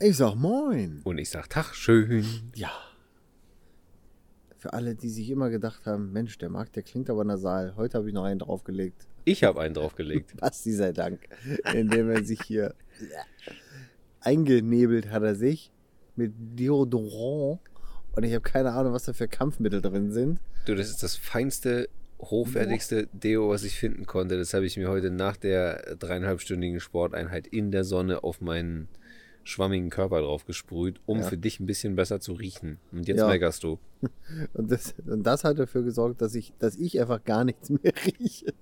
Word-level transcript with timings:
Ich 0.00 0.16
sag 0.16 0.36
Moin. 0.36 1.00
Und 1.02 1.18
ich 1.18 1.28
sag 1.28 1.50
Tag 1.50 1.74
schön. 1.74 2.24
Ja. 2.54 2.70
Für 4.56 4.72
alle, 4.72 4.94
die 4.94 5.08
sich 5.08 5.28
immer 5.28 5.50
gedacht 5.50 5.86
haben, 5.86 6.12
Mensch, 6.12 6.38
der 6.38 6.50
Markt, 6.50 6.76
der 6.76 6.84
klingt 6.84 7.10
aber 7.10 7.24
nasal. 7.24 7.74
Heute 7.74 7.98
habe 7.98 8.06
ich 8.06 8.14
noch 8.14 8.22
einen 8.22 8.38
draufgelegt. 8.38 9.08
Ich 9.24 9.42
habe 9.42 9.60
einen 9.60 9.74
draufgelegt. 9.74 10.36
Basti 10.40 10.72
sei 10.72 10.92
Dank. 10.92 11.28
Indem 11.74 12.10
er 12.10 12.24
sich 12.24 12.40
hier 12.42 12.76
eingenebelt 14.20 15.10
hat 15.10 15.24
er 15.24 15.34
sich 15.34 15.72
mit 16.14 16.32
Deodorant. 16.36 17.58
Und 18.12 18.22
ich 18.22 18.32
habe 18.32 18.42
keine 18.42 18.74
Ahnung, 18.74 18.92
was 18.92 19.02
da 19.02 19.12
für 19.12 19.26
Kampfmittel 19.26 19.82
drin 19.82 20.12
sind. 20.12 20.38
Du, 20.66 20.76
das 20.76 20.90
ist 20.90 21.02
das 21.02 21.16
feinste, 21.16 21.88
hochwertigste 22.20 23.08
Deo, 23.12 23.50
was 23.50 23.64
ich 23.64 23.76
finden 23.76 24.06
konnte. 24.06 24.38
Das 24.38 24.54
habe 24.54 24.64
ich 24.64 24.76
mir 24.76 24.88
heute 24.88 25.10
nach 25.10 25.36
der 25.36 25.96
dreieinhalbstündigen 25.96 26.78
Sporteinheit 26.78 27.48
in 27.48 27.72
der 27.72 27.82
Sonne 27.82 28.22
auf 28.22 28.40
meinen 28.40 28.86
schwammigen 29.48 29.88
Körper 29.88 30.20
drauf 30.20 30.44
gesprüht, 30.44 31.00
um 31.06 31.20
Ja. 31.20 31.24
für 31.24 31.38
dich 31.38 31.58
ein 31.58 31.64
bisschen 31.66 31.96
besser 31.96 32.20
zu 32.20 32.34
riechen. 32.34 32.78
Und 32.92 33.08
jetzt 33.08 33.18
Ja. 33.18 33.28
meckerst 33.28 33.62
du. 33.64 33.78
Und 34.52 34.70
das, 34.70 34.94
und 35.06 35.24
das 35.24 35.42
hat 35.42 35.58
dafür 35.58 35.82
gesorgt, 35.82 36.20
dass 36.20 36.34
ich, 36.34 36.52
dass 36.58 36.76
ich 36.76 37.00
einfach 37.00 37.24
gar 37.24 37.44
nichts 37.44 37.70
mehr 37.70 37.92
rieche. 38.20 38.52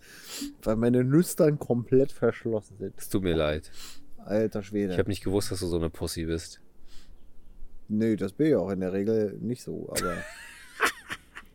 Weil 0.62 0.76
meine 0.76 1.02
Nüstern 1.04 1.58
komplett 1.58 2.12
verschlossen 2.12 2.76
sind. 2.78 2.94
Es 2.96 3.08
tut 3.08 3.22
mir 3.24 3.34
leid. 3.34 3.70
Alter 4.18 4.62
Schwede. 4.62 4.92
Ich 4.92 4.98
habe 4.98 5.10
nicht 5.10 5.22
gewusst, 5.24 5.50
dass 5.50 5.60
du 5.60 5.66
so 5.66 5.76
eine 5.76 5.90
Pussy 5.90 6.24
bist. 6.24 6.60
Nö, 7.88 8.16
das 8.16 8.32
bin 8.32 8.46
ich 8.48 8.54
auch 8.54 8.70
in 8.70 8.80
der 8.80 8.92
Regel 8.92 9.36
nicht 9.40 9.62
so, 9.62 9.88
aber. 9.90 10.14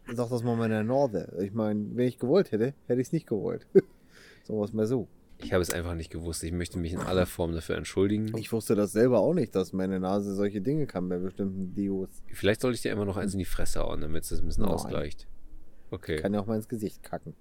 Sag 0.13 0.29
das 0.29 0.43
mal 0.43 0.55
meiner 0.57 0.84
Norde. 0.84 1.34
Ich 1.41 1.53
meine, 1.53 1.85
wenn 1.95 2.07
ich 2.07 2.20
gewollt 2.20 2.51
hätte, 2.51 2.73
hätte 2.87 3.01
ich 3.01 3.07
es 3.07 3.13
nicht 3.13 3.27
gewollt. 3.27 3.65
Wir 3.73 4.61
es 4.61 4.73
mal 4.73 4.85
so. 4.87 5.07
Ich 5.43 5.53
habe 5.53 5.61
es 5.61 5.71
einfach 5.71 5.95
nicht 5.95 6.11
gewusst. 6.11 6.43
Ich 6.43 6.51
möchte 6.51 6.77
mich 6.79 6.93
in 6.93 6.99
aller 6.99 7.25
Form 7.25 7.53
dafür 7.53 7.75
entschuldigen. 7.77 8.35
Ich 8.37 8.51
wusste 8.51 8.75
das 8.75 8.91
selber 8.91 9.19
auch 9.19 9.33
nicht, 9.33 9.55
dass 9.55 9.73
meine 9.73 9.99
Nase 9.99 10.35
solche 10.35 10.61
Dinge 10.61 10.87
kann 10.87 11.09
bei 11.09 11.17
bestimmten 11.17 11.73
Deos. 11.73 12.09
Vielleicht 12.31 12.61
sollte 12.61 12.75
ich 12.75 12.81
dir 12.81 12.91
immer 12.91 13.05
noch 13.05 13.17
eins 13.17 13.33
in 13.33 13.39
die 13.39 13.45
Fresse 13.45 13.81
hauen, 13.81 14.01
damit 14.01 14.23
es 14.23 14.29
das 14.29 14.39
ein 14.39 14.48
bisschen 14.48 14.63
Nein. 14.63 14.73
ausgleicht. 14.73 15.27
Okay. 15.89 16.17
Kann 16.17 16.33
ja 16.33 16.39
auch 16.39 16.45
mal 16.45 16.55
ins 16.55 16.70
Gesicht 16.70 17.03
kacken. 17.03 17.33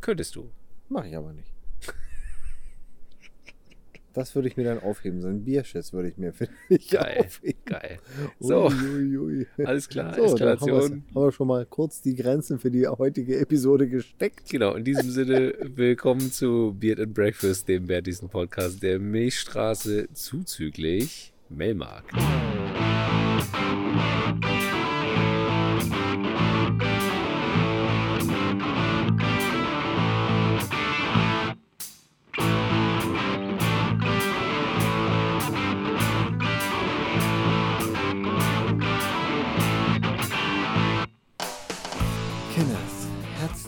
Könntest 0.00 0.36
du. 0.36 0.50
Mach 0.88 1.04
ich 1.04 1.16
aber 1.16 1.32
nicht. 1.32 1.52
Das 4.18 4.34
würde 4.34 4.48
ich 4.48 4.56
mir 4.56 4.64
dann 4.64 4.80
aufheben. 4.80 5.20
So 5.22 5.28
ein 5.28 5.44
Bierschiss 5.44 5.92
würde 5.92 6.08
ich 6.08 6.18
mir 6.18 6.32
dich 6.68 6.88
Geil. 6.90 7.18
aufheben. 7.24 7.60
Geil. 7.64 7.98
So, 8.40 8.66
Ui, 8.66 9.16
ui, 9.16 9.16
ui. 9.18 9.46
alles 9.64 9.88
klar. 9.88 10.12
So, 10.12 10.34
dann 10.34 10.48
haben, 10.48 10.54
Eskalation. 10.56 11.04
haben 11.14 11.22
wir 11.24 11.30
schon 11.30 11.46
mal 11.46 11.64
kurz 11.66 12.02
die 12.02 12.16
Grenzen 12.16 12.58
für 12.58 12.72
die 12.72 12.88
heutige 12.88 13.38
Episode 13.38 13.88
gesteckt. 13.88 14.48
Genau, 14.50 14.74
in 14.74 14.82
diesem 14.82 15.08
Sinne, 15.10 15.54
willkommen 15.76 16.32
zu 16.32 16.74
Beard 16.80 16.98
and 16.98 17.14
Breakfast, 17.14 17.68
dem 17.68 17.86
bärtigsten 17.86 18.28
Podcast 18.28 18.82
der 18.82 18.98
Milchstraße 18.98 20.08
zuzüglich 20.12 21.32
Melmark. 21.48 22.06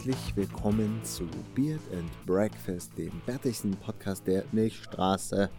Herzlich 0.00 0.34
willkommen 0.34 0.98
zu 1.04 1.28
Beard 1.54 1.82
and 1.92 2.10
Breakfast, 2.24 2.96
dem 2.96 3.12
bärtigsten 3.26 3.72
Podcast 3.72 4.26
der 4.26 4.44
Milchstraße. 4.50 5.50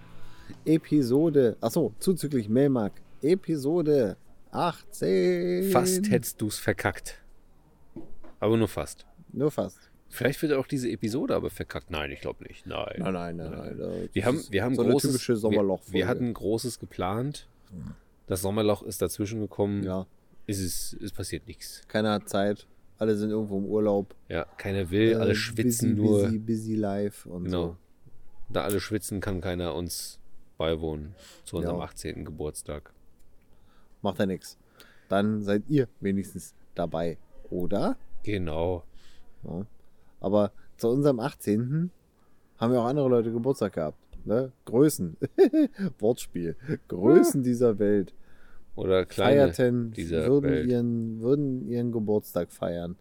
Episode, 0.65 1.57
achso, 1.61 1.93
zuzüglich 1.99 2.49
Melmark, 2.49 2.93
Episode 3.21 4.17
18. 4.49 5.69
Fast 5.71 6.09
hättest 6.09 6.41
du 6.41 6.47
es 6.47 6.57
verkackt. 6.57 7.21
Aber 8.39 8.57
nur 8.57 8.67
fast. 8.67 9.05
Nur 9.31 9.51
fast. 9.51 9.77
Vielleicht 10.09 10.41
wird 10.41 10.53
auch 10.53 10.65
diese 10.65 10.89
Episode 10.89 11.35
aber 11.35 11.51
verkackt. 11.51 11.91
Nein, 11.91 12.09
ich 12.09 12.21
glaube 12.21 12.43
nicht. 12.43 12.65
Nein. 12.65 12.95
Nein, 12.97 13.13
nein, 13.13 13.35
nein, 13.37 13.77
nein. 13.77 14.09
Wir 14.11 14.25
haben, 14.25 14.37
ist 14.37 14.51
wir 14.51 14.63
haben 14.63 14.73
so 14.73 14.83
großes, 14.83 15.11
typische 15.11 15.39
wir, 15.43 15.79
wir 15.91 16.07
hatten 16.07 16.33
großes 16.33 16.79
geplant. 16.79 17.47
Das 18.25 18.41
Sommerloch 18.41 18.81
ist 18.81 19.03
dazwischen 19.03 19.39
gekommen. 19.39 19.83
ja, 19.83 20.07
Ist 20.47 20.61
es, 20.61 20.97
es 20.99 21.11
passiert 21.11 21.45
nichts. 21.45 21.83
keiner 21.87 22.13
hat 22.13 22.27
Zeit. 22.27 22.65
Alle 23.01 23.15
sind 23.15 23.31
irgendwo 23.31 23.57
im 23.57 23.65
Urlaub. 23.65 24.13
Ja, 24.29 24.45
keiner 24.57 24.91
will, 24.91 25.15
alle 25.15 25.31
Äh, 25.31 25.35
schwitzen 25.35 25.95
busy, 25.95 26.01
nur. 26.07 26.21
Busy, 26.21 26.37
busy 26.37 26.75
life 26.75 27.27
und 27.27 27.45
Genau. 27.45 27.75
Da 28.49 28.61
alle 28.63 28.79
schwitzen, 28.79 29.21
kann 29.21 29.41
keiner 29.41 29.73
uns 29.73 30.19
beiwohnen 30.59 31.15
zu 31.43 31.57
unserem 31.57 31.77
Ja. 31.77 31.83
18. 31.85 32.25
Geburtstag. 32.25 32.91
so. 32.93 33.97
Macht 34.03 34.19
ja 34.19 34.27
nichts. 34.27 34.55
Dann 35.09 35.41
seid 35.41 35.63
ihr 35.67 35.87
wenigstens 35.99 36.53
dabei, 36.75 37.17
oder? 37.49 37.97
Genau. 38.21 38.83
Ja. 39.45 39.65
Aber 40.19 40.51
zu 40.77 40.87
unserem 40.89 41.19
18. 41.19 41.89
haben 42.59 42.73
ja 42.73 42.81
auch 42.81 42.85
andere 42.85 43.09
Leute 43.09 43.31
Geburtstag 43.31 43.73
gehabt. 43.73 43.97
Ne? 44.25 44.51
Größen. 44.65 45.17
Wortspiel. 45.97 46.55
Größen 46.87 47.41
dieser 47.41 47.79
Welt. 47.79 48.13
Oder 48.75 49.05
kleine 49.05 49.53
Feierten, 49.53 49.91
dieser 49.91 50.27
würden 50.27 50.49
Welt. 50.51 50.67
ihren, 50.69 51.21
würden 51.21 51.67
ihren 51.67 51.91
Geburtstag 51.91 52.51
feiern. 52.51 52.95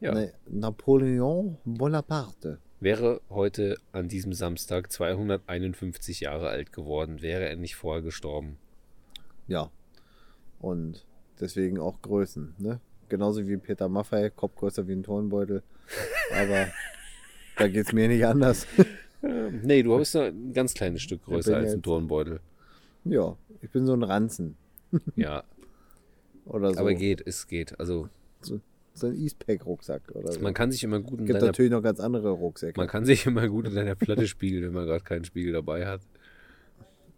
Ja. 0.00 0.12
Ne, 0.12 0.32
Napoleon 0.48 1.58
Bonaparte. 1.64 2.58
Wäre 2.80 3.20
heute 3.28 3.76
an 3.92 4.08
diesem 4.08 4.32
Samstag 4.32 4.90
251 4.90 6.20
Jahre 6.20 6.48
alt 6.48 6.72
geworden, 6.72 7.20
wäre 7.20 7.48
er 7.48 7.56
nicht 7.56 7.76
vorher 7.76 8.02
gestorben. 8.02 8.56
Ja. 9.48 9.70
Und 10.60 11.04
deswegen 11.40 11.78
auch 11.78 12.00
Größen. 12.00 12.54
Ne? 12.58 12.80
Genauso 13.08 13.46
wie 13.46 13.56
Peter 13.56 13.88
Maffei, 13.88 14.30
Kopf 14.30 14.54
größer 14.56 14.86
wie 14.86 14.92
ein 14.92 15.02
Turnbeutel. 15.02 15.62
Aber 16.32 16.68
da 17.58 17.68
geht 17.68 17.86
es 17.86 17.92
mir 17.92 18.08
nicht 18.08 18.24
anders. 18.24 18.66
Nee, 19.22 19.82
du 19.82 19.98
bist 19.98 20.16
ein 20.16 20.54
ganz 20.54 20.72
kleines 20.72 21.02
Stück 21.02 21.26
größer 21.26 21.54
als 21.54 21.74
ein 21.74 21.82
Turnbeutel. 21.82 22.40
ja, 23.04 23.36
ich 23.60 23.68
bin 23.70 23.84
so 23.84 23.92
ein 23.92 24.02
Ranzen. 24.02 24.56
Ja, 25.16 25.44
Oder 26.46 26.74
so. 26.74 26.80
aber 26.80 26.94
geht, 26.94 27.22
es 27.26 27.46
geht. 27.46 27.78
Also 27.78 28.08
So, 28.40 28.60
so 28.94 29.06
ein 29.06 29.14
Eastpack-Rucksack 29.14 30.02
oder 30.14 30.32
so. 30.32 30.40
man 30.40 30.52
kann 30.54 30.72
sich 30.72 30.82
immer 30.82 30.98
gut 31.00 31.20
in 31.20 31.26
gibt 31.26 31.36
deiner, 31.36 31.46
natürlich 31.46 31.70
noch 31.70 31.82
ganz 31.82 32.00
andere 32.00 32.30
Rucksäcke. 32.30 32.78
man 32.80 32.88
kann 32.88 33.04
sich 33.04 33.24
immer 33.26 33.48
gut 33.48 33.66
in 33.68 33.74
deiner 33.74 33.94
Platte 33.94 34.26
spiegeln, 34.26 34.64
wenn 34.64 34.72
man 34.72 34.86
gerade 34.86 35.04
keinen 35.04 35.24
Spiegel 35.24 35.52
dabei 35.52 35.86
hat. 35.86 36.00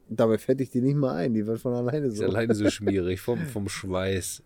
Dabei 0.08 0.36
fette 0.36 0.62
ich 0.62 0.68
die 0.70 0.82
nicht 0.82 0.96
mal 0.96 1.14
ein, 1.16 1.32
die 1.32 1.46
wird 1.46 1.58
von 1.60 1.72
alleine 1.72 2.08
Ist 2.08 2.18
so. 2.18 2.24
alleine 2.26 2.54
so 2.54 2.68
schmierig 2.70 3.20
vom, 3.20 3.38
vom 3.46 3.68
Schweiß. 3.68 4.42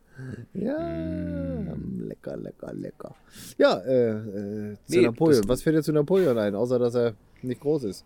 Ja, 0.55 0.79
Mm. 0.79 2.05
lecker, 2.09 2.37
lecker, 2.39 2.73
lecker. 2.73 3.15
Ja, 3.59 3.79
äh, 3.81 4.11
äh, 4.13 4.75
zu 4.87 4.97
Nee, 4.97 5.03
Napoleon. 5.03 5.47
Was 5.49 5.63
fällt 5.63 5.77
dir 5.77 5.83
zu 5.83 5.93
Napoleon 5.93 6.39
ein, 6.39 6.55
außer 6.55 6.79
dass 6.79 6.95
er 6.95 7.15
nicht 7.43 7.61
groß 7.61 7.85
ist? 7.85 8.05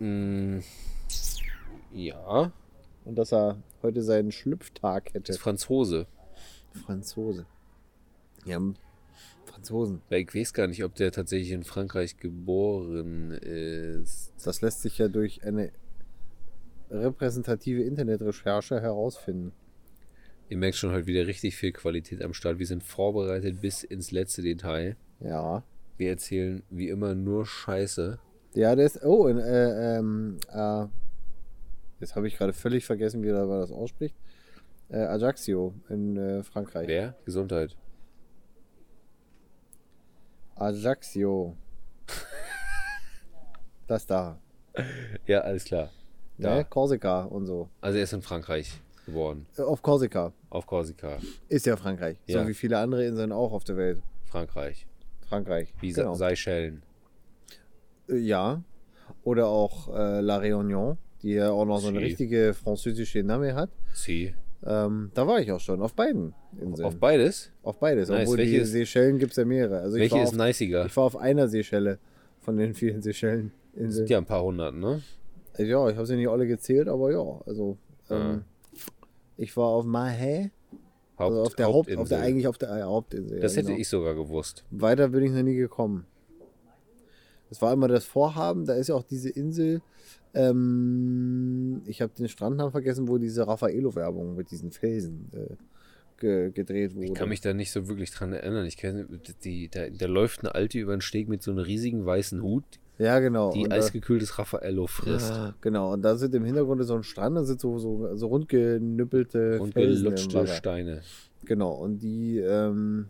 Mm, 0.00 0.58
ja, 1.92 2.50
Und 3.04 3.16
dass 3.18 3.32
er 3.32 3.56
heute 3.82 4.02
seinen 4.02 4.32
Schlüpftag 4.32 5.14
hätte. 5.14 5.32
ist 5.32 5.38
Franzose. 5.38 6.06
Franzose. 6.84 7.46
Ja, 8.44 8.60
Franzosen. 9.44 10.02
Weil 10.08 10.22
ich 10.22 10.34
weiß 10.34 10.52
gar 10.52 10.66
nicht, 10.66 10.84
ob 10.84 10.94
der 10.94 11.12
tatsächlich 11.12 11.50
in 11.50 11.64
Frankreich 11.64 12.16
geboren 12.18 13.32
ist. 13.32 14.32
Das 14.44 14.60
lässt 14.60 14.82
sich 14.82 14.98
ja 14.98 15.08
durch 15.08 15.44
eine 15.44 15.72
repräsentative 16.90 17.82
Internetrecherche 17.82 18.80
herausfinden. 18.80 19.52
Ihr 20.48 20.56
merkt 20.56 20.76
schon 20.76 20.92
heute 20.92 21.06
wieder 21.06 21.26
richtig 21.26 21.56
viel 21.56 21.72
Qualität 21.72 22.22
am 22.22 22.32
Start. 22.32 22.58
Wir 22.58 22.66
sind 22.66 22.82
vorbereitet 22.82 23.60
bis 23.60 23.84
ins 23.84 24.10
letzte 24.12 24.42
Detail. 24.42 24.96
Ja. 25.20 25.62
Wir 25.98 26.10
erzählen 26.10 26.62
wie 26.70 26.88
immer 26.88 27.14
nur 27.14 27.44
Scheiße. 27.44 28.18
Ja, 28.54 28.72
ist. 28.72 29.02
Oh, 29.04 29.26
in, 29.26 29.38
äh, 29.38 29.98
ähm, 29.98 30.38
äh, 30.50 30.86
jetzt 32.00 32.16
habe 32.16 32.26
ich 32.28 32.36
gerade 32.36 32.52
völlig 32.52 32.84
vergessen, 32.86 33.22
wie 33.22 33.30
man 33.32 33.48
das 33.48 33.70
ausspricht. 33.70 34.14
Äh, 34.90 34.98
Ajaccio 34.98 35.74
in 35.88 36.16
äh, 36.16 36.42
Frankreich. 36.42 36.88
Wer? 36.88 37.14
Gesundheit. 37.24 37.76
Ajaccio. 40.56 41.56
das 43.86 44.06
da. 44.06 44.38
Ja, 45.26 45.40
alles 45.40 45.64
klar. 45.64 45.90
Da. 46.38 46.56
Ne? 46.56 46.64
Korsika 46.64 47.22
und 47.24 47.46
so. 47.46 47.68
Also 47.80 47.98
er 47.98 48.04
ist 48.04 48.12
in 48.12 48.22
Frankreich 48.22 48.80
geboren. 49.06 49.46
Äh, 49.56 49.62
Auf 49.62 49.82
Korsika. 49.82 50.32
Auf 50.50 50.66
Korsika. 50.66 51.18
Ist 51.48 51.66
ja 51.66 51.76
Frankreich. 51.76 52.16
Ja. 52.26 52.42
So 52.42 52.48
wie 52.48 52.54
viele 52.54 52.78
andere 52.78 53.04
Inseln 53.04 53.32
auch 53.32 53.52
auf 53.52 53.64
der 53.64 53.76
Welt. 53.76 54.00
Frankreich. 54.24 54.86
Frankreich. 55.28 55.72
Wie 55.80 55.92
genau. 55.92 56.14
Seychellen. 56.14 56.82
Äh, 58.08 58.16
Ja. 58.16 58.62
Oder 59.24 59.46
auch 59.48 59.88
äh, 59.88 60.20
La 60.20 60.38
Réunion, 60.38 60.96
die 61.22 61.32
ja 61.32 61.50
auch 61.50 61.64
noch 61.64 61.80
so 61.80 61.88
eine 61.88 62.00
richtige 62.00 62.54
französische 62.54 63.22
Name 63.22 63.54
hat. 63.54 63.70
Sie. 63.92 64.34
Ähm, 64.64 65.10
da 65.14 65.26
war 65.26 65.40
ich 65.40 65.52
auch 65.52 65.60
schon, 65.60 65.80
auf 65.82 65.94
beiden 65.94 66.34
Inseln. 66.60 66.86
Auf 66.86 66.96
beides? 66.96 67.50
Auf 67.62 67.78
beides. 67.78 68.08
Nice. 68.08 68.22
Obwohl 68.22 68.38
Welche 68.38 68.58
die 68.58 68.64
Seychellen 68.64 69.18
gibt 69.18 69.32
es 69.32 69.36
ja 69.36 69.44
mehrere. 69.44 69.80
Also 69.80 69.96
Welche 69.98 70.18
ist 70.20 70.30
auf, 70.30 70.36
nicer? 70.46 70.86
Ich 70.86 70.96
war 70.96 71.04
auf 71.04 71.16
einer 71.16 71.48
Seychelle 71.48 71.98
von 72.40 72.56
den 72.56 72.74
vielen 72.74 73.00
Seychellen-Inseln. 73.00 73.90
Sind 73.92 74.10
ja 74.10 74.18
ein 74.18 74.24
paar 74.24 74.42
hundert, 74.42 74.74
ne? 74.74 75.02
Ja, 75.58 75.88
ich 75.88 75.96
habe 75.96 76.06
sie 76.06 76.16
nicht 76.16 76.28
alle 76.28 76.46
gezählt, 76.46 76.88
aber 76.88 77.12
ja. 77.12 77.40
Also 77.46 77.78
Ähm, 78.10 78.44
Ich 79.36 79.56
war 79.56 79.66
auf 79.66 79.84
Mahé, 79.84 80.50
Haupt, 81.18 81.30
also 81.30 81.42
auf 81.42 81.54
der 81.54 81.66
Haupt, 81.66 81.76
auf 81.76 81.96
Hauptinsel. 81.98 82.16
der 82.16 82.26
eigentlich 82.26 82.46
auf 82.48 82.58
der 82.58 82.70
äh, 82.70 82.82
Hauptinsel. 82.82 83.40
das 83.40 83.52
ja, 83.52 83.58
hätte 83.58 83.68
genau. 83.68 83.80
ich 83.80 83.88
sogar 83.88 84.14
gewusst. 84.14 84.64
Weiter 84.70 85.08
bin 85.08 85.24
ich 85.24 85.30
noch 85.30 85.42
nie 85.42 85.54
gekommen. 85.56 86.06
Das 87.48 87.62
war 87.62 87.72
immer 87.72 87.88
das 87.88 88.04
Vorhaben, 88.04 88.66
da 88.66 88.74
ist 88.74 88.88
ja 88.88 88.94
auch 88.94 89.02
diese 89.04 89.30
Insel. 89.30 89.80
Ähm, 90.34 91.82
ich 91.86 92.02
habe 92.02 92.12
den 92.16 92.28
Strandnamen 92.28 92.72
vergessen, 92.72 93.08
wo 93.08 93.18
diese 93.18 93.46
Raffaello-Werbung 93.46 94.34
mit 94.36 94.50
diesen 94.50 94.70
Felsen 94.70 95.30
äh, 95.32 95.54
ge 96.18 96.50
gedreht 96.50 96.94
wurde. 96.94 97.06
Ich 97.06 97.14
kann 97.14 97.28
mich 97.28 97.40
da 97.40 97.54
nicht 97.54 97.70
so 97.70 97.88
wirklich 97.88 98.10
dran 98.10 98.32
erinnern. 98.32 98.66
Ich 98.66 98.76
kenne 98.76 99.06
die, 99.44 99.68
da, 99.68 99.88
da 99.88 100.06
läuft 100.06 100.40
eine 100.40 100.54
Alte 100.54 100.78
über 100.78 100.96
den 100.96 101.00
Steg 101.00 101.28
mit 101.28 101.42
so 101.42 101.50
einem 101.50 101.60
riesigen 101.60 102.04
weißen 102.04 102.42
Hut, 102.42 102.64
ja, 102.98 103.20
genau. 103.20 103.52
die 103.52 103.62
Und 103.64 103.70
da- 103.70 103.76
eisgekühltes 103.76 104.38
Raffaello 104.38 104.86
frisst. 104.86 105.30
Ja, 105.30 105.54
genau. 105.60 105.92
Und 105.92 106.02
da 106.02 106.16
sind 106.16 106.34
im 106.34 106.44
Hintergrund 106.44 106.84
so 106.84 106.94
ein 106.96 107.04
Strand, 107.04 107.36
da 107.36 107.44
sind 107.44 107.60
so, 107.60 107.78
so, 107.78 108.16
so 108.16 108.26
rundgenüppelte 108.26 109.60
und 109.60 109.72
Felsen 109.72 110.04
gelutschte. 110.04 110.46
Steine. 110.48 111.02
Genau, 111.44 111.72
und 111.72 112.00
die 112.00 112.38
ähm, 112.38 113.06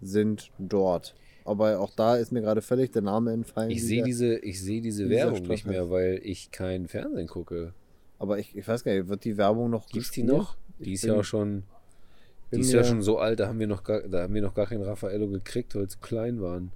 sind 0.00 0.50
dort. 0.58 1.14
Aber 1.46 1.78
auch 1.78 1.90
da 1.94 2.16
ist 2.16 2.32
mir 2.32 2.40
gerade 2.40 2.60
völlig 2.60 2.90
der 2.90 3.02
Name 3.02 3.32
entfallen. 3.32 3.70
Ich 3.70 3.84
sehe 3.84 4.02
diese, 4.02 4.36
ich 4.38 4.60
sehe 4.60 4.80
diese 4.80 5.08
Werbung 5.08 5.42
nicht 5.42 5.64
mehr, 5.64 5.90
weil 5.90 6.20
ich 6.22 6.50
kein 6.50 6.88
Fernsehen 6.88 7.28
gucke. 7.28 7.72
Aber 8.18 8.38
ich, 8.38 8.56
ich 8.56 8.66
weiß 8.66 8.82
gar 8.82 8.92
nicht, 8.92 9.08
wird 9.08 9.24
die 9.24 9.36
Werbung 9.36 9.70
noch 9.70 9.86
Gibt's 9.86 10.10
die 10.10 10.24
noch? 10.24 10.56
Die 10.78 10.94
ist 10.94 11.04
ja 11.04 11.14
auch 11.14 11.24
schon, 11.24 11.62
die 12.52 12.60
ist 12.60 12.72
ja 12.72 12.84
schon 12.84 13.00
so 13.00 13.18
alt, 13.18 13.40
da 13.40 13.48
haben 13.48 13.60
wir 13.60 13.66
noch 13.66 13.84
gar, 13.84 14.02
da 14.02 14.22
haben 14.22 14.34
wir 14.34 14.42
noch 14.42 14.54
gar 14.54 14.66
kein 14.66 14.82
Raffaello 14.82 15.28
gekriegt, 15.28 15.74
weil 15.74 15.82
wir 15.82 15.88
zu 15.88 15.98
klein 15.98 16.40
waren. 16.40 16.72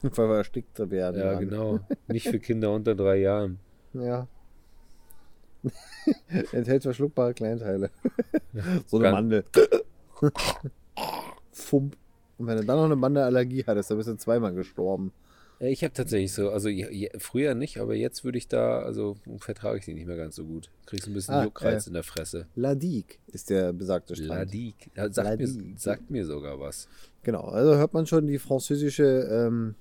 Weil 0.02 0.28
wir 0.28 0.36
erstickt 0.36 0.78
werden. 0.78 1.20
Ja, 1.20 1.32
waren. 1.32 1.40
genau. 1.40 1.80
Nicht 2.06 2.28
für 2.28 2.38
Kinder 2.38 2.72
unter 2.72 2.94
drei 2.94 3.16
Jahren. 3.16 3.58
Ja. 3.94 4.28
Enthält 6.52 6.84
verschluckbare 6.84 7.34
Kleinteile. 7.34 7.90
so 8.86 8.98
eine 8.98 9.10
Mandel. 9.10 9.44
Fump. 11.50 11.96
Und 12.38 12.46
wenn 12.46 12.56
du 12.56 12.64
dann 12.64 12.76
noch 12.76 12.84
eine 12.84 12.96
Mandelallergie 12.96 13.64
hattest, 13.66 13.90
dann 13.90 13.98
bist 13.98 14.08
du 14.08 14.16
zweimal 14.16 14.54
gestorben. 14.54 15.12
Ja, 15.60 15.66
Ich 15.66 15.82
habe 15.82 15.92
tatsächlich 15.92 16.32
so, 16.32 16.50
also 16.50 16.68
je, 16.68 17.10
früher 17.18 17.54
nicht, 17.54 17.78
aber 17.78 17.94
jetzt 17.96 18.24
würde 18.24 18.38
ich 18.38 18.46
da, 18.46 18.78
also 18.80 19.16
vertrage 19.38 19.78
ich 19.78 19.84
die 19.84 19.94
nicht 19.94 20.06
mehr 20.06 20.16
ganz 20.16 20.36
so 20.36 20.44
gut. 20.44 20.70
Kriegst 20.86 21.08
ein 21.08 21.14
bisschen 21.14 21.34
Ah, 21.34 21.44
Juckreiz 21.44 21.86
äh, 21.86 21.90
in 21.90 21.94
der 21.94 22.04
Fresse. 22.04 22.46
Ladik 22.54 23.18
ist 23.32 23.50
der 23.50 23.72
besagte 23.72 24.14
Strand. 24.14 24.30
Ladik. 24.52 24.90
Sagt, 24.94 25.16
mir, 25.40 25.46
Ladik. 25.46 25.78
sagt 25.80 26.10
mir 26.10 26.24
sogar 26.24 26.60
was. 26.60 26.88
Genau, 27.24 27.42
also 27.42 27.74
hört 27.76 27.92
man 27.92 28.06
schon 28.06 28.26
die 28.28 28.38
französische 28.38 29.04
ähm, 29.04 29.74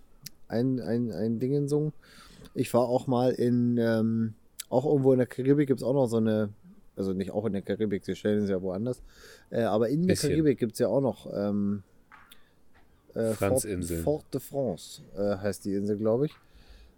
ein, 0.48 0.80
ein, 0.80 1.12
ein 1.12 1.40
Dingensung. 1.40 1.94
Ich 2.56 2.74
war 2.74 2.88
auch 2.90 3.06
mal 3.06 3.32
in, 3.34 3.78
ähm, 3.78 4.34
auch 4.70 4.86
irgendwo 4.86 5.12
in 5.14 5.20
der 5.20 5.28
Karibik 5.28 5.68
gibt 5.68 5.82
es 5.82 5.86
auch 5.86 5.94
noch 5.94 6.08
so 6.08 6.18
eine, 6.18 6.50
also 6.96 7.14
nicht 7.14 7.30
auch 7.30 7.46
in 7.46 7.54
der 7.54 7.62
Karibik, 7.62 8.04
sie 8.04 8.16
stellen 8.16 8.44
es 8.44 8.50
ja 8.50 8.60
woanders, 8.64 9.04
äh, 9.52 9.62
aber 9.62 9.90
in 9.90 10.08
Bisschen. 10.08 10.30
der 10.30 10.38
Karibik 10.38 10.58
gibt 10.58 10.74
es 10.74 10.80
ja 10.80 10.88
auch 10.88 11.02
noch 11.02 11.32
ähm, 11.32 11.84
äh, 13.18 13.34
Fort, 13.34 13.38
Franzinseln. 13.38 14.04
Fort 14.04 14.26
de 14.34 14.40
France 14.42 15.02
äh, 15.16 15.38
heißt 15.38 15.66
die 15.66 15.74
Insel, 15.74 15.98
glaube 15.98 16.28
ich. 16.28 16.34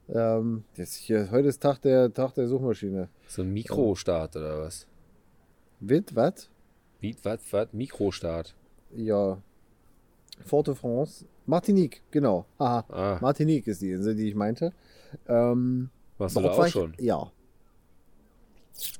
Ähm, 0.10 0.64
jetzt 0.76 0.96
hier, 0.96 1.30
heute 1.32 1.48
ist 1.50 1.60
Tag 1.62 1.82
der, 1.82 2.12
Tag 2.14 2.34
der 2.34 2.48
Suchmaschine. 2.48 3.10
So 3.28 3.44
ein 3.44 3.54
Mikrostart 3.54 4.36
oder 4.36 4.62
was? 4.62 4.88
Wit, 5.80 6.16
was? 6.16 6.50
Wie, 7.00 7.16
was, 7.24 7.40
was? 7.52 7.68
Mikrostart. 7.72 8.56
Ja. 8.96 9.42
Fort 10.46 10.68
de 10.68 10.76
France. 10.76 11.26
Martinique, 11.46 12.02
genau. 12.12 12.46
Haha. 12.60 12.86
Ah, 12.90 13.18
Martinique 13.22 13.68
ist 13.68 13.82
die 13.82 13.92
Insel, 13.92 14.16
die 14.16 14.30
ich 14.30 14.36
meinte. 14.36 14.74
Ähm, 15.28 15.90
warst 16.18 16.36
du 16.36 16.42
da 16.42 16.50
war 16.50 16.60
auch 16.60 16.66
ich- 16.66 16.72
schon? 16.72 16.94
Ja. 17.00 17.32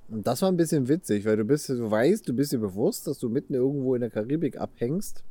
Und 0.10 0.28
das 0.28 0.42
war 0.42 0.50
ein 0.52 0.58
bisschen 0.58 0.88
witzig, 0.88 1.26
weil 1.26 1.38
du 1.38 1.46
bist, 1.46 1.70
du 1.70 1.90
weißt, 1.90 2.28
du 2.28 2.34
bist 2.34 2.52
dir 2.52 2.58
bewusst, 2.60 3.08
dass 3.08 3.18
du 3.20 3.30
mitten 3.30 3.54
irgendwo 3.54 3.96
in 3.96 4.02
der 4.02 4.10
Karibik 4.10 4.60
abhängst. 4.60 5.24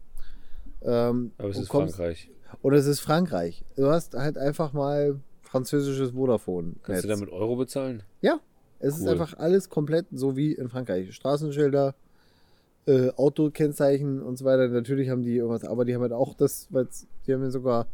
Ähm, 0.83 1.33
Aber 1.39 1.49
es 1.49 1.59
ist 1.59 1.69
kommst- 1.69 1.97
Frankreich. 1.97 2.31
Und 2.63 2.75
es 2.75 2.87
ist 2.87 3.01
Frankreich. 3.01 3.65
Du 3.77 3.87
hast 3.89 4.15
halt 4.15 4.39
einfach 4.39 4.73
mal 4.73 5.21
französisches 5.43 6.13
Vodafone. 6.13 6.75
Kannst 6.83 7.05
du 7.05 7.09
da 7.09 7.17
mit 7.17 7.31
Euro 7.31 7.57
bezahlen? 7.57 8.03
Ja, 8.21 8.41
es 8.79 8.97
ist 8.97 9.03
Cool. 9.03 9.11
einfach 9.11 9.35
alles 9.39 9.69
komplett 9.69 10.07
so 10.13 10.37
wie 10.37 10.53
in 10.53 10.69
Frankreich. 10.69 11.15
Straßenschilder, 11.15 11.95
äh, 12.87 13.11
Autokennzeichen 13.11 14.23
und 14.23 14.39
so 14.39 14.45
weiter. 14.45 14.69
Natürlich 14.69 15.11
haben 15.11 15.23
die 15.23 15.37
irgendwas, 15.37 15.65
aber 15.65 15.85
die 15.85 15.95
haben 15.95 16.03
halt 16.03 16.13
auch 16.13 16.35
das, 16.35 16.69
weil 16.71 16.89
die 17.27 17.35
haben 17.35 17.43
ja 17.43 17.51
sogar, 17.51 17.87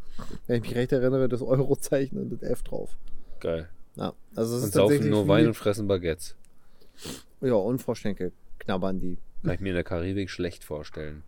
wenn 0.47 0.57
ich 0.57 0.61
mich 0.69 0.75
recht 0.75 0.91
erinnere, 0.93 1.27
das 1.27 1.41
Eurozeichen 1.41 2.17
und 2.19 2.29
das 2.31 2.41
F 2.41 2.63
drauf. 2.63 2.97
Geil. 3.41 3.67
Ja, 3.95 4.13
also 4.35 4.55
es 4.57 4.61
Und 4.63 4.67
ist 4.69 4.73
saufen 4.75 5.09
nur 5.09 5.27
Wein 5.27 5.47
und 5.47 5.53
fressen 5.53 5.87
Baguettes. 5.87 6.35
Ja, 7.41 7.53
und 7.55 7.79
Froschschenkel 7.81 8.31
knabbern 8.59 8.99
die. 8.99 9.17
Kann 9.43 9.53
ich 9.55 9.59
mir 9.59 9.69
in 9.69 9.75
der 9.75 9.83
Karibik 9.83 10.29
schlecht 10.29 10.63
vorstellen. 10.63 11.23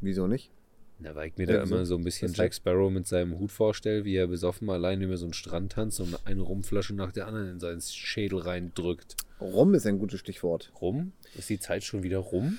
Wieso 0.00 0.26
nicht? 0.26 0.50
Na, 0.98 1.14
weil 1.14 1.28
ich 1.28 1.36
mir 1.36 1.46
Ja, 1.46 1.54
da 1.58 1.62
immer 1.64 1.84
so 1.84 1.96
ein 1.96 2.04
bisschen 2.04 2.32
Jack 2.32 2.54
Sparrow 2.54 2.90
mit 2.90 3.06
seinem 3.06 3.38
Hut 3.38 3.50
vorstelle, 3.50 4.04
wie 4.04 4.14
er 4.14 4.28
besoffen 4.28 4.70
allein 4.70 5.02
über 5.02 5.16
so 5.16 5.26
einen 5.26 5.34
Strand 5.34 5.72
tanzt 5.72 6.00
und 6.00 6.16
eine 6.24 6.40
Rumflasche 6.40 6.94
nach 6.94 7.12
der 7.12 7.26
anderen 7.26 7.50
in 7.50 7.60
seinen 7.60 7.80
Schädel 7.80 8.38
reindrückt. 8.38 9.16
Rum 9.40 9.74
ist 9.74 9.86
ein 9.86 9.98
gutes 9.98 10.20
Stichwort. 10.20 10.72
Rum? 10.80 11.12
Ist 11.36 11.50
die 11.50 11.58
Zeit 11.58 11.82
schon 11.82 12.02
wieder 12.04 12.18
rum? 12.18 12.58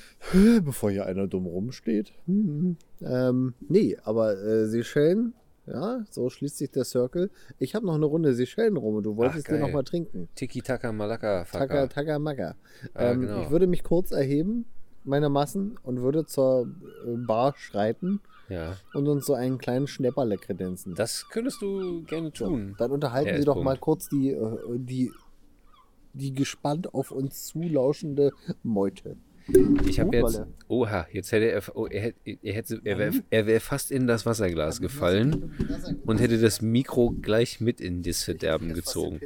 Bevor 0.63 0.91
hier 0.91 1.05
einer 1.05 1.27
dumm 1.27 1.45
rumsteht. 1.45 2.11
Hm. 2.25 2.75
Ähm, 3.01 3.53
nee, 3.69 3.97
aber 4.03 4.38
äh, 4.38 4.65
Seychellen, 4.67 5.33
ja, 5.65 6.05
so 6.11 6.29
schließt 6.29 6.57
sich 6.57 6.69
der 6.71 6.83
Circle. 6.83 7.31
Ich 7.57 7.73
habe 7.73 7.85
noch 7.85 7.95
eine 7.95 8.05
Runde 8.05 8.33
Seychellen 8.35 8.75
rum 8.77 8.95
und 8.95 9.03
du 9.03 9.15
wolltest 9.15 9.45
Ach, 9.47 9.53
dir 9.53 9.59
noch 9.59 9.71
mal 9.71 9.83
trinken. 9.83 10.27
Tiki 10.35 10.61
Taka 10.61 10.91
Malaka 10.91 11.45
Taka, 11.45 11.57
Faka. 11.57 11.88
taka, 11.88 12.19
maka. 12.19 12.55
Ah, 12.93 13.11
ähm, 13.11 13.21
genau. 13.21 13.41
Ich 13.43 13.49
würde 13.49 13.65
mich 13.65 13.83
kurz 13.83 14.11
erheben, 14.11 14.65
meine 15.05 15.29
Massen, 15.29 15.77
und 15.83 16.01
würde 16.01 16.25
zur 16.25 16.67
äh, 17.05 17.15
Bar 17.17 17.53
schreiten 17.57 18.19
Ja. 18.49 18.77
und 18.93 19.07
uns 19.07 19.25
so 19.25 19.33
einen 19.33 19.57
kleinen 19.57 19.87
Schnäpperle 19.87 20.37
kredenzen. 20.37 20.95
Das 20.95 21.29
könntest 21.29 21.61
du 21.61 22.03
gerne 22.03 22.31
tun. 22.31 22.75
Dann 22.77 22.91
unterhalten 22.91 23.29
Der 23.29 23.39
Sie 23.39 23.45
doch 23.45 23.53
Punkt. 23.53 23.65
mal 23.65 23.77
kurz 23.77 24.09
die, 24.09 24.31
äh, 24.31 24.57
die, 24.77 25.11
die 26.13 26.33
gespannt 26.33 26.93
auf 26.93 27.11
uns 27.11 27.45
zulauschende 27.45 28.31
Meute. 28.63 29.17
Ich 29.87 29.99
habe 29.99 30.17
jetzt. 30.17 30.41
Oha, 30.69 31.05
jetzt 31.11 31.31
hätte 31.31 31.51
er. 31.51 31.61
Oh, 31.75 31.85
er 31.85 32.13
er, 32.23 32.53
hätte, 32.53 32.81
er 32.83 32.97
wäre 32.97 33.13
er 33.29 33.45
wär 33.45 33.61
fast 33.61 33.91
in 33.91 34.07
das 34.07 34.25
Wasserglas 34.25 34.81
gefallen 34.81 35.53
und 36.03 36.19
hätte 36.19 36.39
das 36.41 36.63
Mikro 36.63 37.11
gleich 37.11 37.61
mit 37.61 37.79
in 37.79 38.01
das 38.01 38.23
Verderben 38.23 38.73
gezogen. 38.73 39.19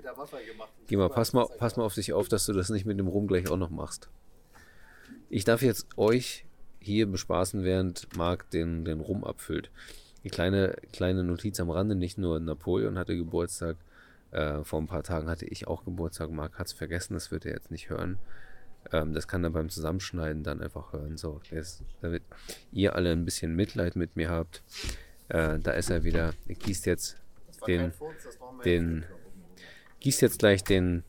Geh 0.87 0.97
mal, 0.97 1.07
pass 1.07 1.31
mal, 1.31 1.47
pass 1.57 1.77
mal 1.77 1.83
auf 1.85 1.93
dich 1.93 2.11
auf, 2.11 2.27
dass 2.27 2.45
du 2.45 2.51
das 2.51 2.69
nicht 2.69 2.85
mit 2.85 2.99
dem 2.99 3.07
Rum 3.07 3.27
gleich 3.27 3.49
auch 3.49 3.55
noch 3.55 3.69
machst. 3.69 4.09
Ich 5.29 5.45
darf 5.45 5.61
jetzt 5.61 5.97
euch 5.97 6.45
hier 6.79 7.05
bespaßen, 7.05 7.63
während 7.63 8.15
Marc 8.17 8.49
den, 8.49 8.83
den 8.83 8.99
Rum 8.99 9.23
abfüllt. 9.23 9.69
Die 10.23 10.29
kleine, 10.29 10.75
kleine 10.91 11.23
Notiz 11.23 11.59
am 11.59 11.69
Rande, 11.69 11.95
nicht 11.95 12.17
nur 12.17 12.39
Napoleon 12.39 12.97
hatte 12.97 13.15
Geburtstag, 13.15 13.77
äh, 14.31 14.63
vor 14.63 14.81
ein 14.81 14.87
paar 14.87 15.03
Tagen 15.03 15.29
hatte 15.29 15.45
ich 15.45 15.67
auch 15.67 15.85
Geburtstag. 15.85 16.31
Marc 16.31 16.57
hat 16.57 16.67
es 16.67 16.73
vergessen, 16.73 17.13
das 17.13 17.31
wird 17.31 17.45
er 17.45 17.53
jetzt 17.53 17.71
nicht 17.71 17.89
hören. 17.89 18.17
Ähm, 18.91 19.13
das 19.13 19.27
kann 19.27 19.43
er 19.43 19.49
beim 19.49 19.69
Zusammenschneiden 19.69 20.43
dann 20.43 20.61
einfach 20.61 20.93
hören. 20.93 21.17
So, 21.17 21.41
jetzt, 21.51 21.83
damit 22.01 22.23
ihr 22.71 22.95
alle 22.95 23.11
ein 23.11 23.25
bisschen 23.25 23.55
Mitleid 23.55 23.95
mit 23.95 24.15
mir 24.15 24.29
habt. 24.29 24.63
Äh, 25.29 25.59
da 25.59 25.71
ist 25.71 25.89
er 25.89 26.03
wieder. 26.03 26.33
Er 26.47 26.55
gießt 26.55 26.85
jetzt 26.85 27.17
den, 27.67 27.91
den, 28.65 29.05
gießt 29.99 30.21
jetzt 30.21 30.39
gleich 30.39 30.63
den, 30.63 31.03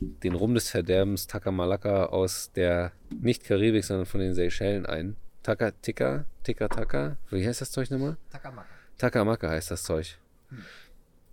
den 0.00 0.34
Rum 0.34 0.54
des 0.54 0.70
Verderbens 0.70 1.26
Takamalaka 1.26 2.06
aus 2.06 2.50
der 2.52 2.92
nicht 3.20 3.44
Karibik, 3.44 3.84
sondern 3.84 4.06
von 4.06 4.20
den 4.20 4.34
Seychellen 4.34 4.86
ein. 4.86 5.16
Taka 5.42 5.70
Tika, 5.70 6.24
Tika 6.42 6.68
Taka, 6.68 7.18
wie 7.30 7.46
heißt 7.46 7.60
das 7.60 7.70
Zeug 7.70 7.90
nochmal? 7.90 8.16
Takamaka. 8.30 8.68
Takamaka 8.98 9.50
heißt 9.50 9.70
das 9.70 9.84
Zeug. 9.84 10.18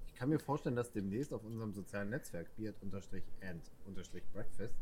Ich 0.08 0.16
kann 0.16 0.30
mir 0.30 0.40
vorstellen, 0.40 0.76
dass 0.76 0.92
demnächst 0.92 1.34
auf 1.34 1.44
unserem 1.44 1.74
sozialen 1.74 2.10
Netzwerk 2.10 2.48
beard-and-breakfast 2.58 4.74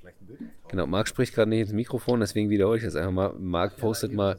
vielleicht 0.00 0.20
ein 0.20 0.26
Bild 0.26 0.40
auftaucht. 0.40 0.70
Genau, 0.70 0.86
Marc 0.86 1.08
spricht 1.08 1.34
gerade 1.34 1.50
nicht 1.50 1.60
ins 1.60 1.72
Mikrofon, 1.72 2.20
deswegen 2.20 2.50
wiederhole 2.50 2.78
ich 2.78 2.84
das 2.84 2.96
einfach 2.96 3.12
mal. 3.12 3.32
Marc 3.38 3.76
postet 3.76 4.12
mal. 4.12 4.36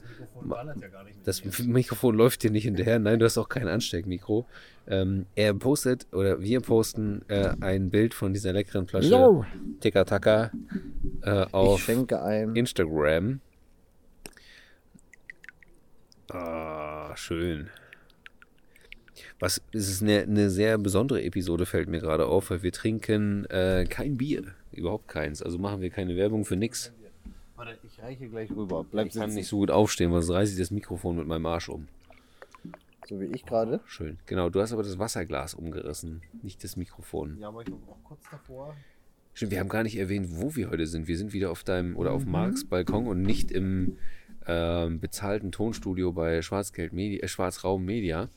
Das 1.24 1.44
Mikrofon 1.66 2.16
läuft 2.16 2.44
dir 2.44 2.52
nicht 2.52 2.64
hinterher. 2.64 3.00
Nein, 3.00 3.20
du 3.20 3.26
hast 3.26 3.38
auch 3.38 3.50
kein 3.50 3.68
Ansteckmikro. 3.68 4.46
Ähm, 4.88 5.26
er 5.36 5.54
postet 5.54 6.08
oder 6.12 6.42
wir 6.42 6.62
posten 6.62 7.24
äh, 7.28 7.54
ein 7.62 7.90
Bild 7.90 8.14
von 8.14 8.34
dieser 8.34 8.52
leckeren 8.54 8.88
Flasche 8.88 9.10
Jo. 9.10 9.46
Tika 9.80 10.04
Taka 10.04 10.52
äh, 11.24 11.44
Ich 11.44 11.54
auf. 11.54 11.88
Instagram. 11.88 13.40
Ah, 16.30 17.16
schön. 17.16 17.70
Was, 19.40 19.62
es 19.74 19.90
ist 19.90 20.02
eine, 20.02 20.22
eine 20.22 20.50
sehr 20.50 20.78
besondere 20.78 21.24
Episode, 21.24 21.66
fällt 21.66 21.90
mir 21.90 22.00
gerade 22.00 22.28
auf, 22.28 22.52
weil 22.52 22.64
wir 22.64 22.72
trinken 22.72 23.46
äh, 23.46 23.86
kein 23.90 24.18
Bier. 24.18 24.44
Überhaupt 24.74 25.08
keins. 25.08 25.42
Also 25.42 25.58
machen 25.58 25.82
wir 25.82 25.90
keine 25.90 26.16
Werbung 26.16 26.46
für 26.46 26.56
nix. 26.56 26.92
Warte, 27.56 27.78
ich 27.84 28.02
reiche 28.02 28.28
gleich 28.28 28.50
rüber. 28.52 28.86
Bleib 28.90 29.08
Ich 29.08 29.14
kann 29.14 29.24
sitzen. 29.30 29.36
nicht 29.38 29.48
so 29.48 29.58
gut 29.58 29.72
aufstehen, 29.72 30.12
weil 30.12 30.22
sonst 30.22 30.36
reiße 30.38 30.54
ich 30.54 30.60
das 30.60 30.72
Mikrofon 30.72 31.18
mit 31.18 31.28
meinem 31.28 31.46
Arsch 31.46 31.70
um. 31.70 31.88
So 33.08 33.20
wie 33.20 33.26
ich 33.26 33.46
gerade. 33.46 33.82
Schön. 33.86 34.18
Genau, 34.26 34.50
du 34.50 34.62
hast 34.62 34.72
aber 34.72 34.84
das 34.84 34.98
Wasserglas 34.98 35.54
umgerissen, 35.54 36.22
nicht 36.44 36.64
das 36.64 36.78
Mikrofon. 36.78 37.38
Ja, 37.40 37.50
aber 37.50 37.62
ich 37.62 37.70
war 37.72 37.78
auch 37.90 38.04
kurz 38.04 38.22
davor. 38.32 38.76
Stimmt, 39.34 39.52
wir 39.52 39.60
haben 39.60 39.70
gar 39.70 39.84
nicht 39.84 39.98
erwähnt, 39.98 40.28
wo 40.32 40.56
wir 40.56 40.70
heute 40.70 40.88
sind. 40.88 41.08
Wir 41.08 41.18
sind 41.18 41.34
wieder 41.34 41.52
auf 41.52 41.64
deinem 41.64 41.96
oder 41.98 42.12
auf 42.12 42.26
Marks 42.26 42.66
Balkon 42.66 43.08
und 43.08 43.22
nicht 43.22 43.52
im 43.52 43.98
ähm, 44.48 45.00
bezahlten 45.00 45.52
Tonstudio 45.52 46.12
bei 46.14 46.42
Schwarzgeld 46.42 46.94
Media, 46.94 47.22
äh, 47.24 47.28
Schwarzraum 47.28 47.86
Media. 47.86 48.30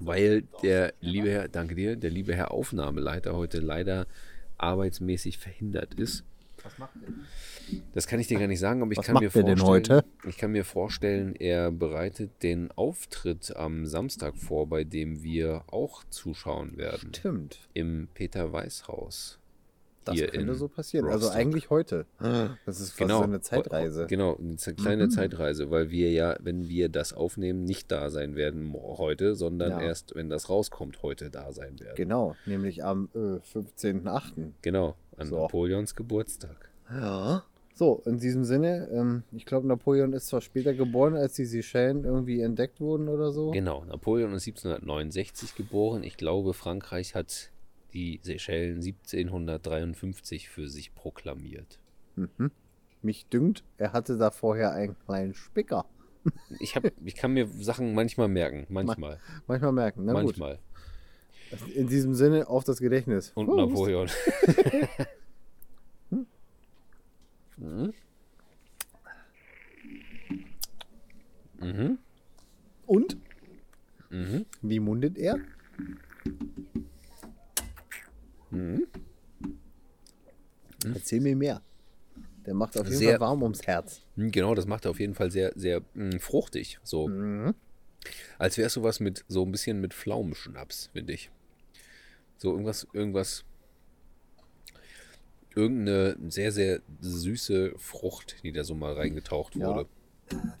Weil 0.00 0.42
der 0.62 0.92
liebe 1.00 1.30
Herr, 1.30 1.48
danke 1.48 1.74
dir, 1.74 1.96
der 1.96 2.10
liebe 2.10 2.34
Herr 2.34 2.50
Aufnahmeleiter 2.50 3.34
heute 3.36 3.60
leider 3.60 4.06
arbeitsmäßig 4.58 5.38
verhindert 5.38 5.94
ist. 5.94 6.24
Was 6.62 6.78
macht 6.78 6.94
der? 6.96 7.80
Das 7.94 8.06
kann 8.06 8.18
ich 8.18 8.26
dir 8.26 8.38
gar 8.38 8.48
nicht 8.48 8.58
sagen, 8.60 8.82
aber 8.82 8.92
ich 8.92 8.98
Was 8.98 9.06
kann 9.06 9.14
macht 9.14 9.22
mir 9.22 9.30
vorstellen, 9.30 9.62
heute? 9.62 10.04
ich 10.26 10.36
kann 10.36 10.52
mir 10.52 10.64
vorstellen, 10.64 11.36
er 11.36 11.70
bereitet 11.70 12.42
den 12.42 12.70
Auftritt 12.72 13.54
am 13.56 13.86
Samstag 13.86 14.36
vor, 14.36 14.68
bei 14.68 14.84
dem 14.84 15.22
wir 15.22 15.64
auch 15.68 16.02
zuschauen 16.10 16.76
werden. 16.76 17.14
Stimmt. 17.14 17.68
Im 17.74 18.08
Peter 18.14 18.52
Weiß 18.52 18.88
Haus. 18.88 19.38
Das 20.06 20.14
Hier 20.14 20.28
könnte 20.28 20.54
so 20.54 20.68
passieren. 20.68 21.06
Also 21.06 21.26
Rostock. 21.26 21.40
eigentlich 21.40 21.68
heute. 21.70 22.06
Das 22.64 22.80
ist 22.80 22.90
fast 22.90 22.98
Genau. 22.98 23.18
so 23.18 23.24
eine 23.24 23.40
Zeitreise. 23.40 24.06
Genau, 24.06 24.36
eine 24.38 24.56
kleine 24.76 25.06
Mhm. 25.06 25.10
Zeitreise, 25.10 25.70
weil 25.70 25.90
wir 25.90 26.10
ja, 26.12 26.36
wenn 26.40 26.68
wir 26.68 26.88
das 26.88 27.12
aufnehmen, 27.12 27.64
nicht 27.64 27.90
da 27.90 28.08
sein 28.08 28.36
werden 28.36 28.72
heute, 28.74 29.34
sondern 29.34 29.72
Ja. 29.72 29.80
erst, 29.80 30.14
wenn 30.14 30.28
das 30.30 30.48
rauskommt, 30.48 31.02
heute 31.02 31.28
da 31.30 31.52
sein 31.52 31.78
werden. 31.80 31.96
Genau, 31.96 32.36
nämlich 32.46 32.84
am 32.84 33.08
äh, 33.14 33.40
15.8. 33.40 34.52
Genau, 34.62 34.94
an 35.16 35.26
So. 35.28 35.40
Napoleons 35.42 35.94
Geburtstag. 35.94 36.70
Ja. 36.90 37.42
So, 37.74 38.00
in 38.06 38.18
diesem 38.18 38.44
Sinne, 38.44 38.88
ähm, 38.90 39.22
ich 39.32 39.44
glaube, 39.44 39.66
Napoleon 39.66 40.14
ist 40.14 40.28
zwar 40.28 40.40
später 40.40 40.72
geboren, 40.72 41.14
als 41.14 41.34
die 41.34 41.44
Seychellen 41.44 42.04
irgendwie 42.04 42.40
entdeckt 42.40 42.80
wurden 42.80 43.08
oder 43.08 43.32
so. 43.32 43.50
Genau, 43.50 43.84
Napoleon 43.84 44.32
ist 44.32 44.46
1769 44.46 45.54
geboren. 45.56 46.02
Ich 46.02 46.16
glaube, 46.16 46.54
Frankreich 46.54 47.14
hat 47.14 47.50
die 47.96 48.20
Seychellen 48.22 48.76
1753 48.82 50.50
für 50.50 50.68
sich 50.68 50.94
proklamiert. 50.94 51.80
Mhm. 52.16 52.50
Mich 53.00 53.26
dünkt, 53.28 53.64
er 53.78 53.94
hatte 53.94 54.18
da 54.18 54.30
vorher 54.30 54.72
einen 54.72 54.98
kleinen 55.06 55.32
Spicker. 55.32 55.86
Ich, 56.60 56.76
hab, 56.76 56.84
ich 57.06 57.14
kann 57.14 57.32
mir 57.32 57.48
Sachen 57.48 57.94
manchmal 57.94 58.28
merken, 58.28 58.66
manchmal, 58.68 59.18
Manchmal 59.46 59.72
merken, 59.72 60.04
na 60.04 60.12
manchmal. 60.12 60.58
gut. 61.50 61.74
In 61.74 61.86
diesem 61.86 62.14
Sinne, 62.14 62.48
auf 62.48 62.64
das 62.64 62.80
Gedächtnis. 62.80 63.32
Und 63.34 63.46
Prost. 63.46 63.70
Napoleon. 63.70 64.08
mhm. 67.56 67.92
Mhm. 71.58 71.98
Und? 72.84 73.16
Mhm. 74.10 74.44
Wie 74.60 74.78
mundet 74.78 75.16
er? 75.16 75.38
Mhm. 78.50 78.86
Erzähl 80.94 81.20
mir 81.20 81.36
mehr. 81.36 81.62
Der 82.44 82.54
macht 82.54 82.78
auf 82.78 82.86
jeden 82.86 82.98
Sehr- 82.98 83.12
Fall 83.18 83.20
warm 83.20 83.42
ums 83.42 83.66
Herz. 83.66 84.02
Hm, 84.16 84.30
Genau, 84.30 84.54
das 84.54 84.66
macht 84.66 84.84
er 84.84 84.92
auf 84.92 85.00
jeden 85.00 85.14
Fall 85.14 85.30
sehr, 85.30 85.52
sehr 85.56 85.82
mh, 85.94 86.18
fruchtig. 86.20 86.78
So, 86.84 87.08
Mhm. 87.08 87.54
als 88.38 88.56
wäre 88.56 88.66
es 88.68 88.74
sowas 88.74 89.00
mit, 89.00 89.24
so 89.28 89.44
ein 89.44 89.50
bisschen 89.50 89.80
mit 89.80 89.92
Pflaumenschnaps, 89.94 90.90
finde 90.92 91.12
ich. 91.14 91.30
So 92.38 92.52
irgendwas, 92.52 92.86
irgendwas, 92.92 93.44
irgendeine 95.54 96.16
sehr, 96.30 96.52
sehr 96.52 96.80
süße 97.00 97.72
Frucht, 97.78 98.36
die 98.44 98.52
da 98.52 98.62
so 98.62 98.74
mal 98.74 98.92
reingetaucht 98.92 99.56
Ja. 99.56 99.68
wurde. 99.68 99.88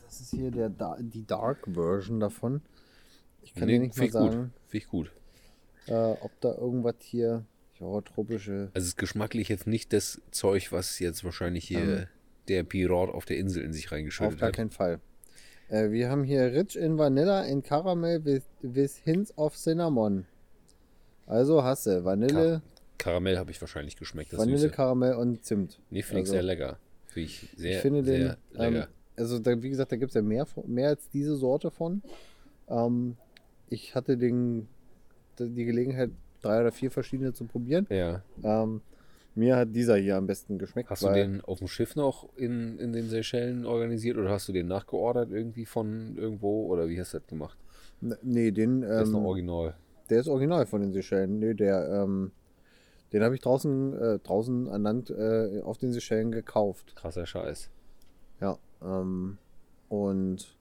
Das 0.04 0.20
ist 0.20 0.30
hier 0.30 0.50
der, 0.50 0.70
die 1.00 1.26
Dark 1.26 1.66
Version 1.72 2.18
davon. 2.20 2.62
Ich 3.42 3.54
kann 3.54 3.66
Nee, 3.66 3.74
dir 3.74 3.80
nicht 3.80 3.96
mal 3.96 4.04
gut. 4.04 4.12
sagen, 4.12 4.52
Finde 4.68 4.78
ich 4.84 4.86
gut. 4.88 5.12
äh, 5.86 5.92
ob 6.20 6.32
da 6.40 6.54
irgendwas 6.54 6.96
hier, 7.00 7.44
ja, 7.80 8.00
tropische. 8.00 8.70
Also 8.74 8.84
es 8.84 8.88
ist 8.88 8.96
geschmacklich 8.96 9.48
jetzt 9.48 9.66
nicht 9.66 9.92
das 9.92 10.20
Zeug, 10.30 10.72
was 10.72 10.98
jetzt 10.98 11.24
wahrscheinlich 11.24 11.64
hier 11.66 11.80
Ähm. 11.80 12.06
der 12.48 12.62
Pirat 12.64 13.10
auf 13.10 13.24
der 13.24 13.38
Insel 13.38 13.62
in 13.64 13.72
sich 13.72 13.86
Auf 13.86 13.92
reingeschüttet 13.92 14.38
gar 14.38 14.48
hat. 14.48 14.56
keinen 14.56 14.70
Fall. 14.70 15.00
Äh, 15.68 15.90
wir 15.90 16.08
haben 16.10 16.22
hier 16.24 16.52
Rich 16.52 16.76
in 16.76 16.96
Vanilla 16.98 17.42
in 17.42 17.62
Caramel 17.62 18.24
with, 18.24 18.44
with 18.62 18.96
hints 18.98 19.36
of 19.36 19.56
Cinnamon. 19.56 20.26
Also 21.26 21.64
hast 21.64 21.86
du 21.86 22.04
Vanille, 22.04 22.62
Karamell 22.98 23.36
habe 23.36 23.50
ich 23.50 23.60
wahrscheinlich 23.60 23.96
geschmeckt, 23.96 24.32
das 24.32 24.38
Vanille, 24.40 24.58
Süße. 24.58 24.70
Karamell 24.72 25.14
und 25.14 25.44
Zimt. 25.44 25.80
Nee, 25.90 26.02
finde 26.02 26.20
ich 26.20 26.26
also- 26.26 26.32
sehr 26.34 26.42
lecker. 26.42 26.78
Finde 27.06 27.28
ich 27.30 27.48
sehr, 27.56 27.72
ich 27.72 27.78
finde 27.78 28.02
den, 28.02 28.22
sehr 28.22 28.36
lecker. 28.52 28.82
ähm, 28.82 28.86
also 29.16 29.38
da, 29.38 29.60
wie 29.62 29.70
gesagt, 29.70 29.90
da 29.90 29.96
gibt 29.96 30.10
es 30.10 30.14
ja 30.14 30.22
mehr, 30.22 30.46
mehr 30.66 30.88
als 30.90 31.08
diese 31.10 31.34
Sorte 31.36 31.70
von. 31.70 32.02
Ähm, 32.68 33.16
ich 33.68 33.94
hatte 33.94 34.16
den, 34.16 34.68
die 35.38 35.64
Gelegenheit, 35.64 36.10
drei 36.42 36.60
oder 36.60 36.72
vier 36.72 36.90
verschiedene 36.90 37.32
zu 37.32 37.44
probieren. 37.44 37.86
ja. 37.90 38.22
Ähm, 38.42 38.80
mir 39.38 39.56
hat 39.56 39.76
dieser 39.76 39.96
hier 39.96 40.16
am 40.16 40.26
besten 40.26 40.56
geschmeckt. 40.56 40.88
Hast 40.88 41.02
du 41.02 41.12
den 41.12 41.42
auf 41.42 41.58
dem 41.58 41.68
Schiff 41.68 41.94
noch 41.94 42.26
in, 42.36 42.78
in 42.78 42.94
den 42.94 43.10
Seychellen 43.10 43.66
organisiert 43.66 44.16
oder 44.16 44.30
hast 44.30 44.48
du 44.48 44.52
den 44.54 44.66
nachgeordert 44.66 45.30
irgendwie 45.30 45.66
von 45.66 46.16
irgendwo 46.16 46.64
oder 46.68 46.88
wie 46.88 46.98
hast 46.98 47.12
du 47.12 47.18
das 47.18 47.26
gemacht? 47.26 47.58
Nee, 48.22 48.50
den, 48.50 48.80
Der 48.80 49.02
ist 49.02 49.10
noch 49.10 49.20
ähm, 49.20 49.26
original. 49.26 49.74
der 50.08 50.20
ist 50.20 50.28
original 50.28 50.64
von 50.64 50.80
den 50.80 50.92
Seychellen. 50.94 51.38
Nee, 51.38 51.52
der, 51.52 51.86
ähm, 51.86 52.32
den 53.12 53.22
habe 53.22 53.34
ich 53.34 53.42
draußen, 53.42 53.92
äh, 54.00 54.18
draußen 54.20 54.68
an 54.70 54.82
Land 54.82 55.10
äh, 55.10 55.60
auf 55.62 55.76
den 55.76 55.92
Seychellen 55.92 56.32
gekauft. 56.32 56.96
Krasser 56.96 57.26
Scheiß. 57.26 57.68
Ja. 58.40 58.56
Ähm, 58.82 59.36
und 59.90 60.56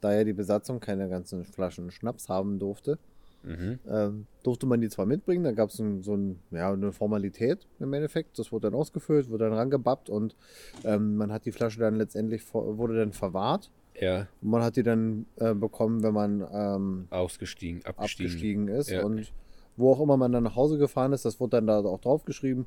da 0.00 0.14
ja 0.14 0.22
die 0.22 0.32
Besatzung 0.34 0.78
keine 0.78 1.08
ganzen 1.08 1.44
Flaschen 1.44 1.90
Schnaps 1.90 2.28
haben 2.28 2.60
durfte, 2.60 2.96
Mhm. 3.42 3.78
ähm, 3.88 4.26
durfte 4.42 4.66
man 4.66 4.80
die 4.80 4.88
zwar 4.88 5.06
mitbringen, 5.06 5.44
da 5.44 5.52
gab 5.52 5.70
es 5.70 5.78
ein, 5.78 6.02
so 6.02 6.14
ein, 6.14 6.40
ja, 6.50 6.72
eine 6.72 6.92
Formalität 6.92 7.66
im 7.78 7.92
Endeffekt. 7.92 8.38
Das 8.38 8.52
wurde 8.52 8.70
dann 8.70 8.78
ausgefüllt, 8.78 9.30
wurde 9.30 9.44
dann 9.44 9.54
rangebappt 9.54 10.10
und 10.10 10.36
ähm, 10.84 11.16
man 11.16 11.32
hat 11.32 11.46
die 11.46 11.52
Flasche 11.52 11.80
dann 11.80 11.96
letztendlich, 11.96 12.42
wurde 12.52 12.96
dann 12.96 13.12
verwahrt. 13.12 13.70
Ja, 14.00 14.28
Und 14.40 14.50
man 14.50 14.62
hat 14.62 14.76
die 14.76 14.82
dann 14.82 15.26
äh, 15.36 15.54
bekommen, 15.54 16.02
wenn 16.02 16.14
man 16.14 16.46
ähm, 16.52 17.06
ausgestiegen, 17.10 17.84
abgestiegen. 17.84 18.30
abgestiegen 18.30 18.68
ist. 18.68 18.90
Ja. 18.90 19.04
Und 19.04 19.32
wo 19.76 19.92
auch 19.92 20.00
immer 20.00 20.16
man 20.16 20.32
dann 20.32 20.44
nach 20.44 20.56
Hause 20.56 20.78
gefahren 20.78 21.12
ist, 21.12 21.24
das 21.24 21.40
wurde 21.40 21.56
dann 21.56 21.66
da 21.66 21.80
auch 21.80 22.00
draufgeschrieben. 22.00 22.66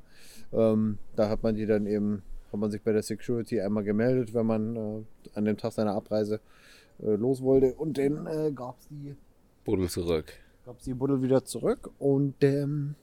Ähm, 0.52 0.98
da 1.16 1.30
hat 1.30 1.44
man 1.44 1.56
die 1.56 1.66
dann 1.66 1.86
eben, 1.86 2.24
hat 2.52 2.60
man 2.60 2.72
sich 2.72 2.82
bei 2.82 2.92
der 2.92 3.04
Security 3.04 3.62
einmal 3.62 3.84
gemeldet, 3.84 4.34
wenn 4.34 4.46
man 4.46 4.76
äh, 4.76 5.04
an 5.34 5.46
dem 5.46 5.58
Tag 5.58 5.72
seiner 5.74 5.94
Abreise 5.94 6.40
äh, 7.02 7.16
los 7.16 7.42
wollte. 7.42 7.74
Und 7.76 7.98
dann 7.98 8.28
äh, 8.28 8.52
gab 8.52 8.78
es 8.80 8.88
die, 8.90 9.16
Buddel 9.64 9.90
zurück. 9.90 10.34
Gab's 10.66 10.84
die 10.84 10.94
Buddel 10.94 11.22
wieder 11.22 11.46
zurück. 11.46 11.92
Und 12.00 12.44
ähm, 12.44 12.96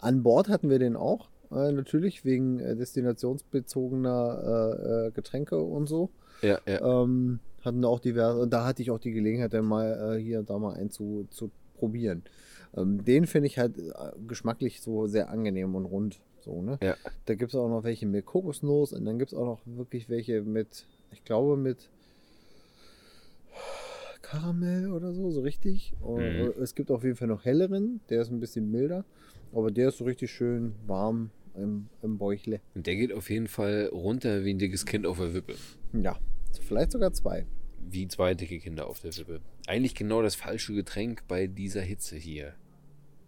an 0.00 0.22
Bord 0.22 0.48
hatten 0.48 0.70
wir 0.70 0.78
den 0.78 0.96
auch. 0.96 1.28
Äh, 1.50 1.72
natürlich 1.72 2.24
wegen 2.24 2.60
äh, 2.60 2.76
destinationsbezogener 2.76 4.42
äh, 4.44 5.06
äh, 5.06 5.10
Getränke 5.12 5.58
und 5.58 5.86
so. 5.88 6.10
Ja, 6.42 6.58
ja. 6.66 7.02
Ähm, 7.02 7.40
hatten 7.62 7.84
auch 7.84 8.00
diverse, 8.00 8.46
da 8.46 8.64
hatte 8.64 8.82
ich 8.82 8.90
auch 8.90 9.00
die 9.00 9.12
Gelegenheit, 9.12 9.52
dann 9.52 9.64
mal 9.64 10.16
äh, 10.16 10.22
hier 10.22 10.40
und 10.40 10.50
da 10.50 10.58
mal 10.58 10.74
einen 10.74 10.90
zu, 10.90 11.26
zu 11.30 11.50
probieren. 11.74 12.22
Ähm, 12.76 13.04
den 13.04 13.26
finde 13.26 13.46
ich 13.46 13.58
halt 13.58 13.74
geschmacklich 14.26 14.80
so 14.80 15.06
sehr 15.06 15.30
angenehm 15.30 15.74
und 15.74 15.86
rund. 15.86 16.20
So, 16.40 16.62
ne? 16.62 16.78
Ja. 16.82 16.94
Da 17.26 17.34
gibt 17.34 17.52
es 17.52 17.58
auch 17.58 17.68
noch 17.68 17.82
welche 17.82 18.06
mit 18.06 18.24
Kokosnuss 18.24 18.92
und 18.92 19.04
dann 19.04 19.18
gibt 19.18 19.32
es 19.32 19.38
auch 19.38 19.44
noch 19.44 19.60
wirklich 19.64 20.08
welche 20.08 20.42
mit, 20.42 20.86
ich 21.10 21.24
glaube, 21.24 21.56
mit 21.56 21.90
Karamell 24.30 24.90
oder 24.92 25.12
so, 25.12 25.30
so 25.30 25.40
richtig. 25.40 25.94
Und, 26.00 26.20
Mhm. 26.20 26.52
Es 26.62 26.74
gibt 26.74 26.90
auf 26.90 27.02
jeden 27.04 27.16
Fall 27.16 27.28
noch 27.28 27.44
helleren, 27.44 28.00
der 28.10 28.22
ist 28.22 28.30
ein 28.30 28.40
bisschen 28.40 28.70
milder, 28.70 29.04
aber 29.52 29.70
der 29.70 29.88
ist 29.88 29.98
so 29.98 30.04
richtig 30.04 30.30
schön 30.30 30.74
warm 30.86 31.30
im, 31.56 31.88
im 32.02 32.18
Bäuchle. 32.18 32.60
Und 32.74 32.86
der 32.86 32.96
geht 32.96 33.12
auf 33.12 33.30
jeden 33.30 33.46
Fall 33.48 33.88
runter 33.92 34.44
wie 34.44 34.52
ein 34.54 34.58
dickes 34.58 34.84
Kind 34.86 35.06
auf 35.06 35.18
der 35.18 35.32
Wippe. 35.34 35.54
Ja, 35.92 36.18
vielleicht 36.60 36.92
sogar 36.92 37.12
zwei. 37.12 37.46
Wie 37.90 38.06
zwei 38.08 38.34
dicke 38.34 38.58
Kinder 38.58 38.86
auf 38.86 39.00
der 39.00 39.16
Wippe. 39.16 39.40
Eigentlich 39.66 39.94
genau 39.94 40.20
das 40.22 40.34
falsche 40.34 40.74
Getränk 40.74 41.22
bei 41.26 41.46
dieser 41.46 41.80
Hitze 41.80 42.16
hier, 42.16 42.52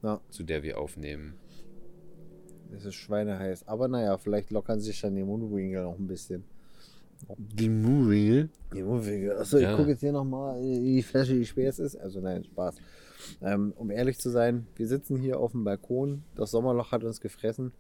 Ja. 0.02 0.20
zu 0.30 0.42
der 0.42 0.62
wir 0.62 0.78
aufnehmen. 0.78 1.34
Es 2.76 2.84
ist 2.84 2.94
schweineheiß. 2.94 3.66
Aber 3.66 3.88
naja, 3.88 4.16
vielleicht 4.18 4.50
lockern 4.50 4.80
sich 4.80 5.00
dann 5.00 5.16
die 5.16 5.24
Mundwinkel 5.24 5.82
noch 5.82 5.98
ein 5.98 6.06
bisschen. 6.06 6.44
Die 7.38 7.68
Movie. 7.68 8.48
Die 8.74 8.82
Mundwinkel. 8.82 9.36
Achso, 9.36 9.58
Ja. 9.58 9.70
ich 9.70 9.76
gucke 9.76 9.90
jetzt 9.90 10.00
hier 10.00 10.12
nochmal 10.12 10.60
die 10.62 11.02
Flasche, 11.02 11.38
wie 11.38 11.44
schwer 11.46 11.68
es 11.68 11.78
ist. 11.78 11.96
Also 11.96 12.20
nein, 12.20 12.44
Spaß. 12.44 12.76
Ähm, 13.42 13.72
um 13.76 13.90
ehrlich 13.90 14.18
zu 14.18 14.30
sein, 14.30 14.66
wir 14.76 14.86
sitzen 14.88 15.16
hier 15.16 15.38
auf 15.38 15.52
dem 15.52 15.64
Balkon. 15.64 16.22
Das 16.34 16.50
Sommerloch 16.50 16.92
hat 16.92 17.04
uns 17.04 17.20
gefressen. 17.20 17.72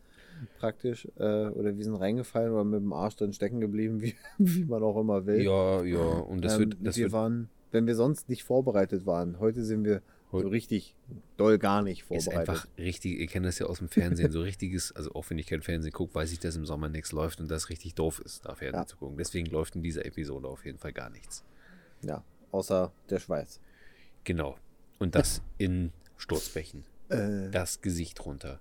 Praktisch. 0.58 1.06
Äh, 1.18 1.48
oder 1.48 1.76
wir 1.76 1.84
sind 1.84 1.94
reingefallen 1.96 2.52
oder 2.52 2.64
mit 2.64 2.80
dem 2.80 2.92
Arsch 2.92 3.16
drin 3.16 3.32
stecken 3.32 3.60
geblieben, 3.60 4.00
wie, 4.02 4.14
wie 4.38 4.64
man 4.64 4.82
auch 4.82 4.98
immer 5.00 5.26
will. 5.26 5.42
Ja, 5.42 5.82
ja. 5.82 5.98
Und 5.98 6.44
das 6.44 6.54
ähm, 6.54 6.60
wird, 6.60 6.76
das 6.82 6.96
wir 6.96 7.04
wird 7.04 7.12
waren, 7.12 7.48
wenn 7.72 7.86
wir 7.86 7.94
sonst 7.94 8.28
nicht 8.28 8.44
vorbereitet 8.44 9.06
waren, 9.06 9.38
heute 9.38 9.62
sind 9.64 9.84
wir 9.84 10.02
so 10.32 10.48
richtig 10.48 10.94
doll 11.36 11.58
gar 11.58 11.82
nicht 11.82 12.02
ist 12.02 12.06
vorbereitet. 12.24 12.48
einfach 12.50 12.66
richtig, 12.78 13.18
ihr 13.18 13.26
kennt 13.26 13.46
das 13.46 13.58
ja 13.58 13.66
aus 13.66 13.78
dem 13.78 13.88
Fernsehen, 13.88 14.30
so 14.30 14.40
richtiges, 14.42 14.92
also 14.92 15.12
auch 15.14 15.28
wenn 15.30 15.38
ich 15.38 15.46
kein 15.46 15.62
Fernsehen 15.62 15.92
gucke, 15.92 16.14
weiß 16.14 16.30
ich, 16.32 16.38
dass 16.38 16.56
im 16.56 16.66
Sommer 16.66 16.88
nichts 16.88 17.12
läuft 17.12 17.40
und 17.40 17.50
das 17.50 17.68
richtig 17.68 17.94
doof 17.94 18.20
ist, 18.24 18.44
da 18.44 18.54
Fernsehen 18.54 18.80
Ja. 18.82 18.86
zu 18.86 18.96
gucken. 18.96 19.16
Deswegen 19.18 19.46
läuft 19.50 19.74
in 19.76 19.82
dieser 19.82 20.04
Episode 20.04 20.48
auf 20.48 20.64
jeden 20.64 20.78
Fall 20.78 20.92
gar 20.92 21.10
nichts. 21.10 21.44
Ja, 22.02 22.22
außer 22.52 22.92
der 23.08 23.18
Schweiß. 23.18 23.60
Genau. 24.24 24.56
Und 24.98 25.14
das 25.14 25.42
in 25.58 25.92
Sturzbächen. 26.16 26.84
Äh, 27.08 27.48
Das 27.50 27.80
Gesicht 27.80 28.24
runter. 28.24 28.60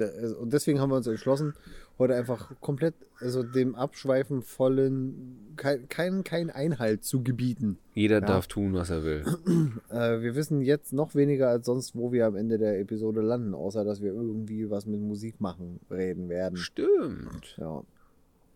Und 0.00 0.52
deswegen 0.52 0.80
haben 0.80 0.90
wir 0.90 0.96
uns 0.96 1.06
entschlossen, 1.06 1.54
heute 1.98 2.14
einfach 2.14 2.52
komplett, 2.60 2.94
also 3.20 3.42
dem 3.42 3.74
Abschweifen 3.74 4.42
vollen, 4.42 5.54
kein, 5.56 5.88
kein, 5.88 6.24
kein 6.24 6.50
Einhalt 6.50 7.04
zu 7.04 7.22
gebieten. 7.22 7.78
Jeder 7.94 8.20
ja. 8.20 8.26
darf 8.26 8.46
tun, 8.46 8.74
was 8.74 8.90
er 8.90 9.04
will. 9.04 9.24
Äh, 9.90 10.20
wir 10.20 10.34
wissen 10.34 10.60
jetzt 10.60 10.92
noch 10.92 11.14
weniger 11.14 11.48
als 11.48 11.64
sonst, 11.66 11.96
wo 11.96 12.12
wir 12.12 12.26
am 12.26 12.36
Ende 12.36 12.58
der 12.58 12.78
Episode 12.78 13.22
landen, 13.22 13.54
außer 13.54 13.84
dass 13.84 14.02
wir 14.02 14.12
irgendwie 14.12 14.70
was 14.70 14.84
mit 14.86 15.00
Musik 15.00 15.40
machen, 15.40 15.80
reden 15.90 16.28
werden. 16.28 16.56
Stimmt. 16.58 17.56
Ja. 17.56 17.82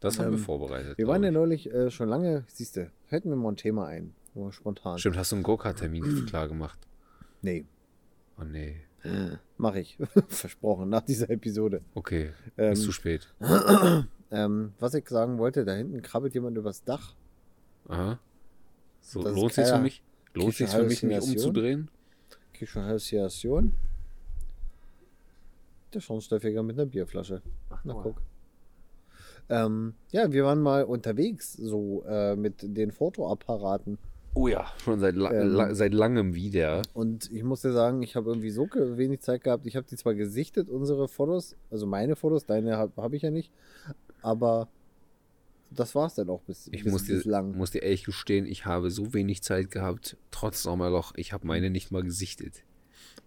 Das 0.01 0.19
haben 0.19 0.27
ähm, 0.27 0.33
wir 0.33 0.39
vorbereitet. 0.39 0.99
Wir 0.99 1.07
waren 1.07 1.23
ja 1.23 1.31
neulich 1.31 1.73
äh, 1.73 1.91
schon 1.91 2.09
lange, 2.09 2.45
siehst 2.49 2.77
du, 2.77 2.91
hätten 3.07 3.31
wir 3.31 3.37
mal 3.37 3.53
ein 3.53 3.57
Thema 3.57 3.87
ein. 3.87 4.15
Nur 4.35 4.53
spontan. 4.53 4.99
Stimmt, 4.99 5.17
hast 5.17 5.33
du 5.33 5.37
einen 5.37 5.43
Go-Kart-Termin 5.43 6.27
klar 6.29 6.49
gemacht? 6.49 6.79
Nee. 7.41 7.65
Oh 8.39 8.45
nee. 8.45 8.77
Mach 9.59 9.75
ich. 9.75 9.99
Versprochen, 10.29 10.89
nach 10.89 11.03
dieser 11.03 11.31
Episode. 11.31 11.83
Okay. 11.95 12.33
Ähm, 12.57 12.73
ist 12.73 12.83
zu 12.83 12.93
spät. 12.93 13.33
ähm, 14.31 14.73
was 14.79 14.95
ich 14.95 15.09
sagen 15.09 15.39
wollte, 15.39 15.65
da 15.65 15.75
hinten 15.75 16.03
krabbelt 16.03 16.35
jemand 16.35 16.57
übers 16.57 16.85
Dach. 16.85 17.15
Aha. 17.89 18.19
So, 19.01 19.23
das 19.23 19.35
lohnt 19.35 19.59
es 19.59 19.71
für 19.71 19.79
mich? 19.79 20.03
Lohnt 20.35 20.55
sich 20.55 20.71
für 20.71 20.85
mich, 20.85 21.03
mich 21.03 21.21
umzudrehen? 21.21 21.89
Krieg 22.55 22.69
schon 22.69 22.85
Halluzination. 22.85 23.75
Der 25.93 26.01
Schornsteinfeger 26.01 26.63
mit 26.63 26.79
einer 26.79 26.87
Bierflasche. 26.87 27.43
Ach, 27.71 27.81
Na 27.85 27.95
guck. 27.95 28.23
Ähm, 29.49 29.95
ja, 30.11 30.33
wir 30.33 30.45
waren 30.45 30.63
mal 30.63 30.85
unterwegs, 30.85 31.53
so 31.53 32.05
äh, 32.07 32.37
mit 32.37 32.57
den 32.63 32.93
Fotoapparaten. 32.93 33.99
Oh 34.35 34.49
ja, 34.49 34.67
schon 34.83 34.99
seit, 34.99 35.15
la 35.15 35.31
ähm, 35.31 35.49
la 35.49 35.75
seit 35.75 35.93
langem 35.93 36.35
wieder. 36.35 36.83
Und 36.95 37.31
ich 37.31 37.43
muss 37.43 37.61
dir 37.61 37.73
sagen, 37.73 38.03
ich 38.03 38.17
habe 38.17 38.31
irgendwie 38.31 38.51
so 38.51 38.67
wenig 38.73 39.21
Zeit 39.21 39.45
gehabt. 39.45 39.67
Ich 39.67 39.77
habe 39.77 39.87
die 39.87 39.97
zwar 39.97 40.15
gesichtet, 40.15 40.71
unsere 40.71 41.07
Fotos, 41.07 41.57
also 41.71 41.87
meine 41.87 42.17
Fotos, 42.17 42.47
deine 42.47 42.79
habe 42.79 42.93
hab 43.01 43.13
ich 43.13 43.23
ja 43.23 43.31
nicht, 43.31 43.53
aber 44.23 44.69
das 45.71 45.95
war 45.95 46.07
es 46.07 46.15
dann 46.15 46.29
auch 46.31 46.43
bis, 46.43 46.69
ich 46.73 46.85
bis, 46.85 46.93
muss 46.93 47.05
dir, 47.05 47.17
bislang. 47.17 47.57
muss 47.57 47.71
dir 47.71 47.83
ehrlich 47.83 48.05
gestehen, 48.05 48.47
ich 48.47 48.65
habe 48.65 48.91
so 48.91 49.13
wenig 49.13 49.43
Zeit 49.43 49.71
gehabt, 49.71 50.17
trotz 50.31 50.63
Sommerloch, 50.63 51.13
ich 51.17 51.33
habe 51.33 51.47
meine 51.47 51.71
nicht 51.71 51.91
mal 51.91 52.03
gesichtet. 52.03 52.65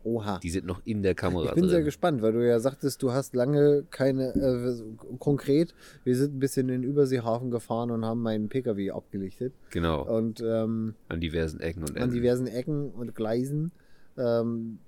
Oha. 0.03 0.39
Die 0.39 0.49
sind 0.49 0.65
noch 0.65 0.81
in 0.85 1.01
der 1.01 1.15
Kamera 1.15 1.45
Ich 1.45 1.51
bin 1.53 1.63
drin. 1.63 1.69
sehr 1.71 1.83
gespannt, 1.83 2.21
weil 2.21 2.33
du 2.33 2.47
ja 2.47 2.59
sagtest, 2.59 3.01
du 3.01 3.11
hast 3.11 3.35
lange 3.35 3.85
keine, 3.89 4.35
äh, 4.35 5.17
konkret, 5.19 5.73
wir 6.03 6.15
sind 6.15 6.35
ein 6.35 6.39
bisschen 6.39 6.69
in 6.69 6.81
den 6.81 6.89
Überseehafen 6.89 7.51
gefahren 7.51 7.91
und 7.91 8.05
haben 8.05 8.21
meinen 8.21 8.49
Pkw 8.49 8.91
abgelichtet. 8.91 9.53
Genau. 9.71 10.03
Und 10.03 10.41
ähm, 10.41 10.95
an 11.09 11.21
diversen 11.21 11.59
Ecken 11.59 11.81
und 11.81 11.89
Enden. 11.89 12.03
An 12.03 12.11
diversen 12.11 12.47
Ecken 12.47 12.91
und 12.91 13.15
Gleisen. 13.15 13.71
Ähm, 14.17 14.79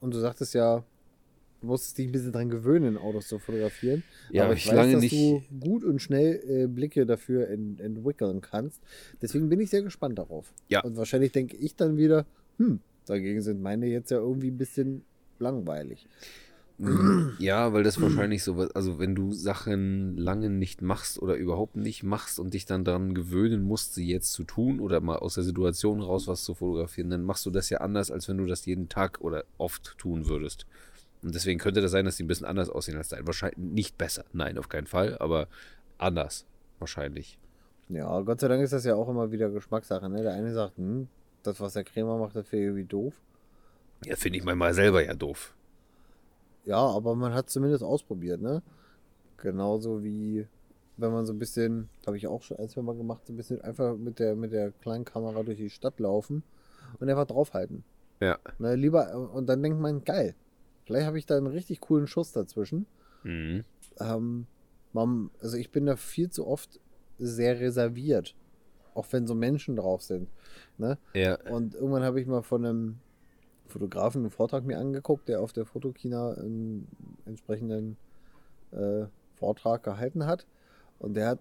und 0.00 0.12
du 0.14 0.18
sagtest 0.18 0.54
ja, 0.54 0.84
du 1.60 1.66
musstest 1.66 1.96
dich 1.96 2.08
ein 2.08 2.12
bisschen 2.12 2.32
dran 2.32 2.50
gewöhnen, 2.50 2.98
Autos 2.98 3.28
zu 3.28 3.38
fotografieren. 3.38 4.02
Ja, 4.30 4.44
aber 4.44 4.54
ich, 4.54 4.66
ich 4.66 4.70
weiß, 4.70 4.76
lange 4.76 4.92
dass 4.94 5.02
nicht... 5.02 5.14
du 5.14 5.42
gut 5.60 5.84
und 5.84 6.02
schnell 6.02 6.42
äh, 6.46 6.66
Blicke 6.66 7.06
dafür 7.06 7.48
ent 7.48 7.80
entwickeln 7.80 8.40
kannst. 8.40 8.82
Deswegen 9.22 9.48
bin 9.48 9.60
ich 9.60 9.70
sehr 9.70 9.82
gespannt 9.82 10.18
darauf. 10.18 10.52
Ja. 10.68 10.82
Und 10.82 10.96
wahrscheinlich 10.96 11.32
denke 11.32 11.56
ich 11.56 11.76
dann 11.76 11.96
wieder, 11.96 12.26
hm, 12.58 12.80
Dagegen 13.06 13.42
sind 13.42 13.62
meine 13.62 13.86
jetzt 13.86 14.10
ja 14.10 14.18
irgendwie 14.18 14.50
ein 14.50 14.58
bisschen 14.58 15.04
langweilig. 15.38 16.06
Mm, 16.78 17.30
ja, 17.38 17.72
weil 17.72 17.82
das 17.82 18.00
wahrscheinlich 18.00 18.42
so, 18.42 18.56
also 18.74 18.98
wenn 18.98 19.14
du 19.14 19.32
Sachen 19.32 20.16
lange 20.16 20.50
nicht 20.50 20.82
machst 20.82 21.20
oder 21.20 21.36
überhaupt 21.36 21.76
nicht 21.76 22.02
machst 22.02 22.40
und 22.40 22.54
dich 22.54 22.64
dann 22.64 22.84
daran 22.84 23.14
gewöhnen 23.14 23.62
musst, 23.62 23.94
sie 23.94 24.08
jetzt 24.08 24.32
zu 24.32 24.44
tun 24.44 24.80
oder 24.80 25.00
mal 25.00 25.16
aus 25.16 25.34
der 25.34 25.44
Situation 25.44 26.00
raus 26.00 26.28
was 26.28 26.44
zu 26.44 26.54
fotografieren, 26.54 27.10
dann 27.10 27.24
machst 27.24 27.46
du 27.46 27.50
das 27.50 27.70
ja 27.70 27.78
anders, 27.78 28.10
als 28.10 28.28
wenn 28.28 28.38
du 28.38 28.46
das 28.46 28.66
jeden 28.66 28.88
Tag 28.88 29.20
oder 29.20 29.44
oft 29.58 29.96
tun 29.98 30.28
würdest. 30.28 30.66
Und 31.22 31.34
deswegen 31.34 31.60
könnte 31.60 31.80
das 31.80 31.92
sein, 31.92 32.04
dass 32.04 32.16
die 32.16 32.24
ein 32.24 32.28
bisschen 32.28 32.46
anders 32.46 32.68
aussehen 32.68 32.96
als 32.96 33.08
dein. 33.08 33.26
Wahrscheinlich 33.26 33.58
nicht 33.58 33.98
besser, 33.98 34.24
nein, 34.32 34.58
auf 34.58 34.68
keinen 34.68 34.86
Fall, 34.86 35.16
aber 35.18 35.46
anders 35.98 36.46
wahrscheinlich. 36.80 37.38
Ja, 37.88 38.20
Gott 38.22 38.40
sei 38.40 38.48
Dank 38.48 38.62
ist 38.62 38.72
das 38.72 38.84
ja 38.84 38.94
auch 38.94 39.08
immer 39.08 39.30
wieder 39.30 39.50
Geschmackssache. 39.50 40.08
Ne? 40.08 40.22
Der 40.22 40.32
eine 40.32 40.52
sagt, 40.52 40.78
hm, 40.78 41.08
das, 41.42 41.60
was 41.60 41.74
der 41.74 41.84
Krämer 41.84 42.18
macht, 42.18 42.36
das 42.36 42.50
wäre 42.52 42.62
irgendwie 42.62 42.84
doof. 42.84 43.14
Ja, 44.04 44.16
finde 44.16 44.38
ich 44.38 44.44
manchmal 44.44 44.74
selber 44.74 45.04
ja 45.04 45.14
doof. 45.14 45.54
Ja, 46.64 46.78
aber 46.78 47.14
man 47.14 47.34
hat 47.34 47.50
zumindest 47.50 47.82
ausprobiert, 47.82 48.40
ne? 48.40 48.62
Genauso 49.36 50.02
wie 50.02 50.46
wenn 50.96 51.12
man 51.12 51.26
so 51.26 51.32
ein 51.32 51.38
bisschen, 51.38 51.88
habe 52.06 52.16
ich 52.16 52.26
auch 52.26 52.42
schon 52.42 52.58
ein, 52.58 52.68
zwei 52.68 52.82
Mal 52.82 52.96
gemacht, 52.96 53.26
so 53.26 53.32
ein 53.32 53.36
bisschen 53.36 53.60
einfach 53.60 53.96
mit 53.96 54.18
der, 54.18 54.36
mit 54.36 54.52
der 54.52 54.70
kleinen 54.70 55.04
Kamera 55.04 55.42
durch 55.42 55.58
die 55.58 55.70
Stadt 55.70 55.98
laufen 56.00 56.42
und 57.00 57.08
einfach 57.08 57.26
draufhalten. 57.26 57.84
Ja. 58.20 58.38
Na, 58.58 58.74
lieber, 58.74 59.32
und 59.32 59.46
dann 59.46 59.62
denkt 59.62 59.80
man, 59.80 60.04
geil, 60.04 60.34
vielleicht 60.84 61.06
habe 61.06 61.18
ich 61.18 61.26
da 61.26 61.36
einen 61.36 61.46
richtig 61.46 61.80
coolen 61.80 62.06
Schuss 62.06 62.32
dazwischen. 62.32 62.86
Mhm. 63.24 63.64
Ähm, 63.98 64.46
man, 64.92 65.30
also 65.40 65.56
ich 65.56 65.70
bin 65.70 65.86
da 65.86 65.96
viel 65.96 66.30
zu 66.30 66.46
oft 66.46 66.80
sehr 67.18 67.58
reserviert. 67.60 68.34
Auch 68.94 69.06
wenn 69.10 69.26
so 69.26 69.34
Menschen 69.34 69.76
drauf 69.76 70.02
sind. 70.02 70.28
Ne? 70.78 70.98
Ja. 71.14 71.38
Und 71.50 71.74
irgendwann 71.74 72.02
habe 72.02 72.20
ich 72.20 72.26
mal 72.26 72.42
von 72.42 72.64
einem 72.64 72.98
Fotografen 73.66 74.22
einen 74.22 74.30
Vortrag 74.30 74.64
mir 74.64 74.78
angeguckt, 74.78 75.28
der 75.28 75.40
auf 75.40 75.52
der 75.52 75.64
Fotokina 75.64 76.32
einen 76.32 76.86
entsprechenden 77.24 77.96
äh, 78.72 79.06
Vortrag 79.36 79.82
gehalten 79.82 80.26
hat. 80.26 80.46
Und 80.98 81.14
der 81.14 81.28
hat, 81.28 81.38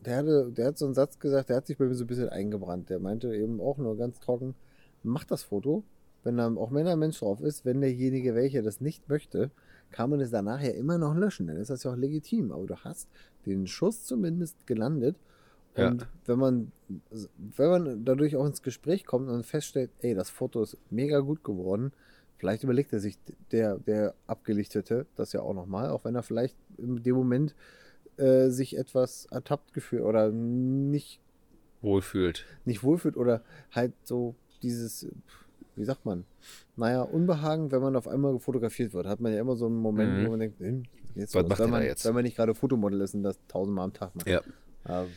der 0.00 0.16
hatte, 0.18 0.52
der 0.52 0.66
hat 0.68 0.78
so 0.78 0.84
einen 0.84 0.94
Satz 0.94 1.18
gesagt, 1.18 1.48
der 1.48 1.56
hat 1.56 1.66
sich 1.66 1.76
bei 1.76 1.86
mir 1.86 1.94
so 1.94 2.04
ein 2.04 2.06
bisschen 2.06 2.28
eingebrannt. 2.28 2.88
Der 2.88 3.00
meinte 3.00 3.34
eben 3.34 3.60
auch 3.60 3.78
nur 3.78 3.96
ganz 3.96 4.20
trocken, 4.20 4.54
mach 5.02 5.24
das 5.24 5.42
Foto, 5.42 5.82
wenn 6.22 6.36
da, 6.36 6.52
auch 6.54 6.72
wenn 6.72 6.86
da 6.86 6.92
ein 6.92 6.98
Mensch 6.98 7.18
drauf 7.20 7.40
ist, 7.40 7.64
wenn 7.64 7.80
derjenige, 7.80 8.34
welcher 8.34 8.62
das 8.62 8.80
nicht 8.80 9.08
möchte, 9.08 9.50
kann 9.90 10.10
man 10.10 10.20
es 10.20 10.30
danach 10.30 10.60
ja 10.60 10.70
immer 10.70 10.98
noch 10.98 11.14
löschen. 11.14 11.46
Dann 11.46 11.56
ist 11.56 11.70
das 11.70 11.84
ja 11.84 11.92
auch 11.92 11.96
legitim. 11.96 12.52
Aber 12.52 12.66
du 12.66 12.76
hast 12.76 13.08
den 13.44 13.66
Schuss 13.66 14.04
zumindest 14.04 14.66
gelandet 14.66 15.16
und 15.76 16.02
ja. 16.02 16.08
wenn 16.24 16.38
man, 16.38 16.72
wenn 17.56 17.68
man 17.68 18.04
dadurch 18.04 18.36
auch 18.36 18.46
ins 18.46 18.62
Gespräch 18.62 19.04
kommt 19.04 19.28
und 19.28 19.44
feststellt, 19.44 19.90
ey, 20.00 20.14
das 20.14 20.30
Foto 20.30 20.62
ist 20.62 20.78
mega 20.90 21.20
gut 21.20 21.44
geworden, 21.44 21.92
vielleicht 22.38 22.64
überlegt 22.64 22.92
er 22.92 23.00
sich 23.00 23.18
der, 23.52 23.78
der 23.78 24.14
Abgelichtete 24.26 25.06
das 25.16 25.32
ja 25.32 25.40
auch 25.40 25.54
nochmal, 25.54 25.90
auch 25.90 26.04
wenn 26.04 26.14
er 26.14 26.22
vielleicht 26.22 26.56
in 26.78 27.02
dem 27.02 27.14
Moment 27.14 27.54
äh, 28.16 28.48
sich 28.48 28.76
etwas 28.78 29.26
ertappt 29.26 29.74
gefühlt 29.74 30.02
oder 30.02 30.30
nicht 30.30 31.20
wohlfühlt. 31.82 32.46
Nicht 32.64 32.82
wohlfühlt 32.82 33.16
oder 33.16 33.42
halt 33.70 33.92
so 34.04 34.34
dieses, 34.62 35.06
wie 35.74 35.84
sagt 35.84 36.06
man, 36.06 36.24
naja, 36.76 37.02
Unbehagen, 37.02 37.70
wenn 37.70 37.82
man 37.82 37.96
auf 37.96 38.08
einmal 38.08 38.38
fotografiert 38.38 38.94
wird, 38.94 39.06
hat 39.06 39.20
man 39.20 39.32
ja 39.32 39.40
immer 39.40 39.56
so 39.56 39.66
einen 39.66 39.76
Moment, 39.76 40.18
mhm. 40.18 40.26
wo 40.26 40.30
man 40.30 40.40
denkt, 40.40 40.58
hm, 40.60 40.84
jetzt 41.14 41.34
was, 41.34 41.42
was 41.42 41.50
macht 41.50 41.60
wenn, 41.60 41.70
man, 41.70 41.82
jetzt? 41.82 42.04
wenn 42.06 42.14
man 42.14 42.24
nicht 42.24 42.36
gerade 42.36 42.54
Fotomodel 42.54 43.02
ist 43.02 43.14
und 43.14 43.22
das 43.22 43.38
tausendmal 43.48 43.84
am 43.84 43.92
Tag 43.92 44.14
macht. 44.14 44.26
Ja. 44.26 44.40
Ähm, 44.88 45.08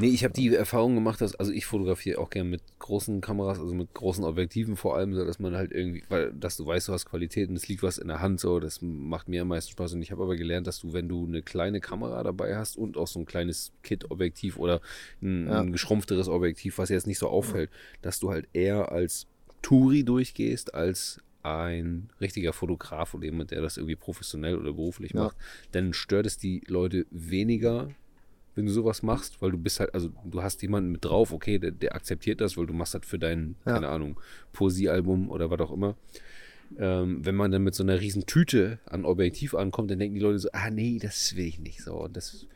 Nee, 0.00 0.10
ich 0.10 0.22
habe 0.22 0.32
die 0.32 0.54
Erfahrung 0.54 0.94
gemacht, 0.94 1.20
dass, 1.20 1.34
also 1.34 1.50
ich 1.50 1.66
fotografiere 1.66 2.20
auch 2.20 2.30
gerne 2.30 2.48
mit 2.48 2.62
großen 2.78 3.20
Kameras, 3.20 3.58
also 3.58 3.74
mit 3.74 3.92
großen 3.94 4.22
Objektiven 4.22 4.76
vor 4.76 4.96
allem, 4.96 5.12
so 5.12 5.24
dass 5.24 5.40
man 5.40 5.56
halt 5.56 5.72
irgendwie, 5.72 6.04
weil, 6.08 6.32
dass 6.32 6.56
du 6.56 6.64
weißt, 6.64 6.86
du 6.86 6.92
hast 6.92 7.06
Qualität 7.06 7.48
und 7.48 7.56
es 7.56 7.66
liegt 7.66 7.82
was 7.82 7.98
in 7.98 8.06
der 8.06 8.20
Hand, 8.20 8.38
so, 8.38 8.60
das 8.60 8.80
macht 8.80 9.28
mir 9.28 9.42
am 9.42 9.48
meisten 9.48 9.72
Spaß. 9.72 9.94
Und 9.94 10.02
ich 10.02 10.12
habe 10.12 10.22
aber 10.22 10.36
gelernt, 10.36 10.68
dass 10.68 10.78
du, 10.78 10.92
wenn 10.92 11.08
du 11.08 11.26
eine 11.26 11.42
kleine 11.42 11.80
Kamera 11.80 12.22
dabei 12.22 12.56
hast 12.56 12.76
und 12.76 12.96
auch 12.96 13.08
so 13.08 13.18
ein 13.18 13.26
kleines 13.26 13.72
Kit-Objektiv 13.82 14.56
oder 14.56 14.80
ein, 15.20 15.48
ja. 15.48 15.62
ein, 15.62 15.72
geschrumpfteres 15.72 16.28
Objektiv, 16.28 16.78
was 16.78 16.90
jetzt 16.90 17.08
nicht 17.08 17.18
so 17.18 17.28
auffällt, 17.28 17.70
dass 18.00 18.20
du 18.20 18.30
halt 18.30 18.46
eher 18.52 18.92
als 18.92 19.26
Touri 19.62 20.04
durchgehst, 20.04 20.74
als 20.74 21.20
ein 21.42 22.10
richtiger 22.20 22.52
Fotograf 22.52 23.14
oder 23.14 23.24
jemand, 23.24 23.50
der 23.50 23.62
das 23.62 23.76
irgendwie 23.76 23.96
professionell 23.96 24.56
oder 24.56 24.72
beruflich 24.72 25.12
ja. 25.12 25.24
macht, 25.24 25.36
dann 25.72 25.92
stört 25.92 26.26
es 26.26 26.38
die 26.38 26.62
Leute 26.68 27.06
weniger, 27.10 27.88
wenn 28.58 28.66
du 28.66 28.72
sowas 28.72 29.04
machst, 29.04 29.40
weil 29.40 29.52
du 29.52 29.56
bist 29.56 29.78
halt, 29.78 29.94
also 29.94 30.10
du 30.24 30.42
hast 30.42 30.60
jemanden 30.62 30.90
mit 30.90 31.04
drauf, 31.04 31.32
okay, 31.32 31.60
der, 31.60 31.70
der 31.70 31.94
akzeptiert 31.94 32.40
das, 32.40 32.56
weil 32.56 32.66
du 32.66 32.72
machst 32.72 32.92
das 32.92 33.06
für 33.06 33.16
dein, 33.16 33.54
ja. 33.64 33.74
keine 33.74 33.86
Ahnung, 33.86 34.18
Poesiealbum 34.52 35.30
oder 35.30 35.48
was 35.48 35.60
auch 35.60 35.70
immer. 35.70 35.96
Ähm, 36.76 37.24
wenn 37.24 37.36
man 37.36 37.52
dann 37.52 37.62
mit 37.62 37.76
so 37.76 37.84
einer 37.84 38.00
riesen 38.00 38.26
Tüte 38.26 38.80
an 38.84 39.04
Objektiv 39.04 39.54
ankommt, 39.54 39.92
dann 39.92 40.00
denken 40.00 40.16
die 40.16 40.20
Leute 40.20 40.40
so, 40.40 40.48
ah 40.52 40.70
nee, 40.70 40.98
das 41.00 41.36
will 41.36 41.46
ich 41.46 41.60
nicht 41.60 41.84
so. 41.84 41.94
Und 42.02 42.16
das, 42.16 42.48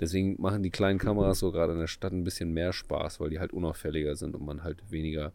deswegen 0.00 0.40
machen 0.40 0.62
die 0.62 0.70
kleinen 0.70 0.98
Kameras 0.98 1.40
so 1.40 1.52
gerade 1.52 1.74
in 1.74 1.78
der 1.78 1.88
Stadt 1.88 2.14
ein 2.14 2.24
bisschen 2.24 2.54
mehr 2.54 2.72
Spaß, 2.72 3.20
weil 3.20 3.28
die 3.28 3.38
halt 3.38 3.52
unauffälliger 3.52 4.16
sind 4.16 4.34
und 4.34 4.46
man 4.46 4.64
halt 4.64 4.78
weniger 4.90 5.34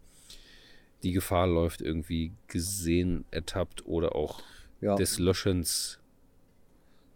die 1.03 1.11
Gefahr 1.11 1.45
läuft, 1.45 1.81
irgendwie 1.81 2.31
gesehen, 2.47 3.25
ertappt 3.29 3.85
oder 3.85 4.15
auch 4.15 4.41
ja. 4.81 4.95
des 4.95 5.19
Löschens 5.19 5.99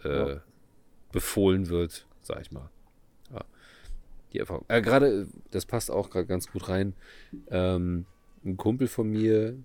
äh, 0.03 0.33
ja. 0.33 0.41
befohlen 1.11 1.69
wird, 1.69 2.05
sag 2.21 2.41
ich 2.41 2.51
mal 2.51 2.69
die 4.33 4.39
Erfahrung. 4.39 4.65
Äh, 4.67 4.81
gerade, 4.81 5.27
das 5.51 5.65
passt 5.65 5.91
auch 5.91 6.09
gerade 6.09 6.25
ganz 6.25 6.51
gut 6.51 6.69
rein. 6.69 6.93
Ähm, 7.49 8.05
ein 8.45 8.57
Kumpel 8.57 8.87
von 8.87 9.09
mir, 9.09 9.55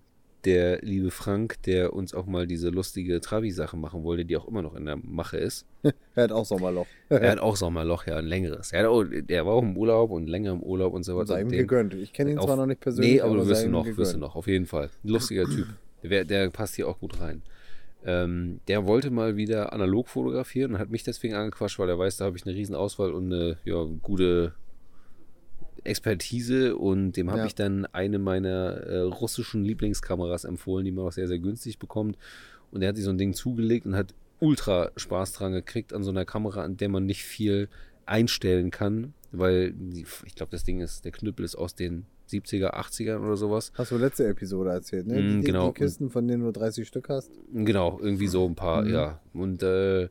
der 0.44 0.80
liebe 0.82 1.10
Frank, 1.10 1.62
der 1.62 1.94
uns 1.94 2.14
auch 2.14 2.26
mal 2.26 2.46
diese 2.46 2.68
lustige 2.68 3.20
Travi-Sache 3.20 3.76
machen 3.76 4.04
wollte, 4.04 4.24
die 4.24 4.36
auch 4.36 4.46
immer 4.46 4.62
noch 4.62 4.74
in 4.74 4.84
der 4.84 4.96
Mache 4.96 5.38
ist. 5.38 5.66
er 6.14 6.24
hat 6.24 6.32
auch 6.32 6.44
Sommerloch. 6.44 6.86
er 7.08 7.32
hat 7.32 7.38
auch 7.38 7.56
Sommerloch, 7.56 8.06
ja, 8.06 8.16
ein 8.16 8.26
längeres. 8.26 8.72
Er, 8.72 8.90
auch, 8.90 9.04
der 9.04 9.46
war 9.46 9.54
auch 9.54 9.62
im 9.62 9.76
Urlaub 9.76 10.10
und 10.10 10.26
länger 10.26 10.52
im 10.52 10.62
Urlaub 10.62 10.92
und 10.92 11.04
so 11.04 11.16
weiter. 11.16 11.28
Sei 11.28 11.42
ihm 11.42 11.48
gegönnt. 11.48 11.94
Ich 11.94 12.12
kenne 12.12 12.32
ihn 12.32 12.40
zwar 12.40 12.56
noch 12.56 12.66
nicht 12.66 12.80
persönlich. 12.80 13.14
Nee, 13.14 13.20
aber, 13.20 13.32
aber 13.32 13.42
du 13.42 13.48
wirst 13.48 13.64
ihn 13.64 13.70
noch, 13.70 13.86
wirst 13.86 14.14
du 14.14 14.18
noch, 14.18 14.36
auf 14.36 14.46
jeden 14.46 14.66
Fall. 14.66 14.90
Ein 15.04 15.08
lustiger 15.08 15.44
Typ. 15.44 15.66
Der, 16.02 16.24
der 16.24 16.50
passt 16.50 16.74
hier 16.76 16.86
auch 16.88 16.98
gut 17.00 17.20
rein. 17.20 17.42
Ähm, 18.06 18.60
der 18.68 18.86
wollte 18.86 19.10
mal 19.10 19.36
wieder 19.36 19.72
analog 19.72 20.08
fotografieren 20.08 20.74
und 20.74 20.78
hat 20.78 20.90
mich 20.90 21.02
deswegen 21.04 21.34
angequatscht, 21.34 21.78
weil 21.78 21.88
er 21.88 21.98
weiß, 21.98 22.18
da 22.18 22.26
habe 22.26 22.36
ich 22.36 22.46
eine 22.46 22.54
riesen 22.54 22.74
Auswahl 22.74 23.12
und 23.12 23.32
eine 23.32 23.56
ja, 23.64 23.82
gute 24.02 24.54
Expertise 25.84 26.76
und 26.76 27.12
dem 27.12 27.28
habe 27.30 27.40
Ja. 27.40 27.46
ich 27.46 27.54
dann 27.54 27.86
eine 27.86 28.18
meiner 28.18 28.72
äh, 28.86 28.98
russischen 29.00 29.64
Lieblingskameras 29.64 30.44
empfohlen, 30.44 30.84
die 30.84 30.92
man 30.92 31.06
auch 31.06 31.12
sehr, 31.12 31.28
sehr 31.28 31.38
günstig 31.38 31.78
bekommt. 31.78 32.16
Und 32.70 32.82
er 32.82 32.88
hat 32.88 32.96
sich 32.96 33.04
so 33.04 33.10
ein 33.10 33.18
Ding 33.18 33.34
zugelegt 33.34 33.84
und 33.86 33.94
hat 33.94 34.14
ultra 34.40 34.90
Spaß 34.96 35.32
dran 35.32 35.52
gekriegt 35.52 35.92
an 35.92 36.02
so 36.02 36.10
einer 36.10 36.24
Kamera, 36.24 36.62
an 36.64 36.76
der 36.76 36.88
man 36.88 37.06
nicht 37.06 37.22
viel 37.24 37.68
einstellen 38.06 38.70
kann, 38.70 39.14
weil 39.32 39.72
die, 39.72 40.04
ich 40.24 40.34
glaube, 40.34 40.50
das 40.50 40.64
Ding 40.64 40.80
ist, 40.80 41.04
der 41.04 41.12
Knüppel 41.12 41.44
ist 41.44 41.54
aus 41.56 41.74
den 41.74 42.06
70er, 42.30 42.74
80ern 42.74 43.18
oder 43.24 43.36
sowas. 43.36 43.72
Hast 43.74 43.90
du 43.90 43.98
letzte 43.98 44.26
Episode 44.26 44.70
erzählt, 44.70 45.06
ne? 45.06 45.20
Mm, 45.20 45.40
die, 45.40 45.46
genau. 45.46 45.68
die 45.68 45.74
Kisten, 45.74 46.10
von 46.10 46.26
denen 46.26 46.42
du 46.44 46.52
30 46.52 46.86
Stück 46.86 47.08
hast. 47.08 47.30
Genau, 47.52 47.98
irgendwie 48.00 48.28
so 48.28 48.46
ein 48.46 48.54
paar, 48.54 48.82
Mhm. 48.82 48.90
ja. 48.90 49.20
Und 49.32 49.62
äh, 49.62 50.08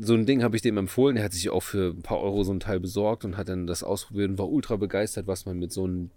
so 0.00 0.14
ein 0.14 0.24
Ding 0.26 0.42
habe 0.42 0.56
ich 0.56 0.62
dem 0.62 0.76
empfohlen. 0.78 1.16
Er 1.16 1.24
hat 1.24 1.32
sich 1.32 1.50
auch 1.50 1.62
für 1.62 1.90
ein 1.90 2.02
paar 2.02 2.20
Euro 2.20 2.42
so 2.44 2.52
ein 2.52 2.60
Teil 2.60 2.80
besorgt 2.80 3.24
und 3.24 3.36
hat 3.36 3.48
dann 3.48 3.66
das 3.66 3.82
ausprobiert 3.82 4.30
und 4.30 4.38
war 4.38 4.48
ultra 4.48 4.76
begeistert, 4.76 5.26
was 5.26 5.46
man 5.46 5.58
mit 5.58 5.72
so 5.72 5.84
einem 5.84 6.10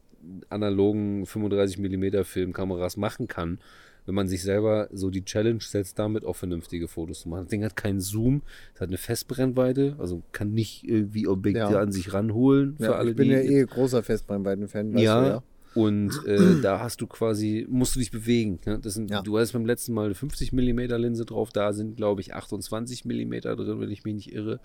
analogen 0.49 1.25
35mm 1.25 2.23
Filmkameras 2.23 2.95
machen 2.97 3.27
kann, 3.27 3.59
wenn 4.05 4.15
man 4.15 4.27
sich 4.27 4.41
selber 4.43 4.89
so 4.91 5.09
die 5.09 5.23
Challenge 5.23 5.61
setzt, 5.61 5.97
damit 5.99 6.25
auch 6.25 6.35
vernünftige 6.35 6.87
Fotos 6.87 7.21
zu 7.21 7.29
machen. 7.29 7.43
Das 7.43 7.49
Ding 7.49 7.63
hat 7.63 7.75
keinen 7.75 7.99
Zoom, 8.01 8.41
es 8.75 8.81
hat 8.81 8.89
eine 8.89 8.97
Festbrennweite, 8.97 9.95
also 9.99 10.21
kann 10.31 10.51
nicht 10.53 10.83
irgendwie 10.83 11.27
Objekte 11.27 11.59
Ja. 11.59 11.79
an 11.79 11.91
sich 11.91 12.13
ranholen 12.13 12.75
für 12.77 12.83
Ja, 12.83 12.91
alle, 12.93 13.11
ich 13.11 13.15
bin 13.15 13.27
die 13.29 13.33
ja 13.33 13.39
eh 13.41 13.63
großer 13.65 14.03
Festbrennweiten-Fan. 14.03 14.97
ja, 14.97 15.21
du, 15.21 15.27
ja. 15.27 15.43
und 15.75 16.11
äh, 16.27 16.55
da 16.61 16.79
hast 16.79 16.99
du 17.01 17.07
quasi, 17.07 17.65
musst 17.69 17.95
du 17.95 17.99
dich 17.99 18.11
bewegen. 18.11 18.59
Ne? 18.65 18.79
Das 18.79 18.93
sind, 18.95 19.09
Ja. 19.09 19.21
Du 19.21 19.37
hast 19.37 19.53
beim 19.53 19.65
letzten 19.65 19.93
Mal 19.93 20.05
eine 20.05 20.15
50 20.15 20.51
mm 20.53 20.79
Linse 20.97 21.25
drauf, 21.25 21.51
da 21.51 21.71
sind 21.73 21.95
glaube 21.97 22.21
ich 22.21 22.33
28 22.33 23.05
mm 23.05 23.31
drin, 23.41 23.79
wenn 23.79 23.89
ich 23.91 24.03
mich 24.03 24.13
nicht 24.15 24.33
irre. 24.33 24.59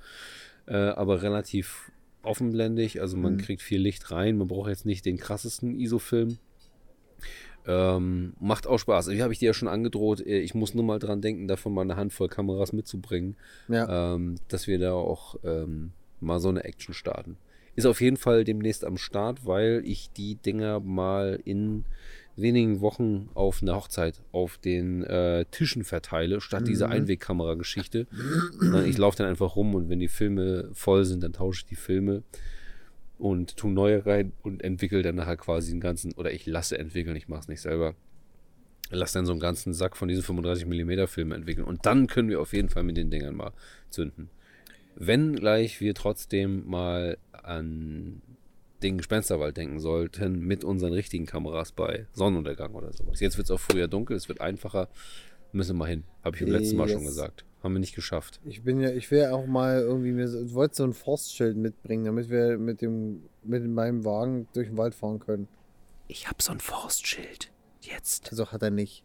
Äh, 0.67 0.75
aber 0.77 1.23
relativ 1.23 1.91
offenblendig, 2.23 3.01
also 3.01 3.17
man 3.17 3.35
Mhm. 3.35 3.39
kriegt 3.39 3.63
viel 3.63 3.81
Licht 3.81 4.11
rein, 4.11 4.37
man 4.37 4.49
braucht 4.49 4.69
jetzt 4.69 4.85
nicht 4.85 5.07
den 5.07 5.17
krassesten 5.17 5.79
ISO-Film. 5.79 6.39
Ähm, 7.67 8.33
macht 8.41 8.67
auch 8.67 8.79
Spaß. 8.79 9.11
Wie 9.11 9.23
habe 9.23 9.33
ich 9.33 9.39
dir 9.41 9.47
ja 9.47 9.53
schon 9.55 9.69
angedroht, 9.69 10.21
äh, 10.25 10.39
ich 10.39 10.55
muss 10.55 10.75
nur 10.75 10.85
mal 10.85 10.99
dran 10.99 11.21
denken, 11.21 11.49
davon 11.49 11.75
mal 11.75 11.83
eine 11.83 11.97
Handvoll 11.97 12.29
Kameras 12.29 12.73
mitzubringen 12.73 13.37
Ja. 13.69 14.15
ähm, 14.15 14.37
dass 14.49 14.67
wir 14.67 14.79
da 14.79 14.93
auch 14.93 15.37
ähm, 15.45 15.93
mal 16.21 16.41
so 16.41 16.49
eine 16.49 16.65
Action 16.65 16.95
starten. 16.95 17.37
Ist 17.77 17.87
auf 17.87 18.01
jeden 18.01 18.17
Fall 18.17 18.45
demnächst 18.45 18.85
am 18.85 18.97
Start, 18.97 19.45
weil 19.47 19.83
ich 19.85 20.11
die 20.13 20.35
Dinger 20.37 20.81
mal 20.81 21.39
in 21.45 21.85
wenigen 22.35 22.81
Wochen 22.81 23.29
auf 23.35 23.63
eine 23.63 23.75
Hochzeit 23.75 24.23
auf 24.33 24.59
den 24.59 25.03
äh, 25.05 25.45
Tischen 25.51 25.85
verteile, 25.85 26.41
statt 26.41 26.67
dieser 26.69 26.87
Mhm. 26.87 26.93
Einwegkamera-Geschichte. 26.93 28.07
Na, 28.61 28.85
ich 28.85 28.97
laufe 28.97 29.17
dann 29.19 29.27
einfach 29.29 29.57
rum 29.57 29.75
und 29.75 29.89
wenn 29.89 29.99
die 29.99 30.09
Filme 30.09 30.71
voll 30.73 31.05
sind, 31.05 31.23
dann 31.23 31.33
tausche 31.33 31.61
ich 31.61 31.67
die 31.67 31.75
Filme 31.77 32.23
und 33.19 33.57
tue 33.57 33.71
neue 33.71 34.07
rein 34.07 34.33
und 34.43 34.63
entwickle 34.63 35.03
dann 35.03 35.17
nachher 35.17 35.37
quasi 35.37 35.73
einen 35.73 35.81
ganzen, 35.81 36.13
oder 36.15 36.33
ich 36.33 36.47
lasse 36.47 36.79
entwickeln, 36.79 37.17
ich 37.17 37.29
mache 37.29 37.41
es 37.41 37.49
nicht 37.49 37.61
selber. 37.61 37.95
Lass 38.91 39.13
dann 39.13 39.27
so 39.27 39.33
einen 39.33 39.41
ganzen 39.41 39.75
Sack 39.75 39.97
von 39.97 40.09
diesen 40.09 40.23
35mm 40.23 41.07
Filmen 41.09 41.33
entwickeln. 41.33 41.65
Und 41.67 41.85
dann 41.85 42.07
können 42.07 42.31
wir 42.31 42.41
auf 42.41 42.55
jeden 42.55 42.71
Fall 42.71 42.85
mit 42.85 42.97
den 42.97 43.11
Dingern 43.11 43.35
mal 43.35 43.53
zünden. 43.91 44.31
Wenn 44.97 45.37
gleich 45.37 45.81
wir 45.81 45.95
trotzdem 45.95 46.67
mal 46.67 47.19
an 47.33 48.23
den 48.83 48.99
Gespensterwald 48.99 49.57
denken 49.57 49.81
sollten, 49.81 50.41
mit 50.41 50.65
unseren 50.65 50.93
richtigen 50.93 51.27
Kameras 51.27 51.73
bei 51.73 52.07
Sonnenuntergang 52.13 52.75
oder 52.75 52.93
sowas. 52.93 53.21
Jetzt 53.21 53.37
wird 53.37 53.47
es 53.47 53.51
auch 53.51 53.61
früher 53.61 53.89
dunkel, 53.89 54.17
es 54.17 54.29
wird 54.29 54.41
einfacher. 54.41 54.89
Müssen 55.53 55.75
wir 55.75 55.79
mal 55.81 55.89
hin. 55.89 56.05
Habe 56.23 56.37
ich 56.37 56.43
beim 56.43 56.53
letzten 56.53 56.77
Mal 56.77 56.89
schon 56.89 57.05
gesagt. 57.05 57.45
Haben 57.63 57.73
wir 57.75 57.81
nicht 57.81 57.95
geschafft. 57.95 58.41
Ich 58.45 58.63
bin 58.63 58.81
ja, 58.81 58.91
ich 58.91 59.11
will 59.11 59.19
ja 59.21 59.33
auch 59.33 59.47
mal 59.47 59.81
irgendwie 59.81 60.13
mir, 60.13 60.29
so- 60.29 60.41
ich 60.43 60.55
wollte 60.55 60.77
so 60.77 60.85
ein 60.85 60.93
Forstschild 60.93 61.57
mitbringen, 61.57 62.05
damit 62.05 62.31
wir 62.31 62.57
mit 62.57 62.81
dem, 62.83 63.23
mit 63.43 63.65
meinem 63.67 64.05
Wagen 64.05 64.47
durch 64.55 64.69
den 64.69 64.77
Wald 64.77 64.95
fahren 64.95 65.19
können. 65.19 65.49
Ich 66.07 66.29
habe 66.29 66.41
so 66.43 66.53
ein 66.53 66.61
Forstschild. 66.61 67.51
Jetzt. 67.81 68.31
Also 68.31 68.53
hat 68.53 68.63
er 68.63 68.71
nicht. 68.71 69.03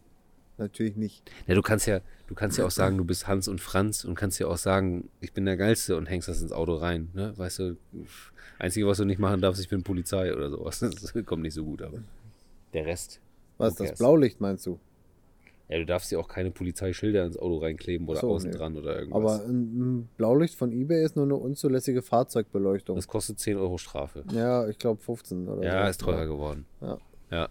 Natürlich 0.59 0.95
nicht. 0.95 1.31
Ja, 1.47 1.55
du 1.55 1.63
kannst 1.63 1.87
ja, 1.87 2.01
du 2.27 2.35
kannst 2.35 2.59
ja 2.59 2.65
auch 2.65 2.71
sagen, 2.71 2.97
du 2.99 3.05
bist 3.05 3.27
Hans 3.27 3.47
und 3.47 3.59
Franz 3.59 4.05
und 4.05 4.13
kannst 4.13 4.37
ja 4.39 4.45
auch 4.47 4.57
sagen, 4.57 5.09
ich 5.19 5.33
bin 5.33 5.45
der 5.45 5.57
Geilste 5.57 5.97
und 5.97 6.05
hängst 6.05 6.27
das 6.27 6.43
ins 6.43 6.51
Auto 6.51 6.75
rein. 6.75 7.09
Ne? 7.13 7.33
Weißt 7.35 7.57
du, 7.57 7.77
einzige, 8.59 8.85
was 8.85 8.97
du 8.97 9.05
nicht 9.05 9.17
machen 9.19 9.41
darfst, 9.41 9.59
ich 9.61 9.69
bin 9.69 9.81
Polizei 9.81 10.31
oder 10.31 10.51
sowas. 10.51 10.79
Das 11.01 11.11
kommt 11.25 11.41
nicht 11.41 11.55
so 11.55 11.63
gut, 11.65 11.81
aber 11.81 12.03
der 12.71 12.85
Rest. 12.85 13.19
Was, 13.57 13.79
Who 13.79 13.85
das? 13.85 13.97
Blaulicht 13.97 14.41
meinst 14.41 14.67
du? 14.67 14.79
Ja, 15.69 15.77
du 15.79 15.85
darfst 15.85 16.11
ja 16.11 16.19
auch 16.19 16.27
keine 16.27 16.51
Polizeischilder 16.51 17.25
ins 17.25 17.37
Auto 17.37 17.57
reinkleben 17.57 18.07
oder 18.07 18.19
so, 18.19 18.29
außen 18.31 18.49
nee. 18.51 18.55
dran 18.57 18.77
oder 18.77 18.99
irgendwas. 18.99 19.39
Aber 19.39 19.45
ein, 19.49 19.61
ein 20.01 20.09
Blaulicht 20.17 20.55
von 20.55 20.71
eBay 20.71 21.03
ist 21.05 21.15
nur 21.15 21.25
eine 21.25 21.35
unzulässige 21.35 22.01
Fahrzeugbeleuchtung. 22.01 22.95
das 22.95 23.07
kostet 23.07 23.39
10 23.39 23.57
Euro 23.57 23.77
Strafe. 23.77 24.23
ja, 24.33 24.67
ich 24.67 24.77
glaube 24.77 25.01
15 25.01 25.47
oder 25.47 25.63
Ja, 25.63 25.83
so. 25.85 25.89
ist 25.89 26.01
teurer 26.01 26.25
geworden. 26.27 26.65
Ja. 26.81 26.97
Ja, 27.31 27.49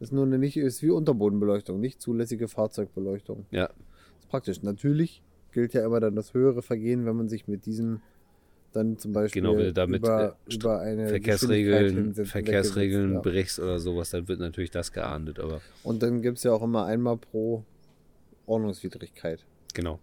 Ist 0.00 0.12
nur 0.12 0.24
eine 0.24 0.38
nicht, 0.38 0.56
ist 0.56 0.82
wie 0.82 0.90
Unterbodenbeleuchtung, 0.90 1.78
nicht 1.80 2.00
zulässige 2.00 2.48
Fahrzeugbeleuchtung. 2.48 3.46
ja. 3.50 3.66
ist 4.20 4.28
praktisch. 4.28 4.62
Natürlich 4.62 5.22
gilt 5.50 5.74
ja 5.74 5.84
immer 5.84 6.00
dann 6.00 6.14
das 6.14 6.32
höhere 6.32 6.62
Vergehen, 6.62 7.04
wenn 7.04 7.16
man 7.16 7.28
sich 7.28 7.46
mit 7.48 7.66
diesem 7.66 8.00
dann 8.72 8.98
zum 8.98 9.12
Beispiel 9.12 9.42
Genau, 9.42 9.56
wenn 9.56 9.66
du 9.66 9.72
damit, 9.72 10.02
über, 10.02 10.36
äh, 10.48 10.54
über 10.54 10.80
eine 10.80 11.08
Verkehrsregeln, 11.08 12.14
Verkehrsregeln 12.14 13.14
ja. 13.14 13.20
brichst 13.20 13.58
oder 13.58 13.78
sowas, 13.78 14.10
dann 14.10 14.28
wird 14.28 14.40
natürlich 14.40 14.70
das 14.70 14.92
geahndet, 14.92 15.38
aber 15.38 15.60
Und 15.82 16.02
dann 16.02 16.22
gibt 16.22 16.38
es 16.38 16.44
ja 16.44 16.52
auch 16.52 16.62
immer 16.62 16.86
einmal 16.86 17.16
pro 17.16 17.64
Ordnungswidrigkeit. 18.46 19.44
genau. 19.74 19.98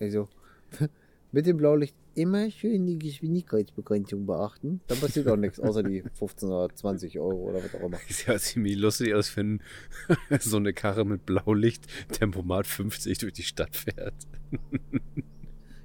Also 0.00 0.28
mit 1.32 1.46
dem 1.46 1.56
Blaulicht 1.56 1.94
immer 2.14 2.50
schön 2.50 2.86
die 2.86 2.98
Geschwindigkeitsbegrenzung 2.98 4.26
beachten. 4.26 4.80
Dann 4.86 4.98
passiert 4.98 5.28
auch 5.28 5.36
nichts, 5.36 5.58
außer 5.58 5.82
die 5.82 6.02
15 6.14 6.48
oder 6.48 6.74
20 6.74 7.18
Euro 7.18 7.50
oder 7.50 7.62
was 7.64 7.74
auch 7.74 7.86
immer. 7.86 7.98
Sieht 8.08 8.26
ja 8.26 8.38
ziemlich 8.38 8.76
lustig 8.76 9.14
aus, 9.14 9.36
wenn 9.36 9.60
so 10.40 10.58
eine 10.58 10.72
Karre 10.72 11.04
mit 11.04 11.26
Blaulicht 11.26 11.86
Tempomat 12.12 12.66
50 12.66 13.18
durch 13.18 13.32
die 13.32 13.42
Stadt 13.42 13.74
fährt. 13.74 14.14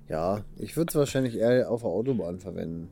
Ja, 0.09 0.43
ich 0.57 0.75
würde 0.75 0.89
es 0.89 0.95
wahrscheinlich 0.95 1.35
eher 1.37 1.69
auf 1.69 1.81
der 1.81 1.91
Autobahn 1.91 2.39
verwenden. 2.39 2.89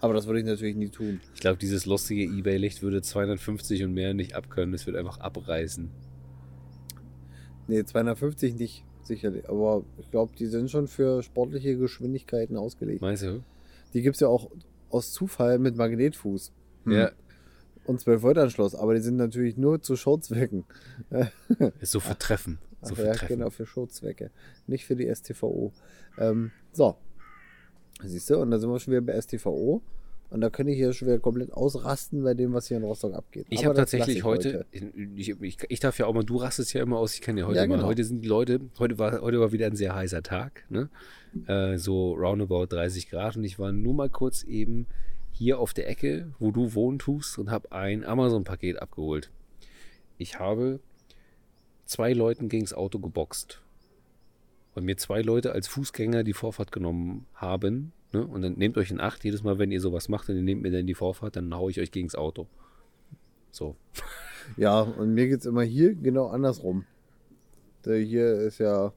Aber 0.00 0.12
das 0.12 0.26
würde 0.26 0.40
ich 0.40 0.46
natürlich 0.46 0.76
nie 0.76 0.88
tun. 0.88 1.20
Ich 1.34 1.40
glaube, 1.40 1.58
dieses 1.58 1.86
lustige 1.86 2.24
Ebay-Licht 2.24 2.82
würde 2.82 3.00
250 3.00 3.84
und 3.84 3.94
mehr 3.94 4.12
nicht 4.12 4.34
abkönnen. 4.34 4.74
Es 4.74 4.86
wird 4.86 4.96
einfach 4.96 5.18
abreißen. 5.20 5.90
Nee, 7.68 7.84
250 7.84 8.56
nicht, 8.56 8.84
sicherlich. 9.02 9.48
Aber 9.48 9.84
ich 9.98 10.10
glaube, 10.10 10.32
die 10.38 10.46
sind 10.46 10.70
schon 10.70 10.86
für 10.86 11.22
sportliche 11.22 11.76
Geschwindigkeiten 11.76 12.56
ausgelegt. 12.56 13.00
Meinst 13.00 13.22
du? 13.22 13.42
Die 13.94 14.02
gibt 14.02 14.16
es 14.16 14.20
ja 14.20 14.28
auch 14.28 14.50
aus 14.90 15.12
Zufall 15.12 15.58
mit 15.58 15.76
Magnetfuß. 15.76 16.52
Hm. 16.84 16.92
Ja, 16.92 17.10
Und 17.84 18.00
12 18.00 18.22
Volt 18.22 18.38
Anschluss, 18.38 18.74
aber 18.74 18.94
die 18.94 19.00
sind 19.00 19.16
natürlich 19.16 19.56
nur 19.56 19.80
zu 19.80 19.96
Showzwecken. 19.96 20.64
ist 21.80 21.92
so 21.92 22.00
für 22.00 22.18
Ach 22.86 22.90
So 22.90 22.94
für 22.96 23.06
ja, 23.06 23.12
Treffen. 23.14 23.38
genau, 23.38 23.50
für 23.50 23.66
Showzwecke. 23.66 24.30
Nicht 24.66 24.84
für 24.86 24.96
die 24.96 25.12
STVO. 25.14 25.72
Ähm, 26.18 26.50
so. 26.72 26.96
Siehst 28.02 28.28
du, 28.30 28.38
und 28.38 28.50
da 28.50 28.58
sind 28.58 28.70
wir 28.70 28.78
schon 28.78 28.92
wieder 28.92 29.00
bei 29.02 29.20
STVO. 29.20 29.82
Und 30.28 30.40
da 30.40 30.50
könnte 30.50 30.72
ich 30.72 30.78
hier 30.78 30.92
schon 30.92 31.06
wieder 31.06 31.20
komplett 31.20 31.52
ausrasten 31.52 32.24
bei 32.24 32.34
dem, 32.34 32.52
was 32.52 32.66
hier 32.66 32.76
in 32.78 32.82
Rostock 32.82 33.14
abgeht. 33.14 33.46
Ich 33.48 33.64
habe 33.64 33.76
tatsächlich 33.76 34.16
ich 34.18 34.24
heute, 34.24 34.66
Ich, 34.72 35.40
ich, 35.40 35.58
ich 35.68 35.80
darf 35.80 35.98
ja 36.00 36.06
auch 36.06 36.14
mal, 36.14 36.24
du 36.24 36.36
rastest 36.38 36.72
ja 36.74 36.82
immer 36.82 36.98
aus, 36.98 37.14
ich 37.14 37.20
kann 37.20 37.38
ja 37.38 37.46
heute 37.46 37.58
Ja, 37.60 37.66
mal. 37.66 37.76
genau. 37.76 37.86
Heute 37.86 38.02
sind 38.02 38.22
die 38.22 38.28
Leute, 38.28 38.60
heute 38.80 38.98
war, 38.98 39.20
heute 39.20 39.38
war 39.38 39.52
wieder 39.52 39.66
ein 39.66 39.76
sehr 39.76 39.94
heißer 39.94 40.24
Tag, 40.24 40.64
ne? 40.68 40.88
Äh, 41.46 41.78
so 41.78 42.12
roundabout 42.14 42.66
30 42.66 43.08
Grad 43.08 43.36
und 43.36 43.44
ich 43.44 43.58
war 43.60 43.70
nur 43.70 43.94
mal 43.94 44.10
kurz 44.10 44.42
eben 44.42 44.86
hier 45.30 45.60
auf 45.60 45.72
der 45.74 45.88
Ecke, 45.88 46.32
wo 46.40 46.50
du 46.50 46.74
wohnen 46.74 46.98
tust 46.98 47.38
und 47.38 47.50
habe 47.50 47.70
ein 47.70 48.04
Amazon-Paket 48.04 48.82
abgeholt. 48.82 49.30
Ich 50.18 50.40
habe 50.40 50.80
zwei 51.86 52.12
Leuten 52.12 52.48
gegens 52.48 52.74
Auto 52.74 52.98
geboxt 52.98 53.62
und 54.74 54.84
mir 54.84 54.96
zwei 54.96 55.22
Leute 55.22 55.52
als 55.52 55.68
Fußgänger 55.68 56.22
die 56.22 56.34
Vorfahrt 56.34 56.70
genommen 56.70 57.26
haben. 57.34 57.92
Ne? 58.12 58.26
Und 58.26 58.42
dann 58.42 58.54
nehmt 58.54 58.76
euch 58.76 58.90
in 58.90 59.00
Acht, 59.00 59.24
jedes 59.24 59.42
Mal, 59.42 59.58
wenn 59.58 59.72
ihr 59.72 59.80
sowas 59.80 60.08
macht 60.08 60.28
und 60.28 60.36
ihr 60.36 60.42
nehmt 60.42 60.62
mir 60.62 60.70
dann 60.70 60.86
die 60.86 60.94
Vorfahrt, 60.94 61.36
dann 61.36 61.54
haue 61.54 61.70
ich 61.70 61.80
euch 61.80 61.90
gegens 61.90 62.14
Auto. 62.14 62.46
So. 63.50 63.76
Ja, 64.56 64.82
und 64.82 65.12
mir 65.12 65.26
geht 65.26 65.40
es 65.40 65.46
immer 65.46 65.64
hier 65.64 65.96
genau 65.96 66.28
andersrum. 66.28 66.84
Der 67.84 67.98
hier 67.98 68.32
ist 68.42 68.58
ja. 68.58 68.92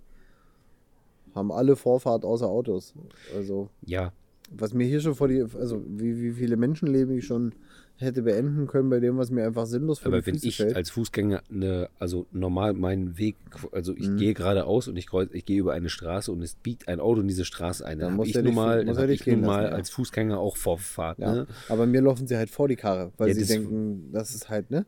Haben 1.34 1.52
alle 1.52 1.76
Vorfahrt 1.76 2.24
außer 2.24 2.48
Autos. 2.48 2.94
Also, 3.36 3.72
Ja, 3.84 4.14
was 4.52 4.76
mir 4.76 4.86
hier 4.86 5.02
schon 5.02 5.16
vor 5.16 5.28
die. 5.28 5.42
Also, 5.42 5.84
wie, 5.88 6.22
wie 6.22 6.34
viele 6.34 6.56
Menschenleben 6.56 7.18
ich 7.18 7.26
schon 7.26 7.56
hätte 8.02 8.22
beenden 8.22 8.66
können 8.68 8.90
bei 8.90 9.00
dem, 9.00 9.18
was 9.18 9.30
mir 9.30 9.46
einfach 9.46 9.66
sinnlos 9.66 10.00
vor 10.00 10.08
Aber 10.14 10.26
wenn 10.26 10.36
Füße 10.36 10.48
ich 10.48 10.58
fällt. 10.58 10.76
als 10.76 10.90
Fußgänger 10.90 11.44
eine, 11.52 11.90
also 12.00 12.26
normal 12.32 12.74
meinen 12.74 13.18
Weg, 13.18 13.36
also 13.72 13.94
ich 13.96 14.08
Mhm. 14.10 14.18
gehe 14.18 14.34
geradeaus 14.34 14.88
und 14.88 14.96
ich 14.98 15.08
kreuz, 15.08 15.30
ich 15.34 15.46
gehe 15.46 15.60
über 15.60 15.74
eine 15.74 15.90
Straße 15.90 16.32
und 16.32 16.42
es 16.42 16.56
biegt 16.56 16.88
ein 16.88 17.00
Auto 17.00 17.22
in 17.22 17.28
diese 17.28 17.46
Straße 17.46 17.86
ein, 17.86 18.00
Dann 18.00 18.00
dann, 18.00 18.08
habe 18.14 18.16
muss 18.18 18.28
ich 18.30 18.36
nun 18.44 18.54
mal, 18.56 18.86
muss 18.86 18.96
dann 18.96 19.04
hab 19.04 19.10
ich 19.12 19.26
nun 19.28 19.42
mal 19.42 19.64
lassen, 19.64 19.76
als 19.76 19.90
Fußgänger 19.90 20.40
auch 20.40 20.56
Vorfahrt. 20.58 21.20
Ja, 21.20 21.34
Ne? 21.34 21.48
aber 21.68 21.86
mir 21.86 22.02
laufen 22.02 22.26
sie 22.28 22.38
halt 22.38 22.50
vor 22.50 22.68
die 22.68 22.76
Karre, 22.78 23.12
weil 23.18 23.28
Ja, 23.30 23.34
sie 23.34 23.42
das- 23.42 23.50
denken, 23.50 24.10
das 24.14 24.34
ist 24.34 24.50
halt, 24.50 24.72
ne? 24.72 24.86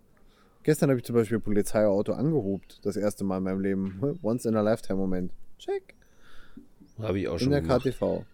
Gestern 0.64 0.90
habe 0.92 1.00
ich 1.00 1.06
zum 1.06 1.16
Beispiel 1.16 1.40
Polizeiauto 1.40 2.14
angehobt. 2.14 2.80
Das 2.84 2.96
erste 2.96 3.24
Mal 3.24 3.40
in 3.40 3.44
meinem 3.44 3.62
Leben. 3.62 4.00
Once 4.24 4.46
in 4.46 4.56
a 4.56 4.62
Lifetime 4.62 5.00
Moment. 5.00 5.32
Check. 5.58 5.96
Habe 7.00 7.20
ich 7.20 7.28
auch 7.28 7.34
In 7.34 7.40
schon 7.40 7.50
der 7.52 7.62
gemacht. 7.62 7.82
KTV. 7.84 8.26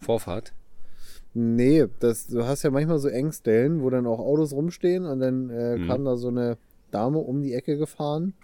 Vorfahrt? 0.00 0.52
Nee, 1.34 1.86
das, 1.98 2.28
du 2.28 2.44
hast 2.44 2.62
ja 2.62 2.70
manchmal 2.70 2.98
so 3.00 3.08
Engstellen, 3.08 3.82
wo 3.82 3.90
dann 3.90 4.06
auch 4.06 4.20
Autos 4.20 4.52
rumstehen 4.52 5.04
und 5.04 5.20
dann 5.20 5.50
äh, 5.50 5.76
Mhm. 5.78 5.86
kam 5.88 6.04
da 6.04 6.16
so 6.16 6.28
eine 6.28 6.56
Dame 6.92 7.18
um 7.18 7.42
die 7.42 7.54
Ecke 7.54 7.76
gefahren. 7.76 8.34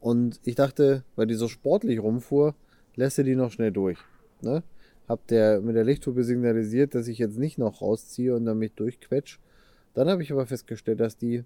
Und 0.00 0.40
ich 0.44 0.54
dachte, 0.54 1.04
weil 1.16 1.26
die 1.26 1.34
so 1.34 1.48
sportlich 1.48 2.00
rumfuhr, 2.00 2.54
lässt 2.96 3.16
sie 3.16 3.24
die 3.24 3.36
noch 3.36 3.50
schnell 3.52 3.72
durch. 3.72 3.98
Ne? 4.40 4.62
Hab 5.08 5.26
der 5.26 5.60
mit 5.60 5.74
der 5.76 5.84
Lichthupe 5.84 6.22
signalisiert, 6.24 6.94
dass 6.94 7.08
ich 7.08 7.18
jetzt 7.18 7.38
nicht 7.38 7.58
noch 7.58 7.82
rausziehe 7.82 8.34
und 8.34 8.44
dann 8.44 8.58
mich 8.58 8.72
durchquetsch. 8.74 9.38
Dann 9.94 10.08
habe 10.08 10.22
ich 10.22 10.32
aber 10.32 10.46
festgestellt, 10.46 11.00
dass 11.00 11.16
die 11.16 11.44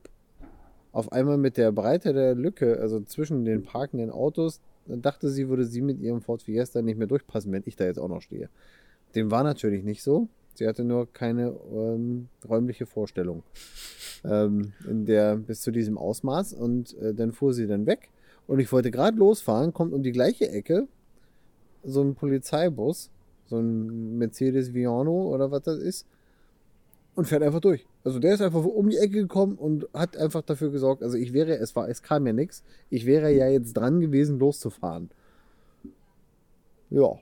auf 0.93 1.11
einmal 1.11 1.39
mit 1.39 1.57
der 1.57 1.73
Breite 1.73 2.13
der 2.13 2.35
Lücke, 2.35 2.79
also 2.79 3.01
zwischen 3.01 3.45
den 3.45 3.63
parkenden 3.65 4.11
Autos, 4.11 4.61
dachte 4.87 5.31
sie, 5.31 5.49
würde 5.49 5.65
sie 5.65 5.81
mit 5.81 5.99
ihrem 6.01 6.21
Ford 6.21 6.43
Fiesta 6.43 6.83
nicht 6.83 6.99
mehr 6.99 7.07
durchpassen, 7.07 7.51
wenn 7.53 7.63
ich 7.65 7.77
da 7.77 7.85
jetzt 7.85 7.99
auch 7.99 8.09
noch 8.09 8.21
stehe. 8.21 8.51
Dem 9.15 9.31
war 9.31 9.45
natürlich 9.45 9.85
nicht 9.85 10.03
so. 10.03 10.29
Sie 10.55 10.67
hatte 10.67 10.85
nur 10.85 11.11
keine 11.13 11.55
ähm, 11.73 12.29
räumliche 12.49 12.87
Vorstellung 12.87 13.43
ähm, 14.25 14.73
in 14.89 15.07
der 15.07 15.37
bis 15.37 15.63
zu 15.63 15.71
diesem 15.71 15.97
Ausmaß 15.97 16.53
und 16.53 16.97
äh, 16.99 17.15
dann 17.15 17.33
fuhr 17.33 17.55
sie 17.55 17.67
dann 17.67 17.87
weg 17.87 18.11
und 18.47 18.59
ich 18.59 18.71
wollte 18.73 18.91
gerade 18.91 19.17
losfahren, 19.17 19.73
kommt 19.73 19.93
um 19.93 20.03
die 20.03 20.13
gleiche 20.13 20.51
Ecke 20.51 20.89
so 21.85 22.03
ein 22.03 22.15
Polizeibus, 22.15 23.11
so 23.47 23.59
ein 23.59 24.19
Mercedes 24.19 24.75
Viano 24.75 25.29
oder 25.29 25.51
was 25.51 25.63
das 25.63 25.79
ist 25.79 26.07
und 27.15 27.27
fährt 27.27 27.43
einfach 27.43 27.61
durch. 27.61 27.87
Also 28.05 28.19
der 28.19 28.35
ist 28.35 28.43
einfach 28.43 28.65
um 28.65 28.89
die 28.89 28.99
Ecke 28.99 29.15
gekommen 29.15 29.57
und 29.57 29.89
hat 29.95 30.17
einfach 30.17 30.43
dafür 30.43 30.71
gesorgt, 30.71 31.03
also 31.03 31.17
ich 31.17 31.33
wäre, 31.33 31.57
es 31.57 31.75
war, 31.75 31.89
es 31.89 32.03
kam 32.03 32.27
ja 32.27 32.33
nichts, 32.33 32.63
ich 32.91 33.07
wäre 33.07 33.33
ja 33.33 33.49
jetzt 33.49 33.75
dran 33.75 34.01
gewesen 34.01 34.39
loszufahren. 34.39 35.11
Ja, 36.91 37.19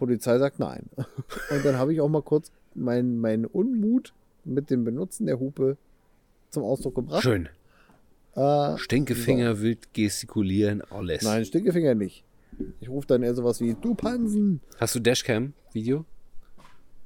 Polizei 0.00 0.38
sagt 0.38 0.58
nein. 0.58 0.90
Und 0.96 1.64
dann 1.64 1.76
habe 1.76 1.92
ich 1.94 2.00
auch 2.00 2.08
mal 2.08 2.22
kurz 2.22 2.50
meinen 2.74 3.20
mein 3.20 3.44
Unmut 3.46 4.12
mit 4.44 4.70
dem 4.70 4.82
Benutzen 4.84 5.26
der 5.26 5.38
Hupe 5.38 5.76
zum 6.50 6.64
Ausdruck 6.64 6.96
gebracht. 6.96 7.22
Schön. 7.22 7.48
Äh, 8.34 8.76
Stinkefinger, 8.78 9.60
wild 9.60 9.92
gestikulieren, 9.94 10.82
alles. 10.90 11.22
nein, 11.22 11.44
Stinkefinger 11.44 11.94
nicht. 11.94 12.24
Ich 12.80 12.88
rufe 12.88 13.06
dann 13.06 13.22
eher 13.22 13.34
sowas 13.34 13.60
wie, 13.60 13.74
du 13.74 13.94
Pansen. 13.94 14.60
Hast 14.78 14.94
du 14.94 15.00
Dashcam-Video? 15.00 16.04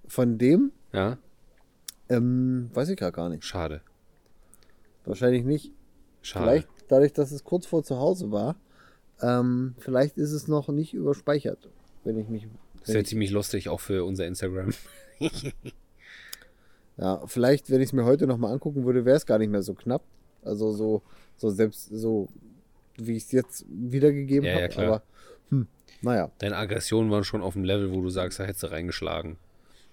Von 0.07 0.39
dem, 0.39 0.73
Ja? 0.93 1.19
ähm, 2.09 2.71
weiß 2.75 2.89
ich 2.91 2.97
gerade 2.99 3.13
gar 3.13 3.29
nicht. 3.29 3.45
Schade. 3.45 3.81
Wahrscheinlich 5.05 5.45
nicht. 5.45 5.73
Schade. 6.23 6.45
Vielleicht, 6.45 6.69
dadurch, 6.89 7.13
dass 7.13 7.33
es 7.33 7.45
kurz 7.45 7.67
vor 7.67 7.83
zu 7.83 7.99
Hause 7.99 8.31
war, 8.31 8.57
ähm, 9.23 9.75
vielleicht 9.79 10.19
ist 10.19 10.33
es 10.33 10.49
noch 10.49 10.69
nicht 10.69 10.93
überspeichert, 10.95 11.69
wenn 12.05 12.19
ich 12.19 12.29
mich. 12.29 12.47
Das 12.85 12.95
wäre 12.95 13.03
ich, 13.03 13.09
ziemlich 13.09 13.31
lustig, 13.31 13.69
auch 13.69 13.81
für 13.81 14.05
unser 14.05 14.27
Instagram. 14.27 14.73
ja, 16.97 17.27
vielleicht, 17.27 17.71
wenn 17.71 17.81
ich 17.81 17.89
es 17.89 17.93
mir 17.93 18.05
heute 18.05 18.27
nochmal 18.27 18.53
angucken 18.53 18.85
würde, 18.85 19.05
wäre 19.05 19.17
es 19.17 19.27
gar 19.27 19.39
nicht 19.39 19.51
mehr 19.51 19.63
so 19.63 19.75
knapp. 19.75 20.03
Also 20.43 20.73
so, 20.73 21.03
so 21.37 21.51
selbst 21.51 21.89
so, 21.91 22.29
wie 22.97 23.17
ich 23.17 23.25
es 23.25 23.33
jetzt 23.33 23.65
wiedergegeben 23.69 24.45
Ja, 24.45 24.53
habe. 24.53 24.63
ja, 24.63 24.69
klar. 24.69 24.87
Aber 24.87 25.03
hm, 25.51 25.67
naja. 26.03 26.31
Deine 26.39 26.57
Aggressionen 26.57 27.11
waren 27.11 27.25
schon 27.25 27.43
auf 27.43 27.55
dem 27.55 27.65
Level, 27.65 27.93
wo 27.93 28.03
du 28.03 28.11
sagst, 28.11 28.39
da 28.39 28.45
hättest 28.45 28.63
du 28.65 28.71
reingeschlagen. 28.71 29.37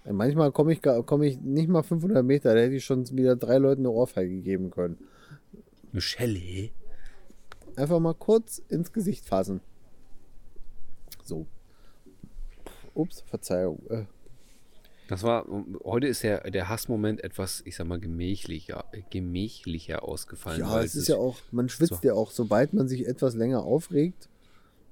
Manchmal 0.03 0.51
komme 0.51 0.73
ich, 0.73 0.81
komm 0.81 1.21
ich 1.21 1.39
nicht 1.39 1.69
mal 1.69 1.83
500 1.83 2.25
Meter, 2.25 2.55
da 2.55 2.59
hätte 2.59 2.75
ich 2.75 2.83
schon 2.83 3.07
wieder 3.15 3.35
drei 3.35 3.57
Leuten 3.59 3.81
eine 3.81 3.91
Ohrfeige 3.91 4.41
geben 4.41 4.71
können. 4.71 4.97
Michelle? 5.91 6.69
Einfach 7.75 7.99
mal 7.99 8.15
kurz 8.15 8.61
ins 8.67 8.91
Gesicht 8.91 9.25
fassen. 9.25 9.61
So. 11.23 11.45
Ups, 13.01 13.21
Verzeihung. 13.27 13.81
Äh, 13.89 14.03
Das 15.07 15.23
war, 15.23 15.45
heute 15.83 16.07
ist 16.07 16.23
der, 16.23 16.49
der 16.51 16.69
Hassmoment 16.69 17.23
etwas, 17.23 17.61
ich 17.65 17.75
sag 17.75 17.87
mal, 17.87 17.99
gemächlicher, 17.99 18.85
gemächlicher 19.09 20.03
ausgefallen. 20.03 20.61
Ja, 20.61 20.81
es 20.81 20.95
ist 20.95 21.07
ja 21.09 21.17
auch, 21.17 21.37
man 21.51 21.67
schwitzt 21.69 22.01
so. 22.01 22.07
ja 22.07 22.13
auch, 22.13 22.31
sobald 22.31 22.73
man 22.73 22.87
sich 22.87 23.07
etwas 23.07 23.35
länger 23.35 23.63
aufregt. 23.63 24.29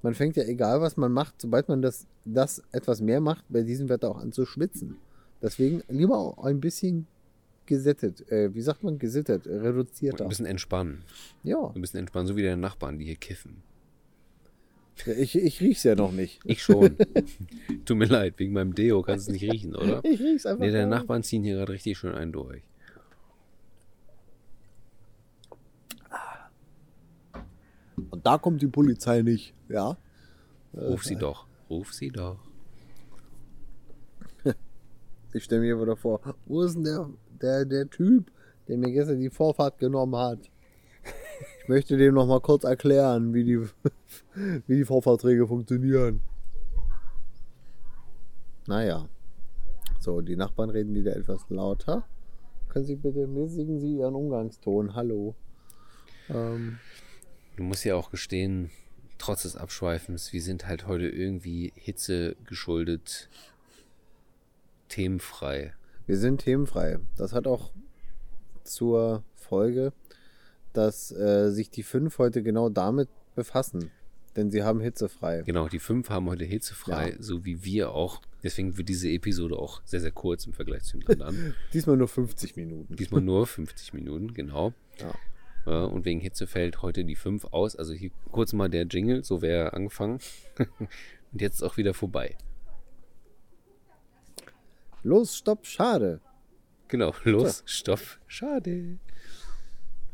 Man 0.02 0.14
fängt 0.14 0.36
ja, 0.36 0.44
egal 0.44 0.80
was 0.80 0.96
man 0.96 1.12
macht, 1.12 1.40
sobald 1.40 1.68
man 1.68 1.82
das, 1.82 2.06
das 2.24 2.62
etwas 2.72 3.00
mehr 3.00 3.20
macht, 3.20 3.44
bei 3.48 3.62
diesem 3.62 3.88
Wetter 3.88 4.10
auch 4.10 4.18
an 4.18 4.32
zu 4.32 4.46
schwitzen. 4.46 4.96
Deswegen 5.42 5.82
lieber 5.88 6.18
auch 6.18 6.44
ein 6.44 6.60
bisschen 6.60 7.06
gesättet, 7.66 8.30
äh, 8.30 8.52
wie 8.54 8.62
sagt 8.62 8.82
man, 8.82 8.98
gesittet, 8.98 9.46
reduzierter. 9.46 10.24
ein 10.24 10.28
bisschen 10.28 10.46
entspannen. 10.46 11.02
Ja, 11.44 11.70
Ein 11.74 11.80
bisschen 11.80 12.00
entspannen, 12.00 12.26
so 12.26 12.36
wie 12.36 12.42
deine 12.42 12.56
Nachbarn, 12.60 12.98
die 12.98 13.04
hier 13.06 13.16
kiffen. 13.16 13.62
Ich, 15.06 15.36
ich 15.36 15.60
riech's 15.60 15.82
ja 15.84 15.94
noch 15.94 16.12
nicht. 16.12 16.40
Ich 16.44 16.62
schon. 16.62 16.96
Tut 17.84 17.96
mir 17.96 18.06
leid, 18.06 18.34
wegen 18.38 18.52
meinem 18.52 18.74
Deo 18.74 19.02
kannst 19.02 19.28
du 19.28 19.32
es 19.32 19.40
nicht 19.40 19.52
riechen, 19.52 19.74
oder? 19.74 20.04
Ich 20.04 20.20
riech's 20.20 20.46
einfach 20.46 20.64
Nee, 20.64 20.70
deine. 20.70 20.86
Nachbarn 20.88 21.22
ziehen 21.22 21.42
hier 21.44 21.56
gerade 21.56 21.72
richtig 21.72 21.98
schön 21.98 22.14
einen 22.14 22.32
durch. 22.32 22.62
Und 28.10 28.26
da 28.26 28.38
kommt 28.38 28.62
die 28.62 28.66
Polizei 28.66 29.22
nicht, 29.22 29.54
ja. 29.68 29.96
Ruf 30.74 31.04
sie 31.04 31.16
doch. 31.16 31.46
Ruf 31.68 31.92
sie 31.92 32.10
doch. 32.10 32.38
Ich 35.32 35.44
stelle 35.44 35.60
mir 35.60 35.80
wieder 35.80 35.96
vor, 35.96 36.20
wo 36.46 36.62
ist 36.62 36.74
denn 36.74 36.82
der, 36.82 37.08
der, 37.40 37.64
der 37.64 37.88
Typ, 37.88 38.32
der 38.66 38.78
mir 38.78 38.90
gestern 38.90 39.20
die 39.20 39.30
Vorfahrt 39.30 39.78
genommen 39.78 40.16
hat? 40.16 40.40
Ich 41.62 41.68
möchte 41.68 41.96
dem 41.96 42.14
noch 42.14 42.26
mal 42.26 42.40
kurz 42.40 42.64
erklären, 42.64 43.32
wie 43.34 43.44
die, 43.44 43.60
wie 44.66 44.76
die 44.76 44.84
Vorfahrträge 44.84 45.46
funktionieren. 45.46 46.20
Naja. 48.66 49.08
So, 49.98 50.20
die 50.20 50.36
Nachbarn 50.36 50.70
reden 50.70 50.94
wieder 50.94 51.14
etwas 51.16 51.44
lauter. 51.50 52.04
Können 52.68 52.86
Sie 52.86 52.96
bitte 52.96 53.26
mäßigen 53.26 53.80
Sie 53.80 53.96
Ihren 53.96 54.14
Umgangston? 54.14 54.94
Hallo. 54.94 55.34
Ähm, 56.28 56.78
Du 57.56 57.64
musst 57.64 57.84
ja 57.84 57.94
auch 57.94 58.10
gestehen, 58.10 58.70
trotz 59.18 59.42
des 59.42 59.56
Abschweifens, 59.56 60.32
wir 60.32 60.40
sind 60.40 60.66
halt 60.66 60.86
heute 60.86 61.08
irgendwie 61.08 61.72
Hitze 61.74 62.36
geschuldet, 62.46 63.28
themenfrei. 64.88 65.74
wir 66.06 66.16
sind 66.16 66.40
themenfrei. 66.40 67.00
Das 67.18 67.34
hat 67.34 67.46
auch 67.46 67.72
zur 68.64 69.24
Folge, 69.34 69.92
dass 70.72 71.10
äh, 71.12 71.50
sich 71.50 71.70
die 71.70 71.82
fünf 71.82 72.18
heute 72.18 72.42
genau 72.42 72.68
damit 72.68 73.08
befassen. 73.34 73.90
Denn 74.36 74.50
sie 74.50 74.62
haben 74.62 74.80
hitzefrei. 74.80 75.42
Genau, 75.44 75.68
die 75.68 75.80
fünf 75.80 76.08
haben 76.08 76.28
heute 76.28 76.44
hitzefrei, 76.44 77.10
Ja. 77.10 77.16
so 77.18 77.44
wie 77.44 77.64
wir 77.64 77.90
auch. 77.90 78.22
Deswegen 78.44 78.76
wird 78.76 78.88
diese 78.88 79.08
Episode 79.08 79.56
auch 79.56 79.82
sehr, 79.84 80.00
sehr 80.00 80.12
kurz 80.12 80.46
im 80.46 80.52
Vergleich 80.52 80.84
zu 80.84 80.98
den 80.98 81.20
anderen. 81.20 81.54
Diesmal 81.72 81.96
nur 81.96 82.06
50 82.06 82.54
Minuten. 82.56 82.94
Diesmal 82.94 83.22
nur 83.22 83.46
50 83.46 83.92
Minuten, 83.92 84.32
genau. 84.32 84.72
Ja. 85.66 85.84
Und 85.84 86.04
wegen 86.04 86.20
Hitze 86.20 86.46
fällt 86.46 86.80
heute 86.80 87.04
die 87.04 87.16
5 87.16 87.46
aus. 87.46 87.76
Also 87.76 87.92
hier 87.92 88.10
kurz 88.30 88.52
mal 88.52 88.70
der 88.70 88.84
Jingle, 88.86 89.24
so 89.24 89.42
wäre 89.42 89.64
er 89.64 89.74
angefangen. 89.74 90.20
und 90.78 91.40
jetzt 91.40 91.56
ist 91.56 91.62
auch 91.62 91.76
wieder 91.76 91.92
vorbei. 91.92 92.36
Los, 95.02 95.36
stopp, 95.36 95.66
schade. 95.66 96.20
Genau, 96.88 97.14
los, 97.24 97.62
stopp, 97.66 98.00
schade. 98.26 98.98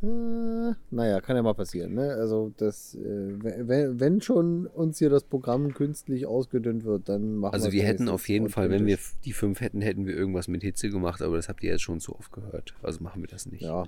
Äh, 0.02 0.74
naja, 0.90 1.20
kann 1.20 1.36
ja 1.36 1.42
mal 1.42 1.54
passieren. 1.54 1.94
Ne? 1.94 2.12
Also, 2.12 2.52
das, 2.56 2.94
äh, 2.94 2.98
wenn, 3.00 3.98
wenn 4.00 4.20
schon 4.20 4.66
uns 4.66 4.98
hier 4.98 5.10
das 5.10 5.24
Programm 5.24 5.74
künstlich 5.74 6.26
ausgedünnt 6.26 6.84
wird, 6.84 7.08
dann 7.08 7.36
machen 7.36 7.54
Also 7.54 7.72
wir 7.72 7.84
hätten 7.84 8.08
auf 8.08 8.28
jeden 8.28 8.48
Fall, 8.48 8.70
wenn 8.70 8.86
wir 8.86 8.98
die 9.24 9.32
5 9.32 9.60
hätten, 9.60 9.80
hätten 9.80 10.06
wir 10.06 10.14
irgendwas 10.16 10.48
mit 10.48 10.62
Hitze 10.62 10.90
gemacht, 10.90 11.22
aber 11.22 11.36
das 11.36 11.48
habt 11.48 11.62
ihr 11.62 11.70
jetzt 11.70 11.82
schon 11.82 12.00
zu 12.00 12.14
oft 12.16 12.32
gehört. 12.32 12.74
Also 12.82 13.02
machen 13.02 13.22
wir 13.22 13.28
das 13.28 13.46
nicht. 13.46 13.62
Ja. 13.62 13.84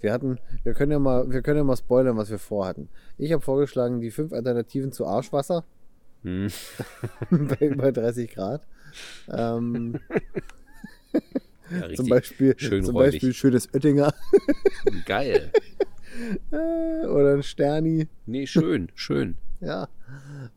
Wir 0.00 0.12
hatten, 0.12 0.38
wir 0.62 0.74
können 0.74 0.92
ja 0.92 1.00
mal, 1.00 1.28
wir 1.28 1.42
können 1.42 1.58
ja 1.58 1.64
mal 1.64 1.76
spoilern, 1.76 2.16
was 2.16 2.30
wir 2.30 2.38
vorhatten. 2.38 2.88
Ich 3.16 3.32
habe 3.32 3.42
vorgeschlagen, 3.42 4.00
die 4.00 4.12
fünf 4.12 4.32
Alternativen 4.32 4.92
zu 4.92 5.06
Arschwasser 5.06 5.64
Hm. 6.22 6.48
bei 7.30 7.66
über 7.66 7.92
30 7.92 8.34
Grad. 8.34 8.62
Ähm, 9.30 9.98
Ja, 11.70 11.94
zum 11.94 12.08
Beispiel, 12.08 12.54
schön 12.58 12.84
zum. 12.84 12.94
Beispiel 12.94 13.32
schönes 13.32 13.72
Oettinger 13.74 14.12
Geil. 15.06 15.50
äh, 16.50 17.06
oder 17.06 17.34
ein 17.34 17.42
Sterni. 17.42 18.08
Nee, 18.26 18.46
schön, 18.46 18.90
schön. 18.94 19.36
Ja. 19.60 19.88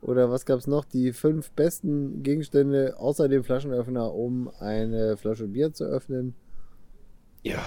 Oder 0.02 0.30
was 0.30 0.45
gab's 0.45 0.67
noch? 0.67 0.86
Die 0.86 1.12
fünf 1.12 1.52
besten 1.52 2.24
Gegenstände 2.24 2.97
außer 3.00 3.28
dem 3.28 3.43
Flaschenöffner, 3.43 4.13
um 4.13 4.50
eine 4.60 5.17
Flasche 5.17 5.47
Bier 5.47 5.74
zu 5.74 5.86
öffnen. 5.86 6.36
Ja, 7.43 7.65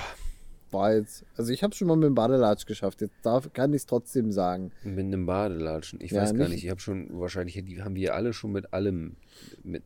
War 0.71 0.95
jetzt, 0.95 1.25
also 1.37 1.53
ich 1.53 1.63
habe 1.63 1.75
schon 1.75 1.89
mal 1.89 1.97
mit 1.97 2.07
dem 2.07 2.15
Badelatsch 2.15 2.67
geschafft. 2.67 3.01
Jetzt 3.01 3.15
darf, 3.23 3.53
kann 3.53 3.73
ich 3.75 3.83
es 3.83 3.87
trotzdem 3.87 4.31
sagen. 4.33 4.71
mit 4.85 5.05
einem 5.07 5.27
Badelatschen. 5.27 6.01
Ich 6.01 6.13
Ja, 6.13 6.23
weiß 6.23 6.31
gar 6.35 6.39
nicht- 6.45 6.51
nicht, 6.51 6.65
ich 6.65 6.71
habe 6.71 6.81
schon, 6.81 7.09
wahrscheinlich 7.21 7.63
die 7.65 7.83
haben 7.83 7.95
wir 7.97 8.15
alle 8.15 8.33
schon 8.33 8.53
mit 8.53 8.73
allem, 8.73 9.17
mit 9.63 9.83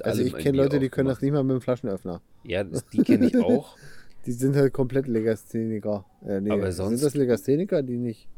Also 0.00 0.22
ich 0.22 0.34
kenne 0.34 0.58
Leute, 0.58 0.78
die 0.78 0.88
können 0.88 1.08
das 1.08 1.20
nicht 1.20 1.32
mal 1.32 1.42
mit 1.42 1.54
dem 1.54 1.60
Flaschenöffner. 1.60 2.20
Ja, 2.44 2.62
die 2.64 3.02
kenne 3.02 3.26
ich 3.26 3.36
auch. 3.38 3.76
Die 4.24 4.30
sind 4.30 4.54
halt 4.54 4.72
komplett 4.72 5.08
Legastheniker. 5.08 6.04
Äh, 6.24 6.40
nee, 6.40 6.52
Aber 6.52 6.70
sonst- 6.70 7.00
sind 7.00 7.06
das 7.08 7.14
Legastheniker, 7.16 7.82
die 7.82 7.96
nicht? 7.98 8.28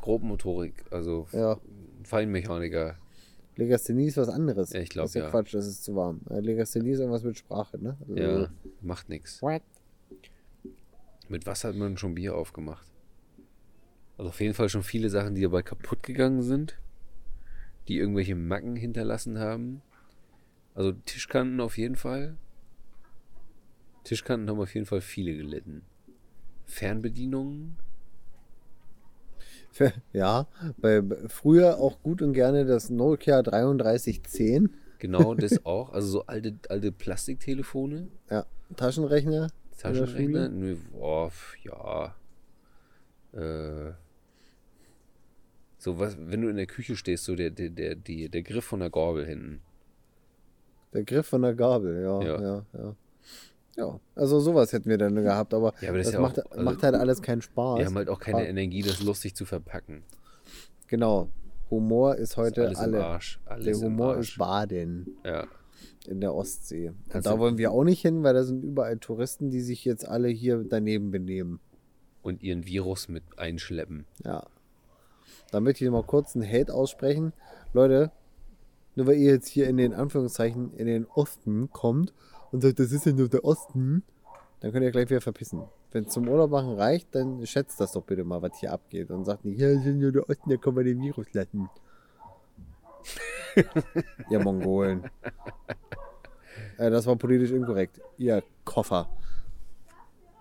Grobmotorik, 0.00 0.84
also 0.90 1.28
Ja. 1.30 1.60
Feinmechaniker. 2.02 2.96
Legasthenie 3.54 4.06
ist 4.08 4.16
was 4.16 4.28
anderes. 4.28 4.72
Ja, 4.72 4.80
ich 4.80 4.88
glaub, 4.88 5.04
das 5.04 5.10
ist 5.14 5.22
ja. 5.22 5.30
Quatsch, 5.30 5.54
das 5.54 5.68
ist 5.68 5.84
zu 5.84 5.94
warm. 5.94 6.22
Äh, 6.28 6.40
Legasthenie 6.40 6.90
ist 6.90 6.98
irgendwas 6.98 7.22
mit 7.22 7.36
Sprache, 7.38 7.78
ne? 7.78 7.96
Also, 8.00 8.14
Ja, 8.20 8.48
macht 8.80 9.08
nichts. 9.10 9.40
Mit 11.28 11.46
was 11.46 11.62
hat 11.62 11.76
man 11.76 11.96
schon 11.98 12.16
Bier 12.16 12.34
aufgemacht? 12.34 12.86
Also 14.18 14.28
auf 14.30 14.40
jeden 14.40 14.54
Fall 14.54 14.68
schon 14.68 14.82
viele 14.82 15.08
Sachen, 15.08 15.36
die 15.36 15.42
dabei 15.42 15.62
kaputt 15.62 16.02
gegangen 16.02 16.42
sind, 16.42 16.78
die 17.86 17.98
irgendwelche 17.98 18.34
Macken 18.34 18.74
hinterlassen 18.74 19.38
haben. 19.38 19.82
Also 20.74 20.92
Tischkanten 20.92 21.60
auf 21.60 21.76
jeden 21.78 21.96
Fall. 21.96 22.36
Tischkanten 24.04 24.48
haben 24.48 24.60
auf 24.60 24.74
jeden 24.74 24.86
Fall 24.86 25.00
viele 25.00 25.34
gelitten. 25.36 25.82
Fernbedienungen, 26.66 27.76
Ja, 30.12 30.46
bei, 30.78 31.02
früher 31.28 31.78
auch 31.78 32.02
gut 32.02 32.22
und 32.22 32.32
gerne 32.34 32.64
das 32.64 32.90
Nokia 32.90 33.42
3310. 33.42 34.70
genau 34.98 35.34
das 35.34 35.64
auch. 35.64 35.92
Also 35.92 36.08
so 36.08 36.26
alte, 36.26 36.54
alte 36.68 36.92
Plastiktelefone, 36.92 38.08
Ja, 38.30 38.46
Taschenrechner. 38.76 39.48
der 39.72 39.78
Taschenrechner. 39.78 40.48
Nö, 40.48 40.76
boah, 40.92 41.30
ja. 41.62 42.14
Äh, 43.32 43.92
so 45.78 45.98
was, 45.98 46.16
wenn 46.18 46.42
du 46.42 46.48
in 46.48 46.56
der 46.56 46.66
Küche 46.66 46.94
stehst, 46.96 47.24
so 47.24 47.34
der, 47.34 47.50
der, 47.50 47.70
der, 47.70 47.94
die, 47.96 48.28
der 48.28 48.42
Griff 48.42 48.64
von 48.64 48.80
der 48.80 48.90
Gabel 48.90 49.26
hinten. 49.26 49.60
Der 50.92 51.04
Griff 51.04 51.26
von 51.26 51.42
der 51.42 51.54
Gabel, 51.54 52.02
ja, 52.02 52.22
ja, 52.22 52.40
Ja. 52.42 52.64
ja. 52.76 52.94
ja. 53.76 54.00
also 54.14 54.40
sowas 54.40 54.72
hätten 54.72 54.88
wir 54.90 54.98
dann 54.98 55.14
gehabt, 55.14 55.54
aber, 55.54 55.72
Ja, 55.80 55.88
aber 55.88 55.98
das 55.98 56.08
das, 56.08 56.14
ist 56.14 56.20
macht, 56.20 56.44
auch- 56.44 56.50
also- 56.50 56.62
macht 56.64 56.82
halt 56.82 56.94
alles 56.94 57.22
keinen 57.22 57.42
Spaß. 57.42 57.78
Wir 57.78 57.86
haben 57.86 57.96
halt 57.96 58.08
auch 58.08 58.20
keine 58.20 58.38
Ah, 58.38 58.42
Energie, 58.44 58.82
das 58.82 59.02
lustig 59.02 59.34
zu 59.34 59.44
verpacken. 59.44 60.02
Genau. 60.88 61.28
Humor 61.70 62.16
ist 62.16 62.30
Ist 62.32 62.36
heute 62.36 62.66
alles 62.66 62.78
im 62.78 62.84
alle. 62.84 63.04
Arsch. 63.06 63.40
Alles 63.46 63.64
Der 63.64 63.74
Humor 63.88 64.14
im 64.14 64.20
ist 64.20 64.26
Arsch. 64.28 64.38
Baden 64.38 65.16
Ja. 65.24 65.46
in 66.06 66.20
der 66.20 66.34
Ostsee. 66.34 66.88
Und 66.90 67.08
Kannst 67.08 67.26
da 67.26 67.32
du- 67.32 67.38
wollen 67.38 67.56
wir 67.56 67.70
auch 67.72 67.84
nicht 67.84 68.02
hin, 68.02 68.22
weil 68.22 68.34
da 68.34 68.42
sind 68.44 68.62
überall 68.62 68.98
Touristen, 68.98 69.48
die 69.50 69.60
sich 69.62 69.84
jetzt 69.86 70.06
alle 70.06 70.28
hier 70.28 70.64
daneben 70.68 71.10
benehmen. 71.10 71.60
Und 72.20 72.42
ihren 72.42 72.66
Virus 72.66 73.08
mit 73.08 73.24
einschleppen. 73.36 74.04
Ja. 74.24 74.44
Da 75.50 75.60
möchte 75.60 75.84
ich 75.84 75.90
mal 75.90 76.04
kurz 76.04 76.36
einen 76.36 76.46
Hate 76.46 76.72
aussprechen. 76.72 77.32
Leute, 77.72 78.12
nur 78.94 79.06
weil 79.06 79.16
ihr 79.16 79.32
jetzt 79.32 79.48
hier 79.48 79.68
in 79.68 79.76
den 79.76 79.94
Anführungszeichen 79.94 80.74
in 80.74 80.86
den 80.86 81.06
Osten 81.06 81.70
kommt 81.70 82.12
und 82.50 82.60
sagt, 82.62 82.78
das 82.78 82.92
ist 82.92 83.06
ja 83.06 83.12
nur 83.12 83.28
der 83.28 83.44
Osten, 83.44 84.02
dann 84.60 84.72
könnt 84.72 84.84
ihr 84.84 84.90
gleich 84.90 85.10
wieder 85.10 85.20
verpissen. 85.20 85.62
Wenn 85.90 86.04
es 86.04 86.12
zum 86.12 86.28
Urlaub 86.28 86.50
machen 86.50 86.74
reicht, 86.74 87.14
dann 87.14 87.44
schätzt 87.46 87.80
das 87.80 87.92
doch 87.92 88.02
bitte 88.02 88.24
mal, 88.24 88.40
was 88.40 88.58
hier 88.58 88.72
abgeht. 88.72 89.10
Und 89.10 89.24
sagt 89.24 89.44
nicht, 89.44 89.58
ja, 89.60 89.74
das 89.74 89.84
ist 89.84 89.96
nur 89.96 90.12
der 90.12 90.28
Osten, 90.28 90.50
da 90.50 90.56
kann 90.56 90.74
man 90.74 90.84
den 90.84 91.00
Virus 91.00 91.26
lassen. 91.32 91.68
ihr 94.30 94.38
Mongolen. 94.38 95.10
Äh, 96.78 96.90
das 96.90 97.06
war 97.06 97.16
politisch 97.16 97.50
inkorrekt. 97.50 98.00
Ihr 98.16 98.42
Koffer. 98.64 99.08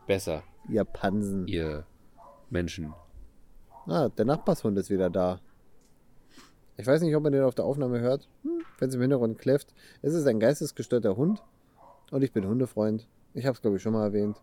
Besser, 0.08 0.44
Ihr 0.70 0.84
Pansen. 0.84 1.48
ihr 1.48 1.86
Menschen. 2.50 2.94
Ah, 3.88 4.10
der 4.10 4.26
Nachbarshund 4.26 4.78
ist 4.78 4.90
wieder 4.90 5.10
da. 5.10 5.40
Ich 6.82 6.88
weiß 6.88 7.02
nicht, 7.02 7.16
ob 7.16 7.24
man 7.24 7.32
den 7.32 7.44
auf 7.44 7.56
der 7.56 7.66
Aufnahme 7.66 8.00
hört. 8.00 8.28
Hm, 8.44 8.64
Wenn 8.80 8.90
es 8.90 8.96
im 8.96 9.02
Hintergrund 9.02 9.38
kläfft. 9.38 9.74
Es 10.02 10.14
ist 10.14 10.26
ein 10.28 10.40
geistesgestörter 10.40 11.16
Hund. 11.16 11.42
Und 12.12 12.24
ich 12.24 12.32
bin 12.34 12.46
Hundefreund. 12.48 13.08
Ich 13.34 13.46
habe 13.46 13.56
es, 13.56 13.62
glaube 13.62 13.78
ich, 13.78 13.84
schon 13.84 13.94
mal 13.94 14.04
erwähnt. 14.06 14.38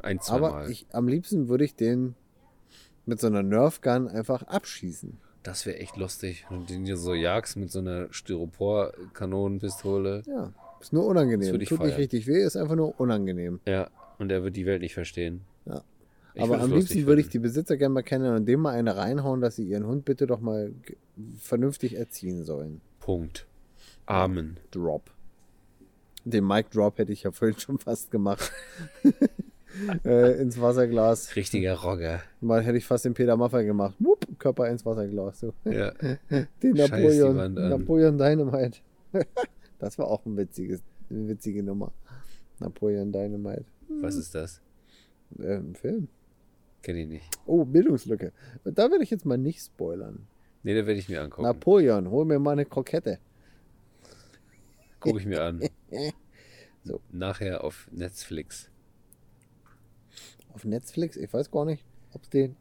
Ein, 0.00 0.20
zwei 0.20 0.36
Aber 0.36 0.50
Mal. 0.50 0.70
ich, 0.70 0.86
am 0.92 1.08
liebsten 1.08 1.48
würde 1.48 1.64
ich 1.64 1.74
den 1.74 2.14
mit 3.06 3.20
so 3.20 3.26
einer 3.26 3.42
Nerfgun 3.42 4.08
einfach 4.08 4.42
abschießen. 4.44 5.16
Das 5.42 5.66
wäre 5.66 5.78
echt 5.78 5.96
lustig. 5.96 6.46
Und 6.50 6.70
den 6.70 6.84
hier 6.84 6.96
so 6.96 7.14
jagst 7.14 7.56
mit 7.56 7.70
so 7.70 7.78
einer 7.80 8.12
Styropor-Kanonenpistole. 8.12 10.22
Ja, 10.26 10.52
ist 10.80 10.92
nur 10.92 11.06
unangenehm. 11.06 11.40
Das 11.40 11.50
würde 11.50 11.62
ich 11.64 11.68
Tut 11.68 11.80
nicht 11.80 11.88
feiern. 11.90 12.00
richtig 12.00 12.26
weh, 12.26 12.42
ist 12.42 12.56
einfach 12.56 12.76
nur 12.76 12.98
unangenehm. 13.00 13.60
Ja, 13.66 13.88
und 14.18 14.30
er 14.32 14.42
wird 14.42 14.56
die 14.56 14.66
Welt 14.66 14.82
nicht 14.82 14.94
verstehen. 14.94 15.42
Ja. 15.64 15.82
Ich 16.34 16.42
Aber 16.42 16.54
würd 16.54 16.62
am 16.62 16.70
lustig 16.70 16.94
liebsten 16.96 17.06
würde 17.08 17.20
ich 17.20 17.26
finden. 17.26 17.32
die 17.32 17.38
Besitzer 17.48 17.76
gerne 17.76 17.94
mal 17.94 18.02
kennen 18.02 18.34
und 18.34 18.46
dem 18.46 18.60
mal 18.60 18.74
eine 18.74 18.96
reinhauen, 18.96 19.40
dass 19.40 19.56
sie 19.56 19.64
ihren 19.64 19.86
Hund 19.86 20.04
bitte 20.04 20.26
doch 20.26 20.40
mal 20.40 20.72
ge- 20.84 20.96
vernünftig 21.36 21.96
erziehen 21.96 22.44
sollen. 22.44 22.80
Punkt. 23.00 23.46
Amen. 24.06 24.58
Drop. 24.70 25.10
Den 26.24 26.46
Mic 26.46 26.68
Drop 26.72 26.98
hätte 26.98 27.12
ich 27.12 27.22
ja 27.22 27.32
vorhin 27.32 27.58
schon 27.58 27.78
fast 27.78 28.10
gemacht. 28.10 28.52
äh, 30.04 30.40
ins 30.40 30.60
Wasserglas. 30.60 31.36
Richtiger 31.36 31.74
Rogger. 31.74 32.22
Mal 32.40 32.62
hätte 32.62 32.78
ich 32.78 32.84
fast 32.84 33.04
den 33.04 33.14
Peter 33.14 33.36
Maffay 33.36 33.64
gemacht. 33.64 33.94
Wupp, 33.98 34.26
Körper 34.38 34.68
ins 34.68 34.84
Wasserglas. 34.84 35.40
So. 35.40 35.54
Ja. 35.64 35.92
Den 36.62 36.74
Napoleon. 36.74 37.54
Napoleon 37.54 38.18
Dynamite. 38.18 38.78
das 39.78 39.98
war 39.98 40.08
auch 40.08 40.24
ein 40.26 40.36
witziges, 40.36 40.82
eine 41.10 41.28
witzige 41.28 41.62
Nummer. 41.62 41.92
Napoleon 42.58 43.12
Dynamite. 43.12 43.64
Was 44.00 44.16
ist 44.16 44.34
das? 44.34 44.60
Äh, 45.38 45.56
ein 45.56 45.74
Film. 45.74 46.08
Kenn 46.82 46.96
ich 46.96 47.08
nicht. 47.08 47.24
Oh, 47.46 47.64
Bildungslücke. 47.64 48.32
Da 48.64 48.90
werde 48.90 49.02
ich 49.02 49.10
jetzt 49.10 49.26
mal 49.26 49.38
nicht 49.38 49.60
spoilern. 49.60 50.26
Nee, 50.68 50.74
da 50.74 50.86
werde 50.86 51.00
ich 51.00 51.08
mir 51.08 51.22
angucken. 51.22 51.44
Napoleon, 51.44 52.10
hol 52.10 52.26
mir 52.26 52.38
mal 52.38 52.50
eine 52.50 52.66
Krokette. 52.66 53.18
Gucke 55.00 55.18
ich 55.18 55.24
mir 55.24 55.42
an. 55.42 55.62
So. 56.84 57.00
Nachher 57.10 57.64
auf 57.64 57.88
Netflix. 57.90 58.70
Auf 60.52 60.64
Netflix, 60.64 61.16
ich 61.16 61.32
weiß 61.32 61.50
gar 61.50 61.64
nicht, 61.64 61.84
ob 62.12 62.22
es 62.22 62.30
den. 62.30 62.56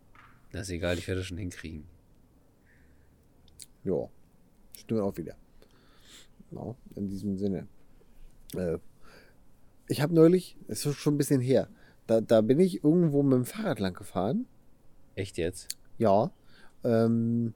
Das 0.51 0.63
ist 0.63 0.69
egal, 0.69 0.97
ich 0.97 1.07
werde 1.07 1.19
das 1.19 1.27
schon 1.27 1.37
hinkriegen. 1.37 1.83
Ja, 3.83 4.09
stimmt 4.77 5.01
auch 5.01 5.15
wieder. 5.17 5.35
Genau, 6.49 6.77
in 6.95 7.09
diesem 7.09 7.37
Sinne. 7.37 7.67
Äh, 8.55 8.79
ich 9.89 10.01
habe 10.01 10.15
neulich, 10.15 10.57
es 10.69 10.85
ist 10.85 10.95
schon 10.95 11.15
ein 11.15 11.17
bisschen 11.17 11.41
her, 11.41 11.69
da, 12.05 12.21
da 12.21 12.39
bin 12.39 12.59
ich 12.61 12.85
irgendwo 12.85 13.21
mit 13.21 13.33
dem 13.33 13.45
Fahrrad 13.45 13.79
lang 13.79 13.93
gefahren. 13.93 14.45
Echt 15.15 15.37
jetzt? 15.37 15.77
Ja. 15.97 16.31
Ähm, 16.83 17.53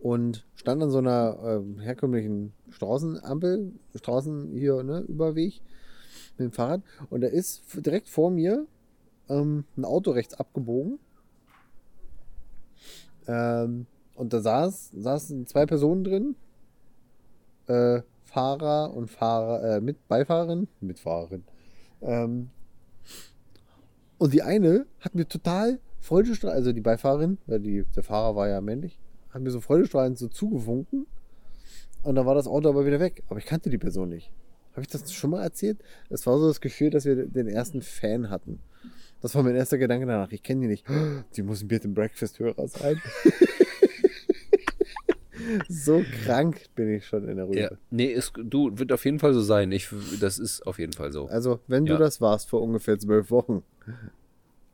und 0.00 0.46
stand 0.54 0.82
an 0.82 0.90
so 0.90 0.98
einer 0.98 1.38
ähm, 1.44 1.80
herkömmlichen 1.80 2.52
Straßenampel, 2.70 3.72
Straßen 3.94 4.52
hier, 4.56 4.82
ne, 4.82 5.00
Überweg 5.00 5.60
mit 6.36 6.46
dem 6.46 6.52
Fahrrad. 6.52 6.82
Und 7.10 7.22
da 7.22 7.28
ist 7.28 7.62
direkt 7.84 8.08
vor 8.08 8.30
mir 8.30 8.66
ähm, 9.28 9.64
ein 9.76 9.84
Auto 9.84 10.12
rechts 10.12 10.34
abgebogen. 10.34 10.98
Ähm, 13.26 13.86
und 14.14 14.32
da 14.32 14.40
saß, 14.40 14.92
saßen 14.96 15.46
zwei 15.46 15.66
Personen 15.66 16.04
drin. 16.04 16.36
Äh, 17.66 18.02
Fahrer 18.24 18.94
und 18.94 19.10
Fahrer, 19.10 19.76
äh, 19.76 19.80
mit 19.80 20.06
Beifahrerin, 20.06 20.68
Mitfahrerin. 20.80 21.44
Ähm, 22.02 22.50
und 24.18 24.34
die 24.34 24.42
eine 24.42 24.86
hat 25.00 25.14
mir 25.14 25.26
total 25.26 25.80
freudestrahlend, 26.00 26.56
also 26.56 26.72
die 26.72 26.80
Beifahrerin, 26.80 27.38
weil 27.46 27.60
die, 27.60 27.84
der 27.96 28.02
Fahrer 28.02 28.36
war 28.36 28.48
ja 28.48 28.60
männlich, 28.60 28.98
hat 29.30 29.42
mir 29.42 29.50
so 29.50 29.60
freudestrahlend 29.60 30.18
so 30.18 30.28
zugewunken. 30.28 31.06
Und 32.02 32.14
dann 32.14 32.26
war 32.26 32.34
das 32.34 32.46
Auto 32.46 32.68
aber 32.68 32.86
wieder 32.86 33.00
weg. 33.00 33.22
Aber 33.28 33.38
ich 33.38 33.46
kannte 33.46 33.70
die 33.70 33.78
Person 33.78 34.08
nicht. 34.08 34.30
Habe 34.72 34.82
ich 34.82 34.88
das 34.88 35.12
schon 35.12 35.30
mal 35.30 35.42
erzählt? 35.42 35.78
Es 36.08 36.26
war 36.26 36.38
so 36.38 36.46
das 36.46 36.60
Gefühl, 36.60 36.90
dass 36.90 37.04
wir 37.04 37.26
den 37.26 37.48
ersten 37.48 37.82
Fan 37.82 38.30
hatten. 38.30 38.60
Das 39.20 39.34
war 39.34 39.42
mein 39.42 39.56
erster 39.56 39.78
Gedanke 39.78 40.06
danach. 40.06 40.30
Ich 40.30 40.42
kenne 40.44 40.60
die 40.62 40.68
nicht. 40.68 40.86
Die 41.36 41.42
muss 41.42 41.62
ein 41.62 41.68
Bed 41.68 41.84
and 41.84 41.94
Breakfast-Hörer 41.94 42.68
sein. 42.68 43.02
so 45.68 46.04
krank 46.24 46.62
bin 46.76 46.94
ich 46.94 47.06
schon 47.06 47.28
in 47.28 47.36
der 47.36 47.46
Rübe. 47.48 47.58
Ja. 47.58 47.70
Nee, 47.90 48.06
ist, 48.06 48.32
du, 48.36 48.70
wird 48.78 48.92
auf 48.92 49.04
jeden 49.04 49.18
Fall 49.18 49.34
so 49.34 49.40
sein. 49.40 49.72
Ich, 49.72 49.88
das 50.20 50.38
ist 50.38 50.64
auf 50.66 50.78
jeden 50.78 50.92
Fall 50.92 51.12
so. 51.12 51.26
Also, 51.26 51.60
wenn 51.66 51.84
du 51.84 51.94
Ja. 51.94 51.98
das 51.98 52.20
warst 52.20 52.48
vor 52.48 52.62
ungefähr 52.62 52.98
zwölf 52.98 53.30
Wochen, 53.30 53.62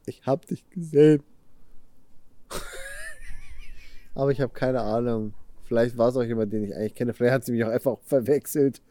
ich 0.07 0.27
hab 0.27 0.47
dich 0.47 0.69
gesehen. 0.71 1.23
Aber 4.15 4.31
ich 4.31 4.41
habe 4.41 4.53
keine 4.53 4.81
Ahnung. 4.81 5.35
Vielleicht 5.65 5.97
war 5.97 6.09
es 6.09 6.17
auch 6.17 6.23
jemand, 6.23 6.53
den 6.53 6.65
ich 6.65 6.75
eigentlich 6.75 6.95
kenne. 6.95 7.15
Vielleicht 7.15 7.35
hat 7.35 7.45
sie 7.45 7.53
mich 7.53 7.65
auch 7.65 7.71
einfach 7.71 7.99
verwechselt. 8.03 8.83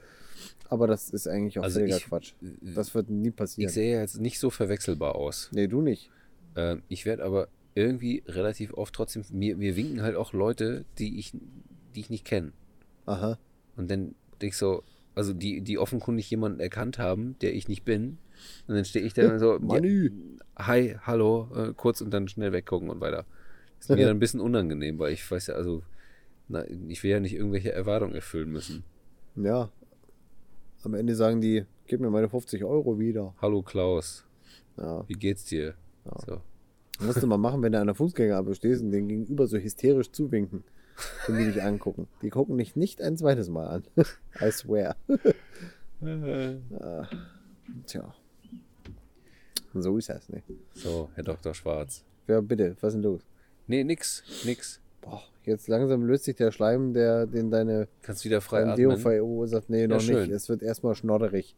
Aber 0.69 0.87
das 0.87 1.09
ist 1.09 1.27
eigentlich 1.27 1.59
auch 1.59 1.63
Also 1.63 1.79
völliger 1.79 1.99
Quatsch. 1.99 2.33
Das 2.61 2.95
wird 2.95 3.09
nie 3.09 3.31
passieren. 3.31 3.67
Ich 3.69 3.73
sehe 3.73 3.99
jetzt 3.99 4.19
nicht 4.19 4.39
so 4.39 4.49
verwechselbar 4.49 5.15
aus. 5.15 5.49
nee, 5.51 5.67
du 5.67 5.81
nicht. 5.81 6.09
Ähm, 6.55 6.81
ich 6.87 7.05
werde 7.05 7.23
aber 7.23 7.47
irgendwie 7.75 8.23
relativ 8.27 8.73
oft 8.73 8.93
trotzdem, 8.93 9.23
mir, 9.31 9.55
mir 9.55 9.75
winken 9.75 10.01
halt 10.01 10.15
auch 10.15 10.33
Leute, 10.33 10.85
die 10.99 11.19
ich, 11.19 11.33
die 11.95 11.99
ich 11.99 12.09
nicht 12.09 12.25
kenne. 12.25 12.51
Aha. 13.05 13.37
Und 13.75 13.89
dann 13.89 14.15
denke 14.41 14.47
ich 14.47 14.57
so, 14.57 14.83
also 15.15 15.33
die, 15.33 15.61
die 15.61 15.77
offenkundig 15.77 16.29
jemanden 16.29 16.59
erkannt 16.59 16.97
haben, 16.97 17.35
der 17.41 17.53
ich 17.53 17.67
nicht 17.67 17.83
bin. 17.83 18.17
Und 18.67 18.75
dann 18.75 18.85
stehe 18.85 19.05
ich 19.05 19.13
da 19.13 19.37
so, 19.39 19.59
ja, 19.61 20.09
hi, 20.57 20.95
hallo, 21.01 21.49
äh, 21.55 21.73
kurz 21.75 22.01
und 22.01 22.11
dann 22.11 22.27
schnell 22.27 22.51
weggucken 22.51 22.89
und 22.89 22.99
weiter. 22.99 23.25
Ist 23.83 23.89
mir 23.89 24.05
dann 24.05 24.15
ein 24.15 24.19
bisschen 24.19 24.39
unangenehm, 24.39 24.97
weil 24.97 25.11
ich 25.11 25.29
weiß 25.29 25.47
ja, 25.47 25.55
also, 25.55 25.83
na, 26.47 26.63
ich 26.87 27.03
will 27.03 27.11
ja 27.11 27.19
nicht 27.19 27.33
irgendwelche 27.35 27.73
Erwartungen 27.73 28.15
erfüllen 28.15 28.49
müssen. 28.49 28.85
Ja. 29.35 29.71
Am 30.83 30.93
Ende 30.93 31.15
sagen 31.15 31.41
die, 31.41 31.65
gib 31.87 31.99
mir 31.99 32.09
meine 32.09 32.29
50 32.29 32.63
Euro 32.63 32.97
wieder. 32.97 33.35
Hallo 33.41 33.61
Klaus. 33.61 34.25
Ja. 34.77 35.03
Wie 35.09 35.15
geht's 35.15 35.43
dir? 35.43 35.73
So. 36.25 36.41
Musst 37.01 37.21
du 37.21 37.27
mal 37.27 37.37
machen, 37.37 37.61
wenn 37.61 37.73
du 37.73 37.79
an 37.79 37.87
der 37.87 37.95
Fußgängerampel 37.95 38.55
stehst 38.55 38.81
und 38.81 38.91
den 38.91 39.09
gegenüber 39.09 39.47
so 39.47 39.57
hysterisch 39.57 40.11
zuwinken. 40.11 40.63
Wenn 41.27 41.39
die 41.39 41.51
dich 41.51 41.61
angucken. 41.61 42.07
Die 42.21 42.29
gucken 42.29 42.57
dich 42.57 42.77
nicht 42.77 43.01
ein 43.01 43.17
zweites 43.17 43.49
Mal 43.49 43.67
an. 43.67 43.83
I 44.41 44.51
swear. 44.51 44.95
Ah, 46.05 47.07
Tja. 47.85 48.13
So 49.73 49.97
ist 49.97 50.09
das, 50.09 50.27
ne? 50.27 50.43
So, 50.73 51.09
Herr 51.15 51.23
Dr. 51.23 51.53
Schwarz. 51.53 52.03
Ja, 52.27 52.41
bitte, 52.41 52.75
was 52.81 52.93
ist 52.93 53.01
denn 53.01 53.03
los? 53.03 53.21
Nee, 53.67 53.83
nix, 53.83 54.23
nix. 54.43 54.81
Boah, 55.01 55.23
jetzt 55.43 55.67
langsam 55.67 56.03
löst 56.03 56.25
sich 56.25 56.35
der 56.35 56.51
Schleim, 56.51 56.93
der 56.93 57.25
den 57.27 57.49
deine 57.51 57.87
Kannst 58.01 58.25
wieder 58.25 58.41
frei 58.41 58.63
dein 58.63 58.75
Deo 58.75 58.91
atmen. 58.91 59.01
verursacht. 59.01 59.69
Nee, 59.69 59.87
noch 59.87 60.01
schön. 60.01 60.23
nicht. 60.23 60.31
Es 60.31 60.49
wird 60.49 60.61
erstmal 60.61 60.95
schnodderig. 60.95 61.55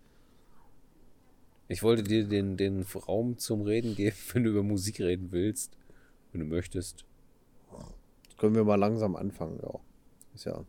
Ich 1.68 1.82
wollte 1.82 2.04
dir 2.04 2.26
den, 2.28 2.58
den 2.58 2.86
Raum 3.08 3.38
zum 3.38 3.62
Reden 3.62 3.96
geben, 3.96 4.16
wenn 4.34 4.44
du 4.44 4.52
über 4.52 4.64
Musik 4.64 5.00
reden 5.00 5.32
willst. 5.32 5.78
Wenn 6.32 6.42
du 6.42 6.48
möchtest. 6.48 7.06
Jetzt 8.24 8.38
können 8.38 8.56
wir 8.56 8.64
mal 8.64 8.76
langsam 8.76 9.16
anfangen, 9.16 9.60
ja. 9.62 9.80
Ist 10.34 10.46
ja. 10.46 10.64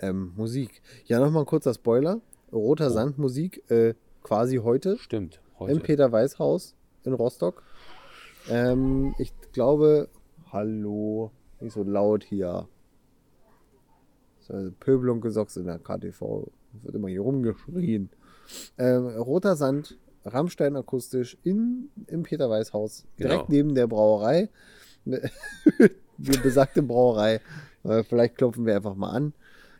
ähm, 0.00 0.32
Musik. 0.36 0.82
Ja, 1.04 1.20
nochmal 1.20 1.42
ein 1.42 1.46
kurzer 1.46 1.74
Spoiler. 1.74 2.20
Roter 2.52 2.90
Sand 2.90 3.18
Musik, 3.18 3.68
äh, 3.70 3.94
quasi 4.22 4.56
heute. 4.56 4.98
Stimmt. 4.98 5.40
Heute. 5.58 5.72
Im 5.72 5.80
Peter 5.80 6.10
Weiß 6.10 6.38
Haus 6.38 6.75
in 7.06 7.14
Rostock. 7.14 7.62
Ähm, 8.48 9.14
ich 9.18 9.32
glaube, 9.52 10.08
hallo, 10.52 11.30
nicht 11.60 11.72
so 11.72 11.82
laut 11.82 12.24
hier. 12.24 12.68
So, 14.40 14.54
also 14.54 14.70
Pöbel 14.78 15.10
und 15.10 15.20
Gesocks 15.20 15.56
in 15.56 15.66
der 15.66 15.78
KTV. 15.78 16.48
Wird 16.82 16.94
immer 16.94 17.08
hier 17.08 17.22
rumgeschrien. 17.22 18.10
Ähm, 18.78 19.06
Roter 19.06 19.56
Sand, 19.56 19.98
Rammstein 20.24 20.76
akustisch 20.76 21.36
in, 21.42 21.88
im 22.06 22.22
Peter 22.22 22.50
Weiß 22.50 22.72
Haus. 22.72 23.04
Direkt 23.18 23.46
Genau. 23.46 23.50
neben 23.50 23.74
der 23.74 23.86
Brauerei. 23.86 24.50
Die 26.18 26.38
besagte 26.38 26.82
Brauerei. 26.82 27.40
Äh, 27.84 28.02
vielleicht 28.02 28.36
klopfen 28.36 28.66
wir 28.66 28.76
einfach 28.76 28.94
mal 28.94 29.10
an. 29.10 29.32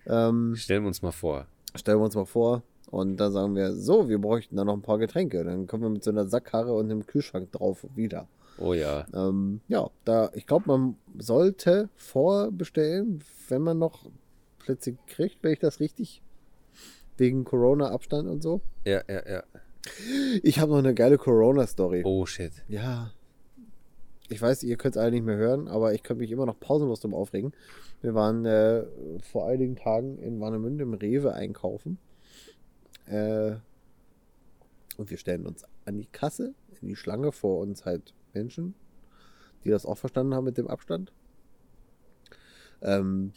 Ähm, 0.07 0.55
Stellen 0.57 0.83
wir 0.85 0.89
uns 0.89 1.03
mal 1.03 1.13
vor. 1.13 1.47
stellen 1.75 1.99
wir 1.99 2.05
uns 2.05 2.15
mal 2.15 2.25
vor 2.27 2.63
und 2.87 3.17
dann 3.17 3.33
sagen 3.33 3.55
wir, 3.57 3.73
so, 3.73 4.09
wir 4.09 4.19
bräuchten 4.19 4.57
da 4.57 4.65
noch 4.65 4.75
ein 4.75 4.83
paar 4.83 4.99
Getränke. 4.99 5.43
Dann 5.45 5.67
kommen 5.67 5.83
wir 5.83 5.91
mit 5.91 6.05
so 6.05 6.11
einer 6.11 6.27
Sackkarre 6.27 6.73
und 6.73 6.91
einem 6.91 7.07
Kühlschrank 7.07 7.51
drauf 7.53 7.85
wieder. 7.95 8.29
Oh 8.59 8.73
ja. 8.73 9.07
Ähm, 9.13 9.61
ja, 9.69 9.91
da, 10.05 10.31
ich 10.35 10.47
glaube, 10.47 10.65
man 10.69 10.97
sollte 11.19 11.89
vorbestellen, 11.97 13.23
wenn 13.49 13.63
man 13.63 13.79
noch 13.79 14.07
Plätze 14.59 14.97
kriegt, 15.07 15.43
wenn 15.43 15.53
ich 15.53 15.59
das 15.59 15.81
richtig, 15.81 16.23
wegen 17.17 17.45
Corona-Abstand 17.45 18.29
und 18.29 18.43
so. 18.43 18.61
Ja, 18.85 19.03
ja, 19.09 19.29
ja. 19.29 19.43
Ich 20.43 20.59
habe 20.59 20.73
noch 20.73 20.79
eine 20.79 20.95
geile 20.95 21.19
Corona-Story. 21.19 22.03
Oh 22.05 22.27
shit. 22.27 22.53
Ja. 22.69 23.13
Ich 24.29 24.43
weiß, 24.43 24.65
ihr 24.65 24.77
könnt 24.77 24.97
es 24.97 25.01
alle 25.01 25.13
nicht 25.13 25.25
mehr 25.25 25.37
hören, 25.37 25.69
aber 25.69 25.95
ich 25.95 26.03
könnte 26.03 26.23
mich 26.23 26.33
immer 26.33 26.47
noch 26.47 26.59
pausenlos 26.59 27.01
drum 27.01 27.15
aufregen. 27.15 27.53
Wir 28.03 28.15
waren 28.15 28.45
äh, 28.45 28.85
vor 29.23 29.47
einigen 29.47 29.77
Tagen 29.77 30.19
in 30.19 30.41
Warnemünde 30.41 30.83
im 30.83 30.95
Rewe 30.95 31.33
einkaufen. 31.33 31.99
Äh, 33.07 33.57
und 34.97 35.11
wir 35.11 35.19
stellen 35.19 35.47
uns 35.47 35.65
an 35.85 35.99
die 35.99 36.07
Kasse, 36.07 36.55
in 36.81 36.89
die 36.89 36.97
Schlange 36.97 37.33
vor 37.33 37.61
uns 37.61 37.85
halt 37.85 38.15
Menschen, 38.35 38.75
die 39.65 39.71
das 39.71 39.87
auch 39.87 39.99
verstanden 39.99 40.35
haben 40.35 40.45
mit 40.45 40.59
dem 40.59 40.69
Abstand. 40.69 41.13
Ähm, 42.83 43.33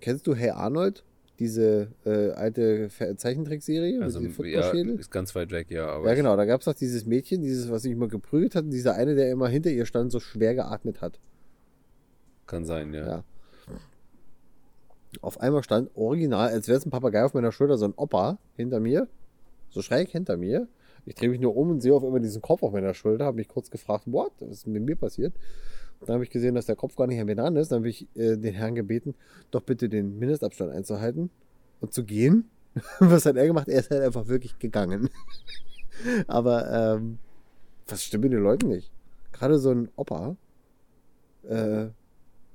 kennst 0.00 0.26
du 0.26 0.34
Hey 0.34 0.50
Arnold? 0.50 1.04
Diese 1.38 1.92
äh, 2.04 2.32
alte 2.32 2.88
Zeichentrickserie 2.88 4.02
Also, 4.02 4.18
mit 4.20 4.36
ja, 4.38 4.72
ist 4.72 5.12
ganz 5.12 5.36
weit 5.36 5.52
weg, 5.52 5.70
ja. 5.70 5.86
Aber 5.86 6.08
Ja, 6.08 6.14
genau, 6.14 6.36
da 6.36 6.44
gab 6.44 6.62
es 6.62 6.64
doch 6.64 6.74
dieses 6.74 7.06
Mädchen, 7.06 7.42
dieses, 7.42 7.70
was 7.70 7.82
sich 7.82 7.92
immer 7.92 8.08
geprügelt 8.08 8.56
hat, 8.56 8.64
und 8.64 8.70
dieser 8.72 8.94
eine, 8.94 9.14
der 9.14 9.30
immer 9.30 9.46
hinter 9.46 9.70
ihr 9.70 9.86
stand, 9.86 10.10
so 10.10 10.18
schwer 10.18 10.56
geatmet 10.56 11.00
hat. 11.00 11.20
Kann 12.48 12.64
sein, 12.64 12.92
ja. 12.92 13.06
Ja. 13.06 13.24
Auf 15.20 15.40
einmal 15.40 15.62
stand 15.62 15.90
original, 15.96 16.50
als 16.50 16.68
wäre 16.68 16.78
es 16.78 16.86
ein 16.86 16.90
Papagei 16.90 17.24
auf 17.24 17.34
meiner 17.34 17.52
Schulter, 17.52 17.78
so 17.78 17.86
ein 17.86 17.94
Opa 17.96 18.38
hinter 18.56 18.80
mir, 18.80 19.08
so 19.70 19.82
schräg 19.82 20.10
hinter 20.10 20.36
mir. 20.36 20.68
Ich 21.06 21.14
drehe 21.14 21.30
mich 21.30 21.40
nur 21.40 21.56
um 21.56 21.70
und 21.70 21.80
sehe 21.80 21.94
auf 21.94 22.04
einmal 22.04 22.20
diesen 22.20 22.42
Kopf 22.42 22.62
auf 22.62 22.72
meiner 22.72 22.92
Schulter, 22.92 23.24
habe 23.24 23.36
mich 23.36 23.48
kurz 23.48 23.70
gefragt, 23.70 24.04
what, 24.06 24.32
was 24.40 24.50
ist 24.50 24.66
mit 24.66 24.82
mir 24.82 24.96
passiert? 24.96 25.32
Dann 26.00 26.14
habe 26.14 26.24
ich 26.24 26.30
gesehen, 26.30 26.54
dass 26.54 26.66
der 26.66 26.76
Kopf 26.76 26.94
gar 26.96 27.06
nicht 27.06 27.20
an 27.20 27.26
mir 27.26 27.34
dran 27.34 27.56
ist. 27.56 27.72
Dann 27.72 27.78
habe 27.78 27.88
ich 27.88 28.06
äh, 28.14 28.36
den 28.36 28.54
Herrn 28.54 28.74
gebeten, 28.74 29.14
doch 29.50 29.62
bitte 29.62 29.88
den 29.88 30.18
Mindestabstand 30.18 30.72
einzuhalten 30.72 31.30
und 31.80 31.92
zu 31.92 32.04
gehen. 32.04 32.48
Was 33.00 33.26
hat 33.26 33.36
er 33.36 33.46
gemacht? 33.46 33.68
Er 33.68 33.80
ist 33.80 33.90
halt 33.90 34.02
einfach 34.02 34.28
wirklich 34.28 34.58
gegangen. 34.58 35.10
Aber 36.26 36.96
ähm, 36.96 37.18
was 37.88 38.04
stimmt 38.04 38.24
mit 38.24 38.32
den 38.32 38.42
Leuten 38.42 38.68
nicht? 38.68 38.88
Gerade 39.32 39.58
so 39.58 39.70
ein 39.70 39.88
Opa, 39.96 40.36
äh, 41.48 41.86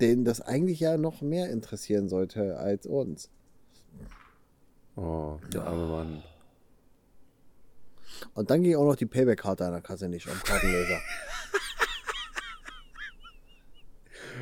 den 0.03 0.25
das 0.25 0.41
eigentlich 0.41 0.79
ja 0.81 0.97
noch 0.97 1.21
mehr 1.21 1.49
interessieren 1.49 2.09
sollte 2.09 2.57
als 2.57 2.85
uns. 2.85 3.29
Oh, 4.95 5.37
der 5.53 5.63
arme 5.63 5.85
Mann. 5.87 6.23
Und 8.35 8.49
dann 8.51 8.61
ging 8.63 8.75
auch 8.75 8.85
noch 8.85 8.95
die 8.95 9.05
Payback-Karte 9.07 9.65
an 9.65 9.71
der 9.71 9.81
Kasse 9.81 10.07
nicht 10.09 10.27
am 10.29 10.37
Kartenleser. 10.43 10.99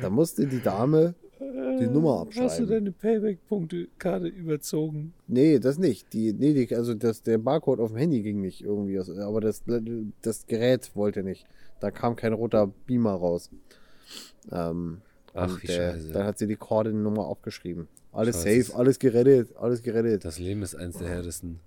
da 0.02 0.10
musste 0.10 0.46
die 0.46 0.60
Dame 0.60 1.14
die 1.40 1.86
Nummer 1.86 2.26
Hast 2.28 2.36
du 2.38 2.42
abschreiben. 2.44 2.68
deine 2.68 2.92
Payback-Punkte-Karte 2.92 4.26
überzogen? 4.28 5.12
Nee, 5.26 5.58
das 5.58 5.78
nicht. 5.78 6.12
Die, 6.12 6.32
nee, 6.32 6.52
die, 6.54 6.74
also 6.74 6.94
das, 6.94 7.22
der 7.22 7.38
Barcode 7.38 7.80
auf 7.80 7.88
dem 7.90 7.96
Handy 7.98 8.22
ging 8.22 8.40
nicht 8.40 8.62
irgendwie. 8.62 8.98
aus- 9.00 9.10
Aber 9.18 9.40
das, 9.40 9.62
das 10.22 10.46
Gerät 10.46 10.94
wollte 10.94 11.22
nicht. 11.22 11.46
Da 11.80 11.90
kam 11.90 12.14
kein 12.16 12.32
roter 12.32 12.68
Beamer 12.86 13.12
raus. 13.14 13.50
Ähm, 14.52 15.00
Ach, 15.34 15.48
und, 15.50 15.62
wie 15.62 15.66
äh, 15.68 15.76
scheiße. 15.92 16.12
Dann 16.12 16.26
hat 16.26 16.38
sie 16.38 16.46
die 16.46 16.56
Kordennummer 16.56 17.24
aufgeschrieben. 17.26 17.88
Alles 18.12 18.42
Scheiße. 18.42 18.62
safe, 18.64 18.78
alles 18.78 18.98
gerettet, 18.98 19.56
alles 19.56 19.82
gerettet. 19.82 20.24
Das 20.24 20.38
Leben 20.38 20.62
ist 20.62 20.74
eins 20.74 20.98
der 20.98 21.08
härtesten. 21.08 21.60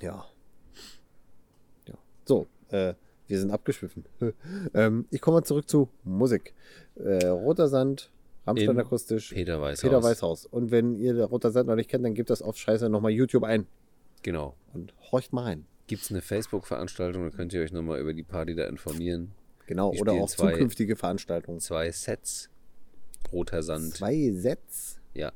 Ja. 0.00 0.24
Ja. 1.86 1.94
So, 2.24 2.46
äh, 2.70 2.94
wir 3.26 3.38
sind 3.38 3.50
abgeschwiffen. 3.50 4.04
ähm, 4.74 5.06
ich 5.10 5.20
komme 5.20 5.38
mal 5.38 5.44
zurück 5.44 5.68
zu 5.68 5.88
Musik. 6.04 6.54
Äh, 6.96 7.26
Roter 7.26 7.68
Sand, 7.68 8.10
Rammstein 8.46 8.78
akustisch, 8.78 9.32
Peter 9.32 9.60
Weißhaus. 9.60 9.82
Peter 9.82 10.02
Weißhaus. 10.02 10.46
Und 10.46 10.70
wenn 10.70 10.94
ihr 10.96 11.22
Roter 11.24 11.50
Sand 11.50 11.68
noch 11.68 11.76
nicht 11.76 11.90
kennt, 11.90 12.04
dann 12.04 12.14
gebt 12.14 12.30
das 12.30 12.42
auf 12.42 12.56
Scheiße 12.56 12.88
nochmal 12.88 13.12
YouTube 13.12 13.44
ein 13.44 13.66
Genau. 14.22 14.54
und 14.72 14.94
horcht 15.10 15.32
mal 15.32 15.42
rein. 15.44 15.66
Gibt 15.86 16.02
es 16.02 16.10
eine 16.10 16.22
Facebook-Veranstaltung, 16.22 17.24
da 17.24 17.30
könnt 17.36 17.52
ihr 17.52 17.60
euch 17.62 17.72
nochmal 17.72 18.00
über 18.00 18.14
die 18.14 18.22
Party 18.22 18.54
da 18.54 18.64
informieren. 18.66 19.32
Genau, 19.66 19.92
Die 19.92 20.00
oder 20.00 20.12
auch 20.12 20.28
zwei- 20.28 20.52
zukünftige 20.52 20.96
Veranstaltungen. 20.96 21.60
Zwei 21.60 21.90
Sets. 21.90 22.48
Roter 23.30 23.62
Sand. 23.62 23.94
Zwei 23.94 24.30
Sets. 24.32 24.98
Ja. 25.14 25.32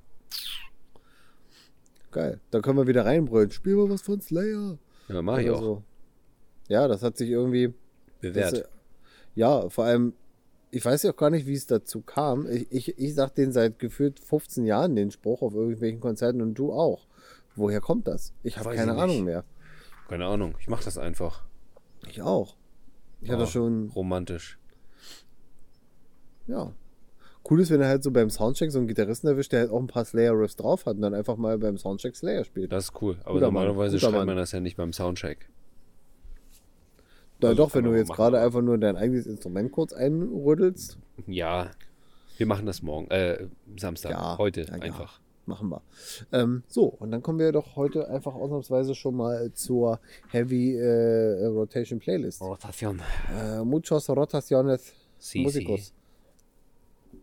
Geil. 2.10 2.40
Dann 2.50 2.62
können 2.62 2.78
wir 2.78 2.86
wieder 2.86 3.04
reinbrüllen. 3.04 3.50
Spiel 3.50 3.76
mal 3.76 3.90
was 3.90 4.02
von 4.02 4.20
Slayer. 4.20 4.78
Ja, 5.08 5.22
mach 5.22 5.38
ich 5.38 5.50
auch. 5.50 5.60
so. 5.60 5.82
Ja, 6.68 6.88
das 6.88 7.02
hat 7.02 7.16
sich 7.16 7.30
irgendwie. 7.30 7.74
Bewährt. 8.20 8.52
Das, 8.52 8.60
äh, 8.60 8.64
ja, 9.34 9.68
vor 9.68 9.84
allem, 9.84 10.14
ich 10.70 10.84
weiß 10.84 11.02
ja 11.02 11.12
auch 11.12 11.16
gar 11.16 11.30
nicht, 11.30 11.46
wie 11.46 11.54
es 11.54 11.66
dazu 11.66 12.00
kam. 12.00 12.50
Ich, 12.50 12.72
ich, 12.72 12.98
ich 12.98 13.14
sag 13.14 13.34
den 13.34 13.52
seit 13.52 13.78
gefühlt 13.78 14.18
15 14.20 14.64
Jahren 14.64 14.96
den 14.96 15.10
Spruch 15.10 15.42
auf 15.42 15.54
irgendwelchen 15.54 16.00
Konzerten 16.00 16.40
und 16.40 16.54
du 16.54 16.72
auch. 16.72 17.06
Woher 17.54 17.80
kommt 17.80 18.08
das? 18.08 18.32
Ich 18.42 18.58
habe 18.58 18.74
keine 18.74 18.92
ich 18.92 18.98
Ahnung 18.98 19.24
mehr. 19.24 19.44
Keine 20.08 20.26
Ahnung, 20.26 20.56
ich 20.60 20.68
mach 20.68 20.82
das 20.82 20.98
einfach. 20.98 21.44
Ich 22.08 22.22
auch. 22.22 22.56
Ich 23.20 23.30
hatte 23.30 23.44
Oh, 23.44 23.46
schon, 23.46 23.90
Romantisch. 23.90 24.58
ja. 26.46 26.72
Cool 27.48 27.60
ist, 27.60 27.70
wenn 27.70 27.80
er 27.80 27.88
halt 27.88 28.02
so 28.02 28.10
beim 28.10 28.30
Soundcheck 28.30 28.70
so 28.72 28.78
einen 28.78 28.88
Gitarristen 28.88 29.28
erwischt, 29.28 29.52
der 29.52 29.60
halt 29.60 29.70
auch 29.70 29.78
ein 29.80 29.86
paar 29.86 30.04
Slayer-Riffs 30.04 30.56
drauf 30.56 30.86
hat 30.86 30.96
und 30.96 31.02
dann 31.02 31.14
einfach 31.14 31.36
mal 31.36 31.58
beim 31.58 31.78
Soundcheck 31.78 32.16
Slayer 32.16 32.44
spielt. 32.44 32.72
Das 32.72 32.84
ist 32.86 33.02
cool. 33.02 33.16
Aber 33.24 33.34
Guter 33.34 33.50
Mann, 33.50 33.66
normalerweise 33.66 33.96
guter 33.96 34.06
schreibt 34.06 34.16
Mann. 34.18 34.26
man 34.26 34.36
das 34.36 34.52
ja 34.52 34.60
nicht 34.60 34.76
beim 34.76 34.92
Soundcheck. 34.92 35.48
Na 37.40 37.48
also 37.48 37.64
doch, 37.64 37.74
wenn 37.74 37.84
du 37.84 37.94
jetzt 37.94 38.12
gerade 38.12 38.40
einfach 38.40 38.62
nur 38.62 38.78
dein 38.78 38.96
eigenes 38.96 39.26
Instrument 39.26 39.70
kurz 39.72 39.92
einrüttelst, 39.92 40.98
Ja. 41.26 41.70
Wir 42.38 42.46
machen 42.46 42.66
das 42.66 42.82
morgen. 42.82 43.10
Äh, 43.10 43.46
Samstag. 43.78 44.10
Ja, 44.12 44.36
Heute 44.38 44.62
ja, 44.62 44.66
ja. 44.76 44.82
einfach. 44.82 45.20
machen 45.46 45.68
wir. 45.70 45.80
Ähm, 46.32 46.64
so, 46.68 46.84
und 46.86 47.10
dann 47.10 47.22
kommen 47.22 47.38
wir 47.38 47.50
doch 47.52 47.76
heute 47.76 48.08
einfach 48.08 48.34
ausnahmsweise 48.34 48.94
schon 48.94 49.14
mal 49.16 49.52
zur 49.54 50.00
Heavy 50.30 50.76
äh, 50.76 51.46
Rotation 51.46 51.98
Playlist. 51.98 52.42
Rotation. 52.42 53.00
Äh, 53.34 53.62
muchos 53.64 54.08
rotaciones 54.10 54.92
Si, 55.18 55.40
musicos. 55.40 55.94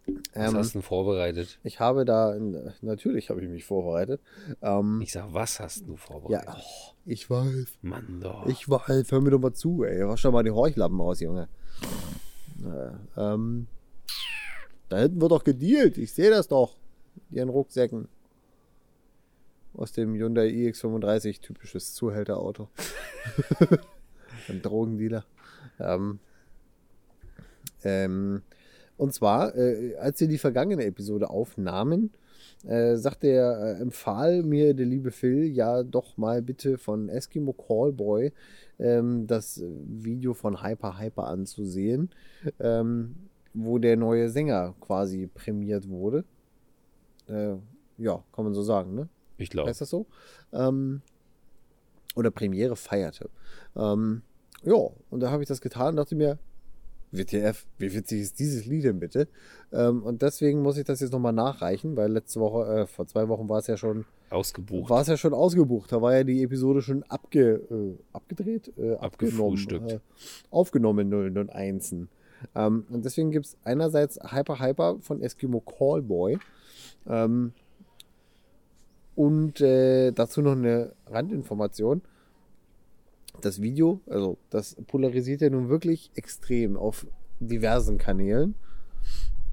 Was 0.06 0.16
Ähm, 0.51 0.58
hast 0.58 0.70
du 0.70 0.80
denn 0.80 0.82
vorbereitet? 0.84 1.60
ich 1.64 1.80
habe 1.80 2.04
da, 2.06 2.36
natürlich 2.82 3.30
habe 3.30 3.41
ich 3.41 3.49
mich 3.49 3.64
vorbereitet. 3.64 4.22
Ähm, 4.62 4.99
Ich 5.01 5.14
sag, 5.14 5.34
was 5.34 5.60
hast 5.60 5.88
du 5.88 5.91
ja, 5.93 5.97
vorbereitet? 5.97 6.49
oh, 6.58 6.93
ich 7.06 7.30
weiß. 7.30 7.66
Mann 7.82 8.20
doch. 8.22 8.45
Ich 8.47 8.68
weiß, 8.70 9.12
hör 9.12 9.22
mir 9.22 9.30
doch 9.32 9.39
mal 9.39 9.54
zu, 9.54 9.84
ey. 9.84 10.06
Wasch 10.08 10.24
doch 10.24 10.32
mal 10.32 10.43
die 10.43 10.51
Horchlappen 10.51 10.99
aus, 10.99 11.20
Junge. 11.22 11.47
Äh, 12.64 13.20
ähm, 13.22 13.68
da 14.89 14.99
hinten 14.99 15.22
wird 15.22 15.32
doch 15.32 15.43
gedealt. 15.43 15.97
Ich 15.97 16.12
sehe 16.14 16.30
das 16.30 16.47
doch. 16.47 16.76
Ihren 17.32 17.49
Rucksäcken. 17.49 18.08
aus 19.76 19.91
dem 19.91 20.14
Hyundai 20.16 20.47
iX35, 20.49 21.41
typisches 21.41 21.93
Zuhälterauto. 21.93 22.70
Ein 24.49 24.62
Drogendealer. 24.62 25.26
Ähm, 25.80 26.20
ähm, 27.84 28.41
und 29.04 29.14
zwar, 29.14 29.54
äh, 29.58 29.97
als 29.97 30.22
wir 30.22 30.30
die 30.30 30.38
vergangene 30.38 30.86
Episode 30.86 31.30
aufnahmen, 31.30 32.12
äh, 32.66 32.95
sagte 32.95 33.28
er, 33.28 33.76
äh, 33.76 33.82
empfahl 33.82 34.43
mir 34.43 34.74
der 34.74 34.86
liebe 34.86 35.12
Phil, 35.12 35.43
ja 35.43 35.84
doch 35.84 36.16
mal 36.16 36.41
bitte 36.41 36.78
von 36.78 37.10
Eskimo 37.10 37.51
Callboy 37.51 38.32
ähm, 38.80 39.28
das 39.28 39.62
Video 39.62 40.34
von 40.34 40.64
Hyper 40.64 41.01
Hyper 41.01 41.28
anzusehen, 41.28 42.12
ähm, 42.62 43.16
wo 43.54 43.78
der 43.78 43.97
neue 43.97 44.30
Sänger 44.30 44.74
quasi 44.80 45.28
prämiert 45.28 45.89
wurde. 45.89 46.24
Äh, 47.28 47.56
ja, 47.97 48.24
kann 48.32 48.45
man 48.45 48.54
so 48.54 48.62
sagen, 48.62 48.95
ne? 48.95 49.10
Ich 49.38 49.49
glaube. 49.49 49.70
Heißt 49.70 49.82
das 49.82 49.89
so? 49.89 50.06
Ähm, 50.54 51.01
oder 52.16 52.32
Premiere 52.32 52.78
feierte. 52.78 53.30
Ähm, 53.76 54.22
ja, 54.64 54.78
und 55.10 55.20
da 55.20 55.30
habe 55.30 55.43
ich 55.43 55.49
das 55.49 55.60
getan 55.60 55.89
und 55.89 55.95
dachte 55.97 56.16
mir, 56.16 56.39
WTF, 57.14 57.66
wie 57.78 57.93
witzig 57.93 58.22
ist 58.22 58.39
dieses 58.39 58.66
Lied 58.66 58.86
denn 58.86 58.99
bitte? 58.99 59.28
Ähm, 59.72 60.03
und 60.03 60.22
deswegen 60.22 60.61
muss 60.61 60.78
ich 60.78 60.84
das 60.84 60.99
jetzt 60.99 61.14
nochmal 61.14 61.34
nachreichen, 61.34 61.95
weil 61.95 62.11
letzte 62.11 62.39
Woche, 62.39 62.82
äh, 62.82 62.88
vor 62.88 63.07
zwei 63.07 63.28
Wochen 63.28 63.47
war 63.47 63.59
es 63.59 63.68
ja 63.68 63.78
schon 63.78 64.05
ausgebucht. 64.30 64.89
War 64.89 65.01
es 65.01 65.07
ja 65.07 65.18
schon 65.18 65.34
ausgebucht. 65.34 65.91
Da 65.91 66.01
war 66.01 66.16
ja 66.16 66.24
die 66.24 66.43
Episode 66.43 66.82
schon 66.82 67.03
abge, 67.03 67.61
äh, 67.70 67.97
abgedreht, 68.14 68.74
äh, 68.78 68.95
abgenommen, 68.95 69.88
äh, 69.88 69.99
aufgenommen 70.49 71.09
001. 71.09 72.07
Ähm, 72.55 72.86
und 72.89 73.05
deswegen 73.05 73.32
gibt 73.32 73.45
es 73.45 73.57
einerseits 73.64 74.20
Hyper 74.32 74.59
Hyper 74.59 74.97
von 75.01 75.22
Eskimo 75.22 75.61
Callboy. 75.61 76.39
Ähm, 77.07 77.53
und 79.16 79.61
äh, 79.61 80.11
dazu 80.11 80.41
noch 80.41 80.53
eine 80.53 80.93
Randinformation 81.05 82.01
das 83.41 83.61
Video, 83.61 84.01
also 84.07 84.38
das 84.49 84.75
polarisiert 84.88 85.41
ja 85.41 85.49
nun 85.49 85.69
wirklich 85.69 86.11
extrem 86.15 86.77
auf 86.77 87.05
diversen 87.39 87.97
Kanälen. 87.97 88.55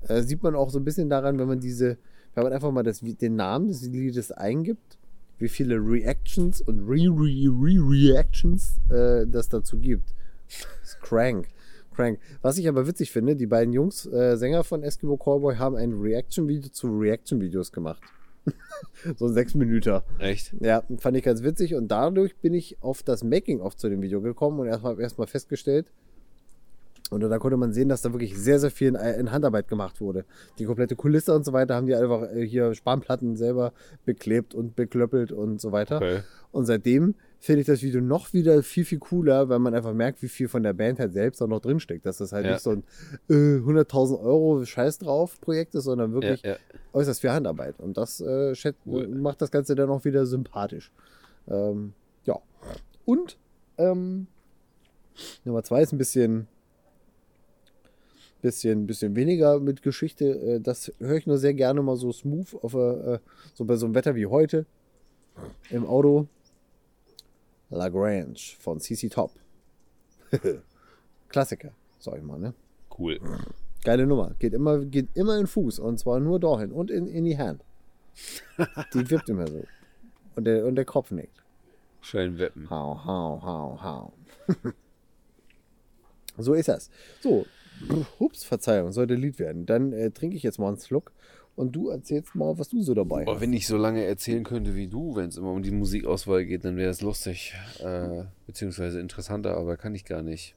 Äh, 0.02 0.22
sieht 0.22 0.42
man 0.42 0.54
auch 0.54 0.70
so 0.70 0.78
ein 0.78 0.84
bisschen 0.84 1.08
daran, 1.08 1.38
wenn 1.38 1.48
man 1.48 1.60
diese, 1.60 1.98
wenn 2.34 2.44
man 2.44 2.52
einfach 2.52 2.70
mal 2.70 2.82
das, 2.82 3.00
den 3.00 3.36
Namen 3.36 3.68
des 3.68 3.82
Liedes 3.82 4.32
eingibt, 4.32 4.98
wie 5.38 5.48
viele 5.48 5.76
Reactions 5.76 6.60
und 6.60 6.80
Re-Re-Re-Reactions 6.88 8.80
äh, 8.90 9.26
das 9.26 9.48
dazu 9.48 9.78
gibt. 9.78 10.14
Das 10.48 10.90
ist 10.90 11.00
crank. 11.00 11.48
Crank. 11.94 12.18
Was 12.42 12.58
ich 12.58 12.68
aber 12.68 12.86
witzig 12.86 13.10
finde, 13.10 13.36
die 13.36 13.46
beiden 13.46 13.72
Jungs, 13.72 14.06
äh, 14.06 14.36
Sänger 14.36 14.64
von 14.64 14.82
Eskimo 14.82 15.16
Cowboy, 15.16 15.56
haben 15.56 15.76
ein 15.76 15.92
Reaction-Video 15.92 16.70
zu 16.70 16.88
Reaction-Videos 16.88 17.72
gemacht. 17.72 18.02
so 19.16 19.26
ein 19.26 19.32
sechs 19.32 19.54
Minuten. 19.54 20.00
Echt? 20.18 20.54
Ja, 20.60 20.82
fand 20.98 21.16
ich 21.16 21.24
ganz 21.24 21.42
witzig 21.42 21.74
und 21.74 21.88
dadurch 21.88 22.36
bin 22.36 22.54
ich 22.54 22.76
auf 22.82 23.02
das 23.02 23.24
Making-of 23.24 23.76
zu 23.76 23.88
dem 23.88 24.02
Video 24.02 24.20
gekommen 24.20 24.60
und 24.60 24.66
erstmal 24.66 25.00
erst 25.00 25.16
festgestellt, 25.26 25.86
und 27.10 27.20
da 27.22 27.38
konnte 27.38 27.56
man 27.56 27.72
sehen, 27.72 27.88
dass 27.88 28.02
da 28.02 28.12
wirklich 28.12 28.38
sehr, 28.38 28.60
sehr 28.60 28.70
viel 28.70 28.88
in, 28.88 28.94
in, 28.94 29.32
Handarbeit 29.32 29.66
gemacht 29.66 30.00
wurde. 30.00 30.24
Die 30.58 30.64
komplette 30.64 30.94
Kulisse 30.94 31.34
und 31.34 31.44
so 31.44 31.52
weiter 31.52 31.74
haben 31.74 31.86
die 31.86 31.94
einfach 31.94 32.22
äh, 32.32 32.46
hier 32.46 32.72
Spanplatten 32.74 33.36
selber 33.36 33.72
beklebt 34.04 34.54
und 34.54 34.76
beklöppelt 34.76 35.32
und 35.32 35.60
so 35.60 35.72
weiter. 35.72 35.96
Okay. 35.96 36.20
Und 36.52 36.66
seitdem 36.66 37.16
finde 37.40 37.62
ich 37.62 37.66
das 37.66 37.82
Video 37.82 38.02
noch 38.02 38.34
wieder 38.34 38.62
viel, 38.62 38.84
viel 38.84 38.98
cooler, 38.98 39.48
weil 39.48 39.58
man 39.58 39.74
einfach 39.74 39.94
merkt, 39.94 40.22
wie 40.22 40.28
viel 40.28 40.46
von 40.46 40.62
der 40.62 40.74
Band 40.74 41.00
halt 41.00 41.14
selbst 41.14 41.40
auch 41.40 41.48
noch 41.48 41.60
drinsteckt. 41.60 42.04
Dass 42.04 42.18
das 42.18 42.32
halt 42.32 42.44
ja. 42.44 42.52
nicht 42.52 42.62
so 42.62 42.70
ein 42.70 42.84
äh, 43.30 43.58
100.000 43.58 44.20
Euro 44.22 44.64
Scheiß 44.64 44.98
drauf 44.98 45.40
Projekt 45.40 45.74
ist, 45.74 45.84
sondern 45.84 46.12
wirklich 46.12 46.42
ja, 46.42 46.52
ja. 46.52 46.56
äußerst 46.92 47.22
viel 47.22 47.30
Handarbeit. 47.30 47.80
Und 47.80 47.96
das 47.96 48.20
äh, 48.20 48.54
cool. 48.84 49.08
macht 49.08 49.40
das 49.40 49.50
Ganze 49.50 49.74
dann 49.74 49.88
auch 49.88 50.04
wieder 50.04 50.26
sympathisch. 50.26 50.92
Ähm, 51.48 51.94
ja. 52.24 52.38
Und 53.06 53.38
ähm, 53.78 54.26
Nummer 55.44 55.62
zwei 55.62 55.82
ist 55.82 55.92
ein 55.92 55.98
bisschen 55.98 56.46
bisschen, 58.42 58.86
bisschen 58.86 59.16
weniger 59.16 59.60
mit 59.60 59.82
Geschichte. 59.82 60.26
Äh, 60.26 60.60
das 60.60 60.92
höre 60.98 61.16
ich 61.16 61.26
nur 61.26 61.38
sehr 61.38 61.54
gerne 61.54 61.82
mal 61.82 61.96
so 61.96 62.12
smooth 62.12 62.54
auf 62.62 62.74
äh, 62.74 63.18
so 63.54 63.64
bei 63.64 63.76
so 63.76 63.86
einem 63.86 63.94
Wetter 63.94 64.14
wie 64.14 64.26
heute 64.26 64.66
im 65.70 65.86
Auto. 65.86 66.28
Lagrange 67.70 68.56
von 68.58 68.80
CC 68.80 69.08
Top. 69.08 69.32
Klassiker, 71.28 71.72
sag 71.98 72.18
ich 72.18 72.22
mal, 72.22 72.38
ne? 72.38 72.54
Cool. 72.98 73.20
Geile 73.84 74.06
Nummer. 74.06 74.34
Geht 74.38 74.52
immer, 74.52 74.84
geht 74.84 75.08
immer 75.14 75.38
in 75.38 75.46
Fuß 75.46 75.78
und 75.78 75.98
zwar 75.98 76.20
nur 76.20 76.38
dahin 76.38 76.72
und 76.72 76.90
in, 76.90 77.06
in 77.06 77.24
die 77.24 77.38
Hand. 77.38 77.64
die 78.94 79.10
wippt 79.10 79.28
immer 79.28 79.46
so. 79.46 79.64
Und 80.36 80.44
der, 80.44 80.66
und 80.66 80.74
der 80.74 80.84
Kopf 80.84 81.10
nickt. 81.10 81.42
Schön 82.00 82.38
wippen. 82.38 82.68
Hau, 82.70 83.04
hau, 83.04 83.40
hau, 83.42 83.82
hau. 83.82 84.12
so 86.38 86.54
ist 86.54 86.68
das. 86.68 86.90
So, 87.20 87.46
Ups, 88.18 88.44
Verzeihung, 88.44 88.92
sollte 88.92 89.14
Lied 89.14 89.38
werden. 89.38 89.66
Dann 89.66 89.92
äh, 89.92 90.10
trinke 90.10 90.36
ich 90.36 90.42
jetzt 90.42 90.58
mal 90.58 90.68
einen 90.68 90.78
Schluck 90.78 91.12
und 91.60 91.72
du 91.72 91.90
erzählst 91.90 92.34
mal, 92.34 92.58
was 92.58 92.70
du 92.70 92.82
so 92.82 92.94
dabei 92.94 93.24
Boah, 93.24 93.34
hast. 93.34 93.42
Wenn 93.42 93.52
ich 93.52 93.66
so 93.66 93.76
lange 93.76 94.02
erzählen 94.02 94.44
könnte 94.44 94.74
wie 94.74 94.86
du, 94.86 95.14
wenn 95.14 95.28
es 95.28 95.36
immer 95.36 95.52
um 95.52 95.62
die 95.62 95.70
Musikauswahl 95.70 96.46
geht, 96.46 96.64
dann 96.64 96.78
wäre 96.78 96.90
es 96.90 97.02
lustig, 97.02 97.54
äh, 97.80 98.24
beziehungsweise 98.46 98.98
interessanter, 98.98 99.58
aber 99.58 99.76
kann 99.76 99.94
ich 99.94 100.06
gar 100.06 100.22
nicht. 100.22 100.54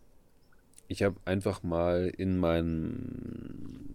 Ich 0.88 1.04
habe 1.04 1.18
einfach 1.26 1.62
mal 1.62 2.12
in 2.18 2.38
meinen, 2.38 3.90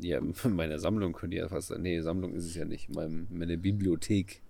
ja, 0.00 0.18
in 0.18 0.52
meiner 0.52 0.78
Sammlung, 0.78 1.14
könnte 1.14 1.36
ich 1.36 1.42
ja 1.42 1.48
fast 1.48 1.68
sagen, 1.68 1.82
nee, 1.82 2.00
Sammlung 2.00 2.34
ist 2.34 2.44
es 2.44 2.54
ja 2.54 2.66
nicht, 2.66 2.90
in 2.90 3.26
meine 3.30 3.56
Bibliothek 3.56 4.42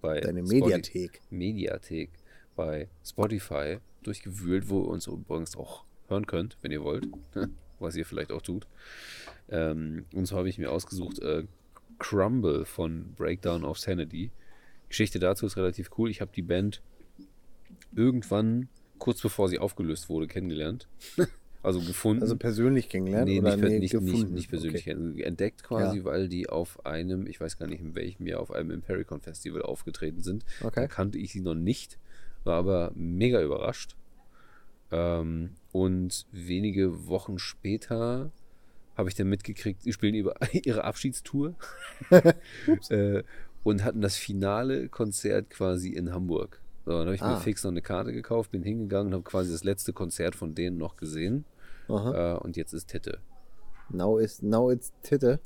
bei 0.00 0.20
Deine 0.20 0.42
Mediathek. 0.42 1.14
Spotify, 1.14 1.34
Mediathek 1.34 2.10
bei 2.56 2.88
Spotify 3.04 3.78
durchgewühlt, 4.02 4.68
wo 4.68 4.82
ihr 4.82 4.88
uns 4.88 5.06
übrigens 5.06 5.56
auch 5.56 5.84
hören 6.08 6.26
könnt, 6.26 6.58
wenn 6.62 6.72
ihr 6.72 6.82
wollt. 6.82 7.06
was 7.84 7.96
ihr 7.96 8.04
vielleicht 8.04 8.32
auch 8.32 8.42
tut. 8.42 8.66
Ähm, 9.48 10.06
und 10.14 10.26
so 10.26 10.36
habe 10.36 10.48
ich 10.48 10.58
mir 10.58 10.70
ausgesucht 10.70 11.18
äh, 11.20 11.44
Crumble 11.98 12.64
von 12.64 13.14
Breakdown 13.16 13.64
of 13.64 13.78
Sanity. 13.78 14.30
Geschichte 14.88 15.18
dazu 15.18 15.46
ist 15.46 15.56
relativ 15.56 15.90
cool. 15.98 16.10
Ich 16.10 16.20
habe 16.20 16.30
die 16.34 16.42
Band 16.42 16.82
irgendwann, 17.94 18.68
kurz 18.98 19.20
bevor 19.20 19.48
sie 19.48 19.58
aufgelöst 19.58 20.08
wurde, 20.08 20.26
kennengelernt. 20.26 20.88
also 21.62 21.80
gefunden. 21.80 22.22
Also 22.22 22.36
persönlich 22.36 22.88
kennengelernt? 22.88 23.28
Nee, 23.28 23.40
oder 23.40 23.56
nicht, 23.56 23.68
nee, 23.68 23.78
nicht, 23.78 24.00
nicht, 24.00 24.30
nicht, 24.30 24.48
persönlich 24.50 24.88
okay. 24.88 25.22
entdeckt 25.22 25.62
quasi, 25.62 25.98
ja. 25.98 26.04
weil 26.04 26.28
die 26.28 26.48
auf 26.48 26.84
einem, 26.84 27.26
ich 27.26 27.40
weiß 27.40 27.58
gar 27.58 27.66
nicht 27.66 27.80
in 27.80 27.94
welchem 27.94 28.26
Jahr, 28.26 28.40
auf 28.40 28.50
einem 28.50 28.70
Impericon 28.70 29.20
Festival 29.20 29.62
aufgetreten 29.62 30.22
sind. 30.22 30.44
Okay. 30.60 30.80
Da 30.82 30.86
kannte 30.86 31.18
ich 31.18 31.32
sie 31.32 31.40
noch 31.40 31.54
nicht, 31.54 31.98
war 32.44 32.56
aber 32.56 32.92
mega 32.94 33.42
überrascht. 33.42 33.96
Ähm, 34.90 35.50
und 35.72 36.26
wenige 36.30 37.06
Wochen 37.08 37.38
später 37.38 38.30
habe 38.96 39.08
ich 39.08 39.14
dann 39.14 39.28
mitgekriegt, 39.28 39.82
sie 39.82 39.92
spielen 39.92 40.14
über 40.14 40.34
ihre 40.52 40.84
Abschiedstour 40.84 41.54
äh, 42.90 43.22
und 43.62 43.84
hatten 43.84 44.00
das 44.00 44.16
finale 44.16 44.88
Konzert 44.88 45.50
quasi 45.50 45.90
in 45.90 46.12
Hamburg. 46.12 46.60
So, 46.84 46.92
dann 46.92 47.06
habe 47.06 47.14
ich 47.14 47.22
ah. 47.22 47.34
mir 47.34 47.40
fix 47.40 47.64
noch 47.64 47.70
eine 47.70 47.82
Karte 47.82 48.12
gekauft, 48.12 48.50
bin 48.50 48.62
hingegangen 48.62 49.08
und 49.08 49.14
habe 49.14 49.24
quasi 49.24 49.50
das 49.50 49.64
letzte 49.64 49.92
Konzert 49.92 50.34
von 50.34 50.54
denen 50.54 50.76
noch 50.76 50.96
gesehen. 50.96 51.44
Äh, 51.88 52.34
und 52.34 52.56
jetzt 52.56 52.72
ist 52.72 52.88
Titte. 52.88 53.18
Now, 53.90 54.18
is, 54.18 54.42
now 54.42 54.70
it's 54.70 54.92
Titte. 55.02 55.40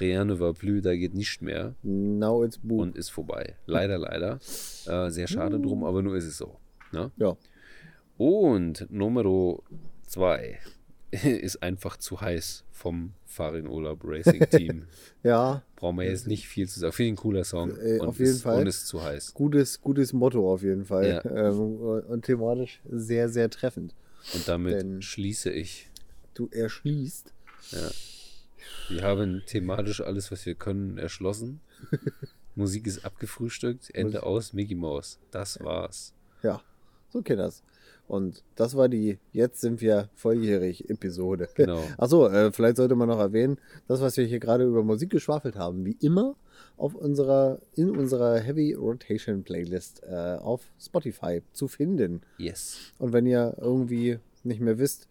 Rien 0.00 0.28
ne 0.28 0.38
va 0.38 0.52
plus, 0.52 0.82
da 0.82 0.94
geht 0.94 1.14
nicht 1.14 1.42
mehr. 1.42 1.74
Now 1.82 2.44
it's 2.44 2.58
Boom. 2.58 2.80
Und 2.80 2.96
ist 2.96 3.10
vorbei. 3.10 3.56
Leider, 3.66 3.98
leider. 3.98 4.38
Äh, 4.86 5.10
sehr 5.10 5.26
schade 5.26 5.58
drum, 5.58 5.84
aber 5.84 6.02
nur 6.02 6.16
ist 6.16 6.26
es 6.26 6.38
so. 6.38 6.56
Ne? 6.92 7.10
Ja. 7.16 7.36
Und 8.16 8.86
Nummer 8.90 9.58
zwei 10.06 10.60
ist 11.22 11.62
einfach 11.62 11.96
zu 11.96 12.20
heiß 12.20 12.64
vom 12.70 13.14
Farin 13.24 13.66
Urlaub 13.66 14.00
Racing 14.04 14.48
Team. 14.50 14.86
ja. 15.22 15.62
Brauchen 15.76 15.96
wir 15.96 16.04
jetzt 16.04 16.26
nicht 16.26 16.46
viel 16.46 16.68
zu 16.68 16.80
sagen. 16.80 16.94
Ich 16.96 17.08
ein 17.08 17.16
cooler 17.16 17.44
Song. 17.44 17.76
Äh, 17.78 18.00
auf 18.00 18.18
jeden 18.18 18.30
ist, 18.30 18.42
Fall. 18.42 18.60
Und 18.60 18.66
ist 18.66 18.86
zu 18.86 19.02
heiß. 19.02 19.34
Gutes, 19.34 19.80
gutes 19.80 20.12
Motto 20.12 20.52
auf 20.52 20.62
jeden 20.62 20.84
Fall. 20.84 21.22
Ja. 21.24 21.48
Ähm, 21.48 21.58
und 21.58 22.24
thematisch 22.24 22.80
sehr, 22.88 23.28
sehr 23.28 23.48
treffend. 23.48 23.94
Und 24.34 24.46
damit 24.48 24.74
Denn 24.74 25.02
schließe 25.02 25.50
ich. 25.50 25.88
Du 26.34 26.48
erschließt. 26.52 27.32
Ja. 27.70 27.90
Wir 28.88 29.02
haben 29.02 29.42
thematisch 29.46 30.00
alles, 30.00 30.30
was 30.30 30.44
wir 30.46 30.54
können, 30.54 30.98
erschlossen. 30.98 31.60
Musik 32.54 32.86
ist 32.86 33.04
abgefrühstückt. 33.04 33.94
Ende 33.94 34.24
aus, 34.24 34.52
Mickey 34.52 34.74
Mouse. 34.74 35.18
Das 35.30 35.58
war's. 35.60 36.12
Ja, 36.42 36.60
so 37.10 37.22
geht 37.22 37.38
das. 37.38 37.62
Und 38.08 38.42
das 38.56 38.74
war 38.74 38.88
die 38.88 39.18
Jetzt 39.32 39.60
sind 39.60 39.80
wir 39.82 40.08
volljährig 40.14 40.88
Episode. 40.88 41.48
Genau. 41.54 41.82
Achso, 41.98 42.26
äh, 42.26 42.50
vielleicht 42.52 42.78
sollte 42.78 42.96
man 42.96 43.08
noch 43.08 43.20
erwähnen, 43.20 43.58
das, 43.86 44.00
was 44.00 44.16
wir 44.16 44.24
hier 44.24 44.40
gerade 44.40 44.64
über 44.64 44.82
Musik 44.82 45.10
geschwafelt 45.10 45.56
haben, 45.56 45.84
wie 45.84 45.96
immer 46.00 46.34
auf 46.78 46.94
unserer, 46.94 47.60
in 47.74 47.90
unserer 47.90 48.38
Heavy 48.38 48.72
Rotation 48.72 49.42
Playlist 49.44 50.02
äh, 50.04 50.36
auf 50.36 50.62
Spotify 50.80 51.42
zu 51.52 51.68
finden. 51.68 52.22
Yes. 52.38 52.78
Und 52.98 53.12
wenn 53.12 53.26
ihr 53.26 53.54
irgendwie 53.60 54.18
nicht 54.42 54.60
mehr 54.60 54.78
wisst, 54.78 55.06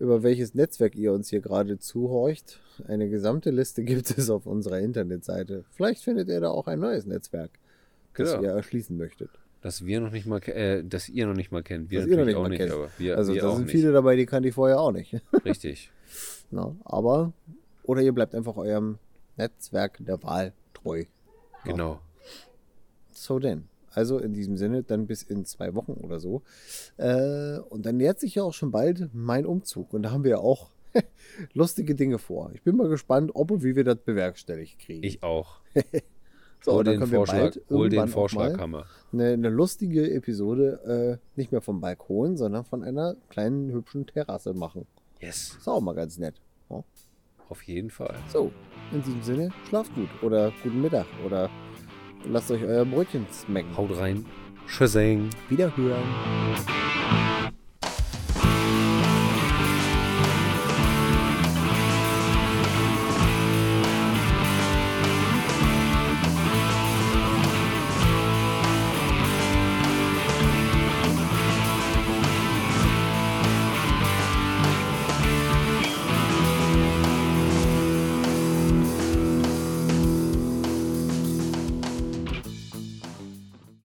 über 0.00 0.24
welches 0.24 0.54
Netzwerk 0.54 0.96
ihr 0.96 1.12
uns 1.12 1.30
hier 1.30 1.40
gerade 1.40 1.78
zuhorcht, 1.78 2.60
eine 2.88 3.08
gesamte 3.08 3.50
Liste 3.50 3.84
gibt 3.84 4.18
es 4.18 4.28
auf 4.28 4.46
unserer 4.46 4.80
Internetseite. 4.80 5.64
Vielleicht 5.70 6.02
findet 6.02 6.28
ihr 6.28 6.40
da 6.40 6.50
auch 6.50 6.66
ein 6.66 6.80
neues 6.80 7.06
Netzwerk. 7.06 7.50
das 8.16 8.32
Genau. 8.32 8.42
ihr 8.42 8.50
erschließen 8.50 8.96
möchtet. 8.96 9.30
Das 9.64 9.86
wir 9.86 9.98
noch 9.98 10.10
nicht 10.10 10.26
mal, 10.26 10.42
äh, 10.50 10.84
dass 10.84 11.08
ihr 11.08 11.26
noch 11.26 11.32
nicht 11.32 11.50
mal 11.50 11.62
kennt. 11.62 11.90
Wir 11.90 12.00
Das 12.00 12.08
ihr 12.08 12.18
noch 12.18 12.26
natürlich 12.26 12.36
nicht 12.36 12.44
auch 12.44 12.48
nicht, 12.50 12.58
kennt. 12.58 12.72
aber 12.72 12.90
wir, 12.98 13.16
also 13.16 13.32
wir 13.32 13.40
da 13.40 13.50
sind 13.52 13.62
nicht. 13.62 13.72
viele 13.72 13.92
dabei, 13.92 14.14
die 14.14 14.26
kannte 14.26 14.50
ich 14.50 14.54
vorher 14.54 14.78
auch 14.78 14.92
nicht. 14.92 15.16
Richtig. 15.46 15.90
Na, 16.50 16.76
aber, 16.84 17.32
oder 17.82 18.02
ihr 18.02 18.12
bleibt 18.12 18.34
einfach 18.34 18.58
eurem 18.58 18.98
Netzwerk 19.38 19.96
der 20.04 20.22
Wahl 20.22 20.52
treu. 20.74 21.04
Genau. 21.64 21.98
So 23.10 23.38
denn. 23.38 23.64
Also 23.90 24.18
in 24.18 24.34
diesem 24.34 24.58
Sinne, 24.58 24.82
dann 24.82 25.06
bis 25.06 25.22
in 25.22 25.46
zwei 25.46 25.74
Wochen 25.74 25.92
oder 25.92 26.20
so. 26.20 26.42
Äh, 26.98 27.56
und 27.70 27.86
dann 27.86 27.96
nähert 27.96 28.20
sich 28.20 28.34
ja 28.34 28.42
auch 28.42 28.52
schon 28.52 28.70
bald 28.70 29.14
mein 29.14 29.46
Umzug. 29.46 29.94
Und 29.94 30.02
da 30.02 30.10
haben 30.10 30.24
wir 30.24 30.32
ja 30.32 30.38
auch 30.40 30.72
lustige 31.54 31.94
Dinge 31.94 32.18
vor. 32.18 32.50
Ich 32.52 32.60
bin 32.60 32.76
mal 32.76 32.90
gespannt, 32.90 33.30
ob 33.32 33.50
und 33.50 33.64
wie 33.64 33.76
wir 33.76 33.84
das 33.84 33.96
bewerkstelligt 33.96 34.78
kriegen. 34.78 35.04
Ich 35.04 35.22
auch. 35.22 35.60
so, 36.64 36.72
hol 36.72 36.84
den 36.84 36.98
können 36.98 37.12
wir 37.12 37.18
Vorschlag, 37.18 37.56
hol 37.68 37.88
den 37.90 38.08
Vorschlaghammer. 38.08 38.86
eine, 39.12 39.32
eine 39.32 39.50
lustige 39.50 40.10
Episode 40.10 41.20
äh, 41.20 41.38
nicht 41.38 41.52
mehr 41.52 41.60
vom 41.60 41.82
Balkon, 41.82 42.38
sondern 42.38 42.64
von 42.64 42.82
einer 42.82 43.16
kleinen 43.28 43.70
hübschen 43.70 44.06
Terrasse 44.06 44.54
machen. 44.54 44.86
Yes. 45.20 45.56
Ist 45.58 45.68
auch 45.68 45.82
mal 45.82 45.94
ganz 45.94 46.18
nett. 46.18 46.40
Ja. 46.70 46.82
Auf 47.50 47.62
jeden 47.64 47.90
Fall. 47.90 48.14
So, 48.32 48.50
in 48.92 49.02
diesem 49.02 49.22
Sinne, 49.22 49.50
schlaft 49.68 49.94
gut 49.94 50.08
oder 50.22 50.52
guten 50.62 50.80
Mittag 50.80 51.06
oder 51.26 51.50
lasst 52.26 52.50
euch 52.50 52.62
euer 52.62 52.86
Brötchen 52.86 53.26
smacken. 53.30 53.76
Haut 53.76 53.96
rein. 53.98 54.24
Tschüssing. 54.66 55.28
Wiederhören. 55.50 56.02